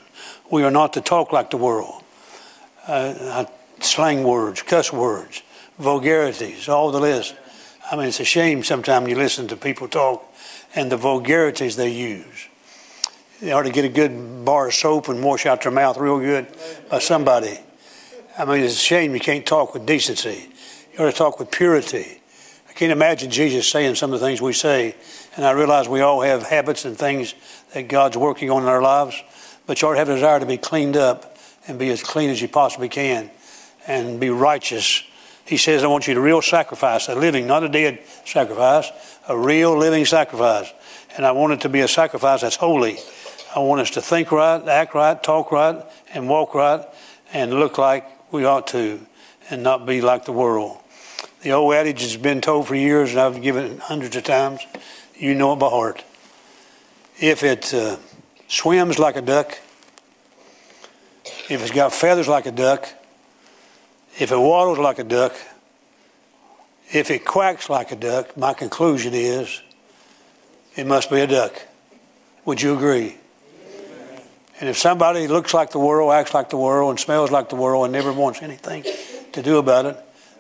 We 0.50 0.64
are 0.64 0.70
not 0.70 0.92
to 0.94 1.00
talk 1.00 1.32
like 1.32 1.50
the 1.50 1.56
world. 1.56 2.02
Uh, 2.86 3.44
slang 3.80 4.24
words, 4.24 4.62
cuss 4.62 4.92
words, 4.92 5.42
vulgarities, 5.78 6.68
all 6.68 6.90
the 6.90 7.00
list. 7.00 7.34
I 7.90 7.96
mean, 7.96 8.08
it's 8.08 8.20
a 8.20 8.24
shame 8.24 8.62
sometimes 8.64 9.08
you 9.08 9.16
listen 9.16 9.48
to 9.48 9.56
people 9.56 9.88
talk 9.88 10.24
and 10.74 10.90
the 10.90 10.96
vulgarities 10.96 11.76
they 11.76 11.90
use. 11.90 12.49
They 13.40 13.53
ought 13.53 13.62
to 13.62 13.70
get 13.70 13.87
a 13.87 13.88
good 13.88 14.44
bar 14.44 14.68
of 14.68 14.74
soap 14.74 15.09
and 15.09 15.24
wash 15.24 15.46
out 15.46 15.62
their 15.62 15.72
mouth 15.72 15.96
real 15.96 16.18
good 16.18 16.46
by 16.90 16.98
somebody. 16.98 17.59
I 18.38 18.44
mean, 18.44 18.62
it's 18.62 18.74
a 18.74 18.79
shame 18.79 19.14
you 19.14 19.20
can't 19.20 19.46
talk 19.46 19.72
with 19.72 19.87
decency. 19.87 20.48
You 20.92 21.05
ought 21.05 21.11
to 21.11 21.16
talk 21.16 21.38
with 21.38 21.50
purity. 21.50 22.20
I 22.68 22.72
can't 22.72 22.92
imagine 22.92 23.31
Jesus 23.31 23.66
saying 23.68 23.94
some 23.94 24.12
of 24.12 24.20
the 24.20 24.26
things 24.26 24.42
we 24.42 24.53
say, 24.53 24.94
and 25.37 25.44
I 25.46 25.53
realize 25.53 25.88
we 25.88 26.00
all 26.00 26.20
have 26.20 26.42
habits 26.42 26.85
and 26.85 26.96
things 26.96 27.35
that 27.72 27.88
God's 27.88 28.16
working 28.16 28.50
on 28.50 28.62
in 28.62 28.68
our 28.68 28.83
lives, 28.83 29.22
but 29.66 29.81
you 29.81 29.88
ought 29.88 29.92
to 29.92 29.98
have 29.98 30.09
a 30.09 30.14
desire 30.14 30.40
to 30.40 30.46
be 30.46 30.59
cleaned 30.59 30.96
up 30.96 31.37
and 31.66 31.79
be 31.79 31.88
as 31.90 32.03
clean 32.03 32.31
as 32.31 32.42
you 32.42 32.48
possibly 32.48 32.88
can 32.88 33.31
and 33.87 34.20
be 34.20 34.29
righteous. 34.29 35.03
He 35.46 35.57
says, 35.57 35.83
I 35.83 35.87
want 35.87 36.07
you 36.07 36.14
to 36.14 36.20
real 36.20 36.42
sacrifice, 36.42 37.09
a 37.09 37.14
living, 37.14 37.46
not 37.46 37.64
a 37.64 37.68
dead 37.68 38.00
sacrifice, 38.26 38.90
a 39.29 39.37
real 39.37 39.76
living 39.76 40.05
sacrifice. 40.05 40.72
And 41.16 41.26
I 41.26 41.33
want 41.33 41.55
it 41.55 41.62
to 41.62 41.68
be 41.68 41.81
a 41.81 41.88
sacrifice 41.88 42.42
that's 42.42 42.57
holy. 42.57 42.98
I 43.54 43.58
want 43.58 43.80
us 43.80 43.90
to 43.90 44.00
think 44.00 44.30
right, 44.30 44.66
act 44.68 44.94
right, 44.94 45.20
talk 45.20 45.50
right, 45.50 45.84
and 46.14 46.28
walk 46.28 46.54
right, 46.54 46.84
and 47.32 47.52
look 47.52 47.78
like 47.78 48.06
we 48.32 48.44
ought 48.44 48.68
to, 48.68 49.04
and 49.50 49.62
not 49.62 49.86
be 49.86 50.00
like 50.00 50.24
the 50.24 50.32
world. 50.32 50.78
The 51.42 51.52
old 51.52 51.74
adage 51.74 52.02
has 52.02 52.16
been 52.16 52.40
told 52.40 52.68
for 52.68 52.76
years, 52.76 53.10
and 53.10 53.20
I've 53.20 53.42
given 53.42 53.64
it 53.64 53.78
hundreds 53.80 54.14
of 54.14 54.24
times. 54.24 54.60
You 55.16 55.34
know 55.34 55.52
it 55.52 55.56
by 55.56 55.68
heart. 55.68 56.04
If 57.18 57.42
it 57.42 57.74
uh, 57.74 57.96
swims 58.46 58.98
like 58.98 59.16
a 59.16 59.22
duck, 59.22 59.58
if 61.48 61.62
it's 61.62 61.72
got 61.72 61.92
feathers 61.92 62.28
like 62.28 62.46
a 62.46 62.52
duck, 62.52 62.88
if 64.18 64.30
it 64.30 64.38
waddles 64.38 64.78
like 64.78 64.98
a 64.98 65.04
duck, 65.04 65.34
if 66.92 67.10
it 67.10 67.24
quacks 67.24 67.68
like 67.68 67.90
a 67.90 67.96
duck, 67.96 68.36
my 68.36 68.52
conclusion 68.52 69.14
is 69.14 69.60
it 70.76 70.86
must 70.86 71.10
be 71.10 71.20
a 71.20 71.26
duck. 71.26 71.60
Would 72.44 72.62
you 72.62 72.74
agree? 72.74 73.19
And 74.61 74.68
if 74.68 74.77
somebody 74.77 75.27
looks 75.27 75.55
like 75.55 75.70
the 75.70 75.79
world, 75.79 76.12
acts 76.12 76.35
like 76.35 76.51
the 76.51 76.59
world, 76.59 76.90
and 76.90 77.01
smells 77.01 77.31
like 77.31 77.49
the 77.49 77.57
world, 77.57 77.87
and 77.87 77.92
never 77.92 78.12
wants 78.12 78.42
anything 78.42 78.85
to 79.33 79.42
do 79.42 79.57
about 79.57 79.87
it, 79.87 79.96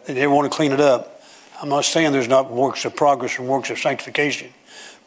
they 0.06 0.14
never 0.14 0.32
want 0.32 0.50
to 0.50 0.54
clean 0.54 0.72
it 0.72 0.80
up. 0.80 1.22
I'm 1.62 1.70
not 1.70 1.84
saying 1.84 2.12
there's 2.12 2.28
not 2.28 2.50
works 2.50 2.84
of 2.84 2.94
progress 2.94 3.38
and 3.38 3.48
works 3.48 3.70
of 3.70 3.78
sanctification, 3.78 4.50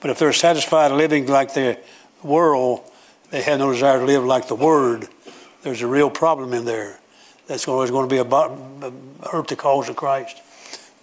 but 0.02 0.10
if 0.10 0.20
they're 0.20 0.34
satisfied 0.34 0.92
living 0.92 1.28
like 1.28 1.54
the 1.54 1.80
world, 2.24 2.82
they 3.30 3.42
have 3.42 3.60
no 3.60 3.72
desire 3.72 4.00
to 4.00 4.06
live 4.06 4.24
like 4.24 4.48
the 4.48 4.56
Word. 4.56 5.08
There's 5.62 5.82
a 5.82 5.88
real 5.88 6.10
problem 6.10 6.54
in 6.54 6.66
there. 6.66 7.00
That's 7.48 7.68
always 7.68 7.92
going 7.92 8.08
to 8.08 8.14
be 8.14 8.20
about 8.20 8.52
hurt 9.32 9.48
the 9.48 9.56
cause 9.56 9.90
of 9.90 9.96
Christ. 9.96 10.42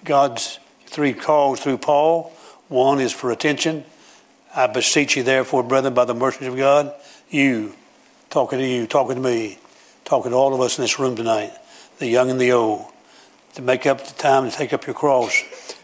God's 0.04 0.58
three 0.86 1.12
calls 1.12 1.60
through 1.60 1.78
Paul. 1.78 2.32
One 2.68 3.00
is 3.00 3.12
for 3.12 3.30
attention. 3.30 3.84
I 4.54 4.66
beseech 4.66 5.16
you, 5.16 5.22
therefore, 5.22 5.62
brethren, 5.62 5.94
by 5.94 6.04
the 6.04 6.14
mercies 6.14 6.48
of 6.48 6.56
God, 6.56 6.92
you, 7.28 7.74
talking 8.30 8.60
to 8.60 8.66
you, 8.66 8.86
talking 8.86 9.16
to 9.16 9.20
me, 9.20 9.58
talking 10.04 10.30
to 10.30 10.36
all 10.36 10.54
of 10.54 10.60
us 10.60 10.78
in 10.78 10.82
this 10.82 10.98
room 10.98 11.16
tonight, 11.16 11.52
the 11.98 12.06
young 12.06 12.30
and 12.30 12.40
the 12.40 12.52
old, 12.52 12.86
to 13.54 13.62
make 13.62 13.86
up 13.86 14.06
the 14.06 14.14
time 14.14 14.48
to 14.48 14.56
take 14.56 14.72
up 14.72 14.86
your 14.86 14.94
cross 14.94 15.42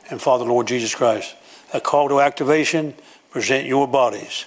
and 0.09 0.23
follow 0.23 0.45
the 0.45 0.51
Lord 0.51 0.69
Jesus 0.69 0.95
Christ. 0.95 1.35
A 1.75 1.81
call 1.81 2.09
to 2.09 2.21
activation, 2.21 2.95
present 3.31 3.67
your 3.67 3.89
bodies. 3.89 4.47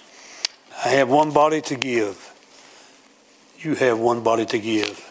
I 0.82 0.88
have 0.88 1.10
one 1.10 1.30
body 1.30 1.60
to 1.60 1.76
give. 1.76 2.32
You 3.58 3.74
have 3.74 3.98
one 3.98 4.22
body 4.22 4.46
to 4.46 4.58
give. 4.58 5.06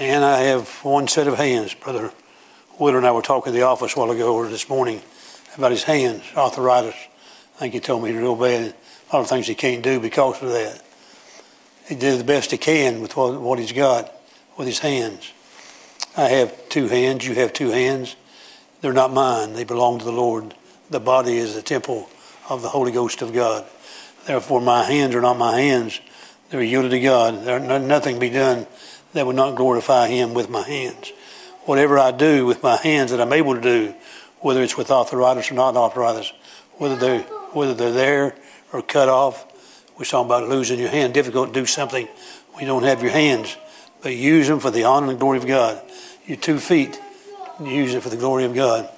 And 0.00 0.24
I 0.24 0.40
have 0.40 0.68
one 0.82 1.06
set 1.06 1.28
of 1.28 1.36
hands. 1.36 1.72
Brother 1.72 2.12
Wheeler 2.78 2.98
and 2.98 3.06
I 3.06 3.12
were 3.12 3.22
talking 3.22 3.54
in 3.54 3.58
the 3.58 3.64
office 3.64 3.94
a 3.94 4.00
while 4.00 4.10
ago 4.10 4.34
or 4.34 4.48
this 4.48 4.68
morning 4.68 5.00
about 5.56 5.70
his 5.70 5.84
hands, 5.84 6.24
arthritis. 6.36 6.96
I 7.54 7.58
think 7.60 7.74
he 7.74 7.80
told 7.80 8.02
me 8.02 8.12
real 8.12 8.34
bad. 8.34 8.74
A 9.10 9.16
lot 9.16 9.22
of 9.22 9.28
things 9.28 9.46
he 9.46 9.54
can't 9.54 9.82
do 9.84 10.00
because 10.00 10.42
of 10.42 10.50
that. 10.50 10.82
He 11.88 11.94
did 11.94 12.18
the 12.18 12.24
best 12.24 12.50
he 12.50 12.58
can 12.58 13.00
with 13.00 13.16
what, 13.16 13.40
what 13.40 13.58
he's 13.58 13.72
got 13.72 14.12
with 14.56 14.66
his 14.66 14.80
hands. 14.80 15.32
I 16.16 16.28
have 16.28 16.68
two 16.68 16.88
hands. 16.88 17.26
You 17.26 17.34
have 17.34 17.52
two 17.52 17.70
hands. 17.70 18.16
They're 18.80 18.92
not 18.92 19.12
mine. 19.12 19.52
They 19.52 19.64
belong 19.64 19.98
to 19.98 20.04
the 20.04 20.12
Lord. 20.12 20.54
The 20.90 21.00
body 21.00 21.36
is 21.36 21.54
the 21.54 21.62
temple 21.62 22.08
of 22.48 22.62
the 22.62 22.68
Holy 22.68 22.92
Ghost 22.92 23.22
of 23.22 23.32
God. 23.32 23.64
Therefore, 24.26 24.60
my 24.60 24.84
hands 24.84 25.14
are 25.14 25.20
not 25.20 25.38
my 25.38 25.60
hands. 25.60 26.00
They're 26.50 26.62
yielded 26.62 26.90
to 26.92 27.00
God. 27.00 27.44
There 27.44 27.58
nothing 27.58 28.18
be 28.18 28.30
done 28.30 28.66
that 29.12 29.26
would 29.26 29.36
not 29.36 29.56
glorify 29.56 30.08
Him 30.08 30.34
with 30.34 30.48
my 30.48 30.62
hands. 30.62 31.12
Whatever 31.64 31.98
I 31.98 32.12
do 32.12 32.46
with 32.46 32.62
my 32.62 32.76
hands 32.76 33.10
that 33.10 33.20
I'm 33.20 33.32
able 33.32 33.54
to 33.54 33.60
do, 33.60 33.94
whether 34.40 34.62
it's 34.62 34.76
with 34.76 34.90
arthritis 34.90 35.50
or 35.50 35.54
not 35.54 35.76
arthritis, 35.76 36.32
whether 36.74 36.96
they're 36.96 37.22
whether 37.52 37.74
they're 37.74 37.90
there 37.90 38.36
or 38.72 38.82
cut 38.82 39.08
off, 39.08 39.46
we're 39.98 40.04
talking 40.04 40.26
about 40.26 40.48
losing 40.48 40.78
your 40.78 40.90
hand. 40.90 41.14
Difficult 41.14 41.54
to 41.54 41.60
do 41.60 41.66
something 41.66 42.08
when 42.52 42.62
you 42.62 42.66
don't 42.66 42.82
have 42.82 43.02
your 43.02 43.12
hands, 43.12 43.56
but 44.02 44.14
use 44.14 44.48
them 44.48 44.60
for 44.60 44.70
the 44.70 44.84
honor 44.84 45.10
and 45.10 45.18
glory 45.18 45.38
of 45.38 45.46
God. 45.46 45.80
Your 46.26 46.36
two 46.36 46.58
feet, 46.58 47.00
use 47.62 47.94
it 47.94 48.02
for 48.02 48.08
the 48.08 48.16
glory 48.16 48.44
of 48.44 48.54
God. 48.54 48.88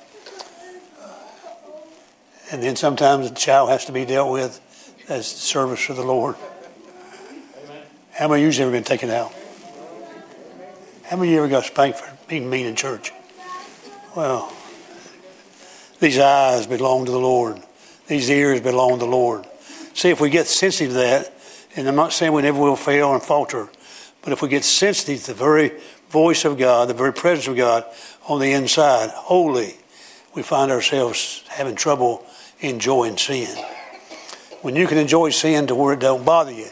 And 2.51 2.63
then 2.63 2.77
sometimes 2.77 3.29
the 3.29 3.37
child 3.37 3.69
has 3.69 3.85
to 3.87 3.93
be 3.93 4.05
dealt 4.05 4.33
with 4.33 4.61
as 5.09 5.27
service 5.27 5.85
for 5.85 5.95
the 5.95 6.03
Lord. 6.03 6.37
How 8.13 8.27
many 8.29 8.45
of 8.45 8.55
you 8.55 8.59
have 8.59 8.69
ever 8.69 8.77
been 8.77 8.85
taken 8.85 9.11
out? 9.11 9.33
How 11.05 11.17
many 11.17 11.29
of 11.29 11.35
you 11.35 11.39
ever 11.39 11.49
got 11.49 11.65
spanked 11.65 12.01
for 12.01 12.17
being 12.29 12.51
mean 12.51 12.67
in 12.67 12.75
church? 12.75 13.13
Well, 14.17 14.53
these 16.01 16.19
eyes 16.19 16.67
belong 16.67 17.07
to 17.07 17.13
the 17.13 17.19
Lord. 17.19 17.63
These 18.07 18.31
ears 18.31 18.61
belong 18.61 18.99
to 18.99 19.05
the 19.05 19.07
Lord. 19.07 19.47
See, 19.99 20.11
if 20.11 20.21
we 20.21 20.31
get 20.31 20.47
sensitive 20.47 20.93
to 20.93 20.99
that, 20.99 21.33
and 21.75 21.89
I'm 21.89 21.97
not 21.97 22.13
saying 22.13 22.33
we 22.33 22.43
never 22.43 22.61
will 22.61 22.77
fail 22.77 23.15
and 23.15 23.21
falter, 23.21 23.69
but 24.23 24.33
if 24.33 24.41
we 24.41 24.49
get 24.49 24.63
sensitive 24.63 25.23
to 25.23 25.27
the 25.33 25.35
very 25.35 25.73
voice 26.09 26.45
of 26.45 26.57
God, 26.57 26.89
the 26.89 26.95
very 26.95 27.13
presence 27.13 27.49
of 27.49 27.57
God 27.57 27.85
on 28.29 28.39
the 28.39 28.53
inside, 28.53 29.11
holy, 29.11 29.75
we 30.37 30.43
find 30.45 30.71
ourselves 30.71 31.43
having 31.49 31.75
trouble 31.75 32.25
enjoying 32.61 33.17
sin. 33.17 33.49
When 34.63 34.77
you 34.77 34.87
can 34.87 34.99
enjoy 34.99 35.31
sin 35.31 35.67
to 35.67 35.75
where 35.75 35.95
it 35.95 35.99
don't 35.99 36.25
bother 36.25 36.53
you, 36.53 36.69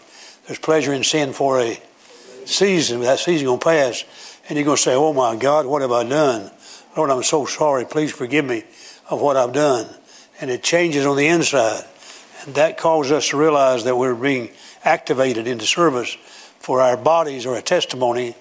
there's 0.46 0.60
pleasure 0.60 0.92
in 0.92 1.02
sin 1.02 1.32
for 1.32 1.58
a 1.58 1.82
season, 2.44 3.00
that 3.00 3.18
season 3.18 3.48
to 3.48 3.58
pass, 3.58 4.04
and 4.48 4.56
you're 4.56 4.76
to 4.76 4.80
say, 4.80 4.94
oh 4.94 5.12
my 5.12 5.34
God, 5.34 5.66
what 5.66 5.82
have 5.82 5.90
I 5.90 6.04
done? 6.04 6.52
Lord, 6.96 7.10
I'm 7.10 7.24
so 7.24 7.44
sorry. 7.44 7.86
Please 7.86 8.12
forgive 8.12 8.44
me 8.44 8.62
of 9.10 9.20
what 9.20 9.36
I've 9.36 9.52
done. 9.52 9.92
And 10.40 10.48
it 10.48 10.62
changes 10.62 11.04
on 11.04 11.16
the 11.16 11.26
inside. 11.26 11.86
And 12.46 12.54
that 12.54 12.78
caused 12.78 13.12
us 13.12 13.28
to 13.28 13.36
realize 13.36 13.84
that 13.84 13.96
we're 13.96 14.14
being 14.14 14.50
activated 14.84 15.46
into 15.46 15.66
service 15.66 16.16
for 16.60 16.80
our 16.80 16.96
bodies 16.96 17.44
or 17.44 17.56
a 17.56 17.62
testimony. 17.62 18.34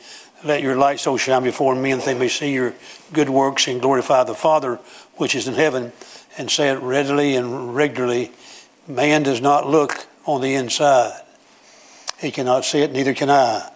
Let 0.43 0.61
your 0.61 0.77
light 0.77 0.99
so 0.99 1.17
shine 1.17 1.43
before 1.43 1.75
men 1.75 1.97
that 1.97 2.05
they 2.05 2.13
may 2.13 2.29
see 2.29 2.53
your 2.53 2.75
good 3.11 3.29
works 3.29 3.67
and 3.67 3.81
glorify 3.81 4.23
the 4.23 4.35
Father 4.35 4.75
which 5.15 5.35
is 5.35 5.47
in 5.47 5.55
heaven. 5.55 5.91
And 6.37 6.51
say 6.51 6.69
it 6.69 6.79
readily 6.79 7.35
and 7.35 7.75
regularly. 7.75 8.31
Man 8.87 9.23
does 9.23 9.41
not 9.41 9.67
look 9.67 10.05
on 10.25 10.41
the 10.41 10.53
inside. 10.53 11.21
He 12.19 12.31
cannot 12.31 12.65
see 12.65 12.79
it, 12.79 12.91
neither 12.91 13.13
can 13.13 13.29
I. 13.29 13.71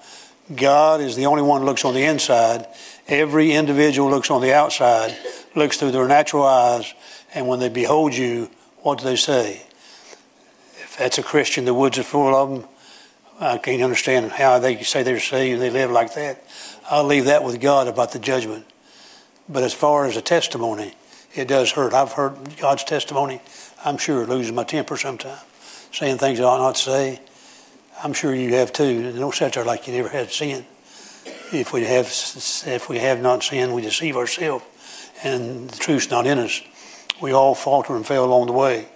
God 0.55 1.01
is 1.01 1.15
the 1.15 1.25
only 1.25 1.41
one 1.41 1.61
who 1.61 1.67
looks 1.67 1.85
on 1.85 1.93
the 1.93 2.03
inside. 2.03 2.67
Every 3.07 3.51
individual 3.51 4.09
looks 4.09 4.29
on 4.29 4.41
the 4.41 4.53
outside, 4.53 5.15
looks 5.55 5.77
through 5.77 5.91
their 5.91 6.07
natural 6.07 6.43
eyes, 6.43 6.93
and 7.33 7.47
when 7.47 7.59
they 7.59 7.69
behold 7.69 8.15
you, 8.15 8.49
what 8.81 8.97
do 8.97 9.05
they 9.05 9.15
say? 9.15 9.63
That's 10.99 11.17
a 11.17 11.23
Christian, 11.23 11.63
the 11.63 11.73
woods 11.73 11.97
are 11.97 12.03
full 12.03 12.35
of 12.35 12.49
them. 12.49 12.69
I 13.39 13.57
can't 13.57 13.81
understand 13.81 14.33
how 14.33 14.59
they 14.59 14.83
say 14.83 15.01
they're 15.01 15.21
saved, 15.21 15.53
and 15.53 15.61
they 15.61 15.69
live 15.69 15.91
like 15.91 16.13
that. 16.15 16.43
I'll 16.91 17.05
leave 17.05 17.25
that 17.25 17.41
with 17.41 17.61
God 17.61 17.87
about 17.87 18.11
the 18.11 18.19
judgment. 18.19 18.65
But 19.47 19.63
as 19.63 19.73
far 19.73 20.05
as 20.05 20.17
a 20.17 20.21
testimony, 20.21 20.93
it 21.33 21.47
does 21.47 21.71
hurt. 21.71 21.93
I've 21.93 22.11
heard 22.11 22.57
God's 22.57 22.83
testimony. 22.83 23.39
I'm 23.85 23.97
sure 23.97 24.25
losing 24.25 24.55
my 24.55 24.65
temper 24.65 24.97
sometimes, 24.97 25.41
saying 25.93 26.17
things 26.17 26.41
I 26.41 26.43
ought 26.43 26.57
not 26.57 26.77
say. 26.77 27.21
I'm 28.03 28.11
sure 28.11 28.35
you 28.35 28.55
have 28.55 28.73
too. 28.73 29.13
Don't 29.13 29.33
sit 29.33 29.53
there 29.53 29.63
like 29.63 29.87
you 29.87 29.93
never 29.93 30.09
had 30.09 30.29
sin. 30.31 30.65
If 31.53 31.71
we 31.71 31.85
have, 31.85 32.07
if 32.07 32.89
we 32.89 32.99
have 32.99 33.21
not 33.21 33.41
sinned, 33.41 33.73
we 33.73 33.81
deceive 33.81 34.17
ourselves, 34.17 34.65
and 35.23 35.69
the 35.69 35.77
truth's 35.77 36.11
not 36.11 36.27
in 36.27 36.39
us. 36.39 36.61
We 37.21 37.31
all 37.31 37.55
falter 37.55 37.95
and 37.95 38.05
fail 38.05 38.25
along 38.25 38.47
the 38.47 38.53
way. 38.53 38.89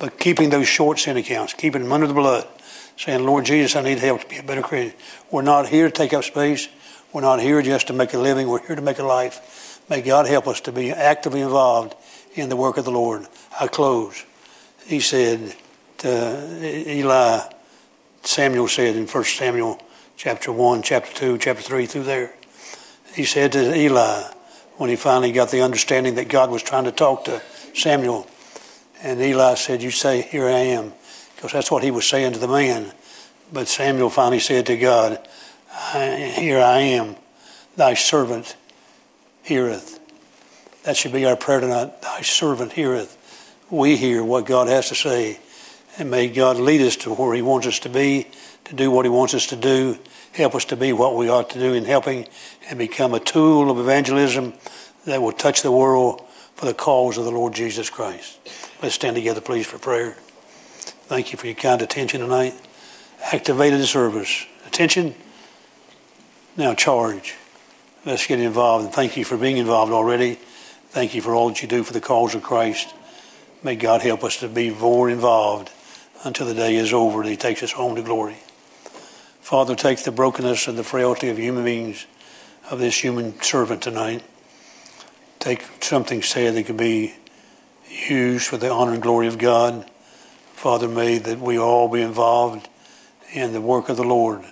But 0.00 0.18
keeping 0.18 0.50
those 0.50 0.66
short 0.66 0.98
sin 0.98 1.16
accounts, 1.18 1.52
keeping 1.52 1.82
them 1.82 1.92
under 1.92 2.08
the 2.08 2.14
blood, 2.14 2.48
saying, 2.96 3.24
Lord 3.24 3.44
Jesus, 3.44 3.76
I 3.76 3.82
need 3.82 3.98
help 3.98 4.22
to 4.22 4.28
be 4.28 4.38
a 4.38 4.42
better 4.42 4.62
Christian. 4.62 4.98
We're 5.30 5.42
not 5.42 5.68
here 5.68 5.86
to 5.86 5.92
take 5.92 6.12
up 6.12 6.24
space. 6.24 6.68
We're 7.12 7.20
not 7.20 7.40
here 7.40 7.60
just 7.60 7.86
to 7.88 7.92
make 7.92 8.14
a 8.14 8.18
living. 8.18 8.48
We're 8.48 8.66
here 8.66 8.76
to 8.76 8.82
make 8.82 8.98
a 8.98 9.04
life. 9.04 9.80
May 9.90 10.00
God 10.00 10.26
help 10.26 10.48
us 10.48 10.60
to 10.62 10.72
be 10.72 10.90
actively 10.90 11.42
involved 11.42 11.94
in 12.34 12.48
the 12.48 12.56
work 12.56 12.78
of 12.78 12.84
the 12.84 12.90
Lord. 12.90 13.26
I 13.60 13.66
close. 13.66 14.24
He 14.86 15.00
said 15.00 15.54
to 15.98 16.08
uh, 16.08 16.64
Eli, 16.64 17.40
Samuel 18.22 18.68
said 18.68 18.96
in 18.96 19.06
1 19.06 19.24
Samuel 19.24 19.80
chapter 20.16 20.50
1, 20.50 20.82
chapter 20.82 21.12
2, 21.12 21.38
chapter 21.38 21.62
3, 21.62 21.86
through 21.86 22.04
there. 22.04 22.32
He 23.14 23.24
said 23.24 23.52
to 23.52 23.74
Eli, 23.76 24.22
when 24.76 24.88
he 24.88 24.96
finally 24.96 25.32
got 25.32 25.50
the 25.50 25.60
understanding 25.60 26.14
that 26.14 26.28
God 26.28 26.50
was 26.50 26.62
trying 26.62 26.84
to 26.84 26.92
talk 26.92 27.26
to 27.26 27.42
Samuel, 27.74 28.26
and 29.02 29.20
Eli 29.20 29.54
said, 29.54 29.82
You 29.82 29.90
say, 29.90 30.22
Here 30.22 30.46
I 30.46 30.60
am. 30.60 30.92
Because 31.36 31.52
that's 31.52 31.70
what 31.70 31.82
he 31.82 31.90
was 31.90 32.06
saying 32.06 32.34
to 32.34 32.38
the 32.38 32.48
man. 32.48 32.92
But 33.52 33.66
Samuel 33.66 34.10
finally 34.10 34.40
said 34.40 34.66
to 34.66 34.76
God, 34.76 35.26
Here 35.92 36.60
I 36.60 36.80
am, 36.80 37.16
thy 37.76 37.94
servant 37.94 38.56
heareth. 39.42 39.98
That 40.84 40.96
should 40.96 41.12
be 41.12 41.24
our 41.24 41.36
prayer 41.36 41.60
tonight. 41.60 42.02
Thy 42.02 42.20
servant 42.22 42.72
heareth. 42.72 43.16
We 43.70 43.96
hear 43.96 44.22
what 44.22 44.46
God 44.46 44.68
has 44.68 44.88
to 44.88 44.94
say. 44.94 45.38
And 45.98 46.10
may 46.10 46.28
God 46.28 46.56
lead 46.56 46.80
us 46.82 46.96
to 46.96 47.14
where 47.14 47.34
He 47.34 47.42
wants 47.42 47.66
us 47.66 47.78
to 47.80 47.88
be, 47.88 48.26
to 48.64 48.74
do 48.74 48.90
what 48.90 49.04
He 49.04 49.10
wants 49.10 49.34
us 49.34 49.46
to 49.46 49.56
do, 49.56 49.98
help 50.32 50.54
us 50.54 50.64
to 50.66 50.76
be 50.76 50.92
what 50.92 51.16
we 51.16 51.28
ought 51.28 51.50
to 51.50 51.58
do 51.58 51.74
in 51.74 51.84
helping 51.84 52.28
and 52.68 52.78
become 52.78 53.14
a 53.14 53.20
tool 53.20 53.70
of 53.70 53.78
evangelism 53.78 54.54
that 55.04 55.20
will 55.20 55.32
touch 55.32 55.62
the 55.62 55.72
world 55.72 56.22
for 56.60 56.66
the 56.66 56.74
cause 56.74 57.16
of 57.16 57.24
the 57.24 57.30
Lord 57.30 57.54
Jesus 57.54 57.88
Christ. 57.88 58.38
Let's 58.82 58.94
stand 58.94 59.16
together, 59.16 59.40
please, 59.40 59.66
for 59.66 59.78
prayer. 59.78 60.18
Thank 61.08 61.32
you 61.32 61.38
for 61.38 61.46
your 61.46 61.54
kind 61.54 61.80
attention 61.80 62.20
tonight. 62.20 62.52
Activated 63.32 63.82
service. 63.86 64.44
Attention. 64.66 65.14
Now 66.58 66.74
charge. 66.74 67.34
Let's 68.04 68.26
get 68.26 68.40
involved. 68.40 68.84
And 68.84 68.92
thank 68.92 69.16
you 69.16 69.24
for 69.24 69.38
being 69.38 69.56
involved 69.56 69.90
already. 69.90 70.34
Thank 70.90 71.14
you 71.14 71.22
for 71.22 71.34
all 71.34 71.48
that 71.48 71.62
you 71.62 71.66
do 71.66 71.82
for 71.82 71.94
the 71.94 72.00
cause 72.00 72.34
of 72.34 72.42
Christ. 72.42 72.92
May 73.62 73.74
God 73.74 74.02
help 74.02 74.22
us 74.22 74.36
to 74.40 74.48
be 74.48 74.68
more 74.68 75.08
involved 75.08 75.70
until 76.24 76.46
the 76.46 76.52
day 76.52 76.76
is 76.76 76.92
over 76.92 77.22
and 77.22 77.30
He 77.30 77.38
takes 77.38 77.62
us 77.62 77.72
home 77.72 77.96
to 77.96 78.02
glory. 78.02 78.36
Father, 79.40 79.74
take 79.74 80.02
the 80.02 80.12
brokenness 80.12 80.68
and 80.68 80.76
the 80.76 80.84
frailty 80.84 81.30
of 81.30 81.38
human 81.38 81.64
beings, 81.64 82.04
of 82.70 82.80
this 82.80 83.02
human 83.02 83.40
servant 83.40 83.80
tonight. 83.80 84.22
Take 85.40 85.66
something 85.80 86.22
said 86.22 86.54
that 86.54 86.66
could 86.66 86.76
be 86.76 87.14
used 87.88 88.46
for 88.46 88.58
the 88.58 88.70
honor 88.70 88.92
and 88.92 89.02
glory 89.02 89.26
of 89.26 89.38
God. 89.38 89.90
Father, 90.52 90.86
may 90.86 91.16
that 91.16 91.40
we 91.40 91.58
all 91.58 91.88
be 91.88 92.02
involved 92.02 92.68
in 93.32 93.54
the 93.54 93.60
work 93.60 93.88
of 93.88 93.96
the 93.96 94.04
Lord. 94.04 94.44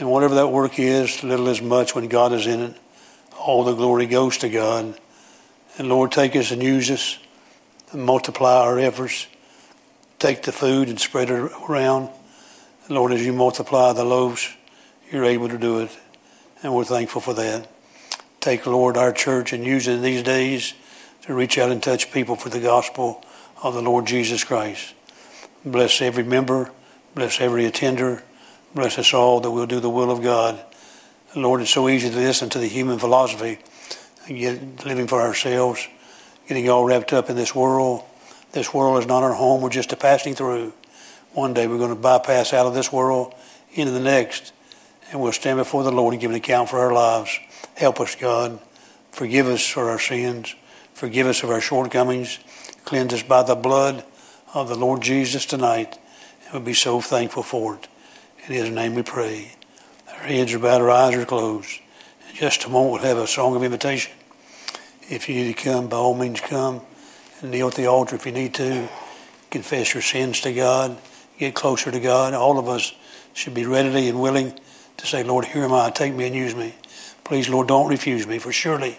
And 0.00 0.10
whatever 0.10 0.34
that 0.34 0.48
work 0.48 0.80
is, 0.80 1.22
little 1.22 1.48
as 1.48 1.62
much, 1.62 1.94
when 1.94 2.08
God 2.08 2.32
is 2.32 2.48
in 2.48 2.60
it, 2.60 2.76
all 3.38 3.62
the 3.62 3.74
glory 3.74 4.06
goes 4.06 4.38
to 4.38 4.48
God. 4.48 4.98
And 5.78 5.88
Lord, 5.88 6.10
take 6.10 6.34
us 6.34 6.50
and 6.50 6.60
use 6.60 6.90
us 6.90 7.18
and 7.92 8.02
multiply 8.02 8.56
our 8.56 8.80
efforts. 8.80 9.28
Take 10.18 10.42
the 10.42 10.50
food 10.50 10.88
and 10.88 10.98
spread 10.98 11.30
it 11.30 11.52
around. 11.68 12.08
And 12.86 12.96
Lord, 12.96 13.12
as 13.12 13.24
you 13.24 13.32
multiply 13.32 13.92
the 13.92 14.04
loaves, 14.04 14.52
you're 15.12 15.24
able 15.24 15.48
to 15.48 15.58
do 15.58 15.78
it. 15.78 15.96
And 16.64 16.74
we're 16.74 16.84
thankful 16.84 17.20
for 17.20 17.34
that. 17.34 17.68
Take, 18.44 18.66
Lord, 18.66 18.96
our 18.96 19.12
church 19.12 19.52
and 19.52 19.64
use 19.64 19.88
it 19.88 19.94
in 19.94 20.02
these 20.02 20.22
days 20.22 20.74
to 21.22 21.34
reach 21.34 21.56
out 21.56 21.70
and 21.70 21.82
touch 21.82 22.12
people 22.12 22.36
for 22.36 22.50
the 22.50 22.60
gospel 22.60 23.24
of 23.62 23.74
the 23.74 23.82
Lord 23.82 24.06
Jesus 24.06 24.44
Christ. 24.44 24.94
Bless 25.64 26.02
every 26.02 26.24
member, 26.24 26.70
bless 27.14 27.40
every 27.40 27.64
attender, 27.64 28.22
Bless 28.74 28.98
us 28.98 29.14
all 29.14 29.38
that 29.40 29.50
we'll 29.52 29.66
do 29.66 29.78
the 29.78 29.88
will 29.88 30.10
of 30.10 30.20
God. 30.20 30.60
Lord, 31.36 31.60
it's 31.60 31.70
so 31.70 31.88
easy 31.88 32.10
to 32.10 32.16
listen 32.16 32.48
to 32.50 32.58
the 32.58 32.66
human 32.66 32.98
philosophy 32.98 33.58
and 34.26 34.36
get 34.36 34.84
living 34.84 35.06
for 35.06 35.20
ourselves, 35.20 35.86
getting 36.48 36.68
all 36.68 36.84
wrapped 36.84 37.12
up 37.12 37.30
in 37.30 37.36
this 37.36 37.54
world. 37.54 38.02
This 38.50 38.74
world 38.74 38.98
is 38.98 39.06
not 39.06 39.22
our 39.22 39.34
home. 39.34 39.62
We're 39.62 39.70
just 39.70 39.92
a 39.92 39.96
passing 39.96 40.34
through. 40.34 40.72
One 41.32 41.54
day 41.54 41.68
we're 41.68 41.78
going 41.78 41.94
to 41.94 42.00
bypass 42.00 42.52
out 42.52 42.66
of 42.66 42.74
this 42.74 42.92
world 42.92 43.32
into 43.72 43.92
the 43.92 44.00
next, 44.00 44.52
and 45.10 45.20
we'll 45.20 45.32
stand 45.32 45.58
before 45.58 45.84
the 45.84 45.92
Lord 45.92 46.14
and 46.14 46.20
give 46.20 46.30
an 46.30 46.36
account 46.36 46.68
for 46.68 46.80
our 46.80 46.92
lives. 46.92 47.38
Help 47.74 48.00
us, 48.00 48.14
God. 48.14 48.60
Forgive 49.10 49.46
us 49.46 49.66
for 49.66 49.90
our 49.90 49.98
sins. 49.98 50.54
Forgive 50.94 51.26
us 51.26 51.42
of 51.42 51.50
our 51.50 51.60
shortcomings. 51.60 52.38
Cleanse 52.84 53.12
us 53.12 53.22
by 53.22 53.42
the 53.42 53.54
blood 53.54 54.04
of 54.54 54.68
the 54.68 54.76
Lord 54.76 55.02
Jesus 55.02 55.44
tonight. 55.44 55.98
And 56.44 56.52
we'll 56.52 56.62
be 56.62 56.74
so 56.74 57.00
thankful 57.00 57.42
for 57.42 57.76
it. 57.76 57.88
In 58.46 58.54
His 58.54 58.70
name 58.70 58.94
we 58.94 59.02
pray. 59.02 59.52
Our 60.08 60.24
heads 60.24 60.52
are 60.54 60.58
bowed, 60.58 60.80
our 60.80 60.90
eyes 60.90 61.14
are 61.14 61.24
closed. 61.24 61.80
In 62.30 62.36
just 62.36 62.64
a 62.64 62.68
moment, 62.68 63.02
we'll 63.02 63.14
have 63.14 63.18
a 63.18 63.26
song 63.26 63.56
of 63.56 63.62
invitation. 63.62 64.12
If 65.10 65.28
you 65.28 65.34
need 65.34 65.56
to 65.56 65.62
come, 65.62 65.88
by 65.88 65.96
all 65.96 66.14
means 66.14 66.40
come 66.40 66.80
and 67.40 67.50
kneel 67.50 67.68
at 67.68 67.74
the 67.74 67.86
altar 67.86 68.16
if 68.16 68.24
you 68.24 68.32
need 68.32 68.54
to. 68.54 68.88
Confess 69.50 69.94
your 69.94 70.02
sins 70.02 70.40
to 70.42 70.52
God. 70.52 70.96
Get 71.38 71.54
closer 71.54 71.90
to 71.90 72.00
God. 72.00 72.34
All 72.34 72.58
of 72.58 72.68
us 72.68 72.92
should 73.34 73.54
be 73.54 73.66
ready 73.66 74.08
and 74.08 74.20
willing 74.20 74.58
to 74.96 75.06
say, 75.06 75.24
Lord, 75.24 75.44
here 75.44 75.64
am 75.64 75.72
I. 75.72 75.90
Take 75.90 76.14
me 76.14 76.26
and 76.26 76.34
use 76.34 76.54
me. 76.54 76.74
Please, 77.24 77.48
Lord, 77.48 77.68
don't 77.68 77.88
refuse 77.88 78.26
me, 78.26 78.38
for 78.38 78.52
surely 78.52 78.98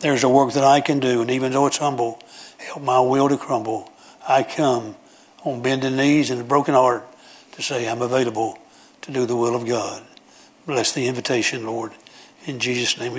there's 0.00 0.24
a 0.24 0.28
work 0.28 0.52
that 0.54 0.64
I 0.64 0.80
can 0.80 0.98
do, 0.98 1.22
and 1.22 1.30
even 1.30 1.52
though 1.52 1.66
it's 1.66 1.78
humble, 1.78 2.20
help 2.58 2.82
my 2.82 3.00
will 3.00 3.28
to 3.28 3.36
crumble. 3.36 3.92
I 4.28 4.42
come 4.42 4.96
on 5.44 5.62
bending 5.62 5.96
knees 5.96 6.30
and 6.30 6.40
a 6.40 6.44
broken 6.44 6.74
heart 6.74 7.06
to 7.52 7.62
say 7.62 7.88
I'm 7.88 8.02
available 8.02 8.58
to 9.02 9.12
do 9.12 9.24
the 9.24 9.36
will 9.36 9.54
of 9.54 9.66
God. 9.66 10.02
Bless 10.66 10.92
the 10.92 11.06
invitation, 11.06 11.64
Lord. 11.64 11.92
In 12.46 12.58
Jesus' 12.58 12.98
name 12.98 13.12
we 13.12 13.14
pray. 13.14 13.18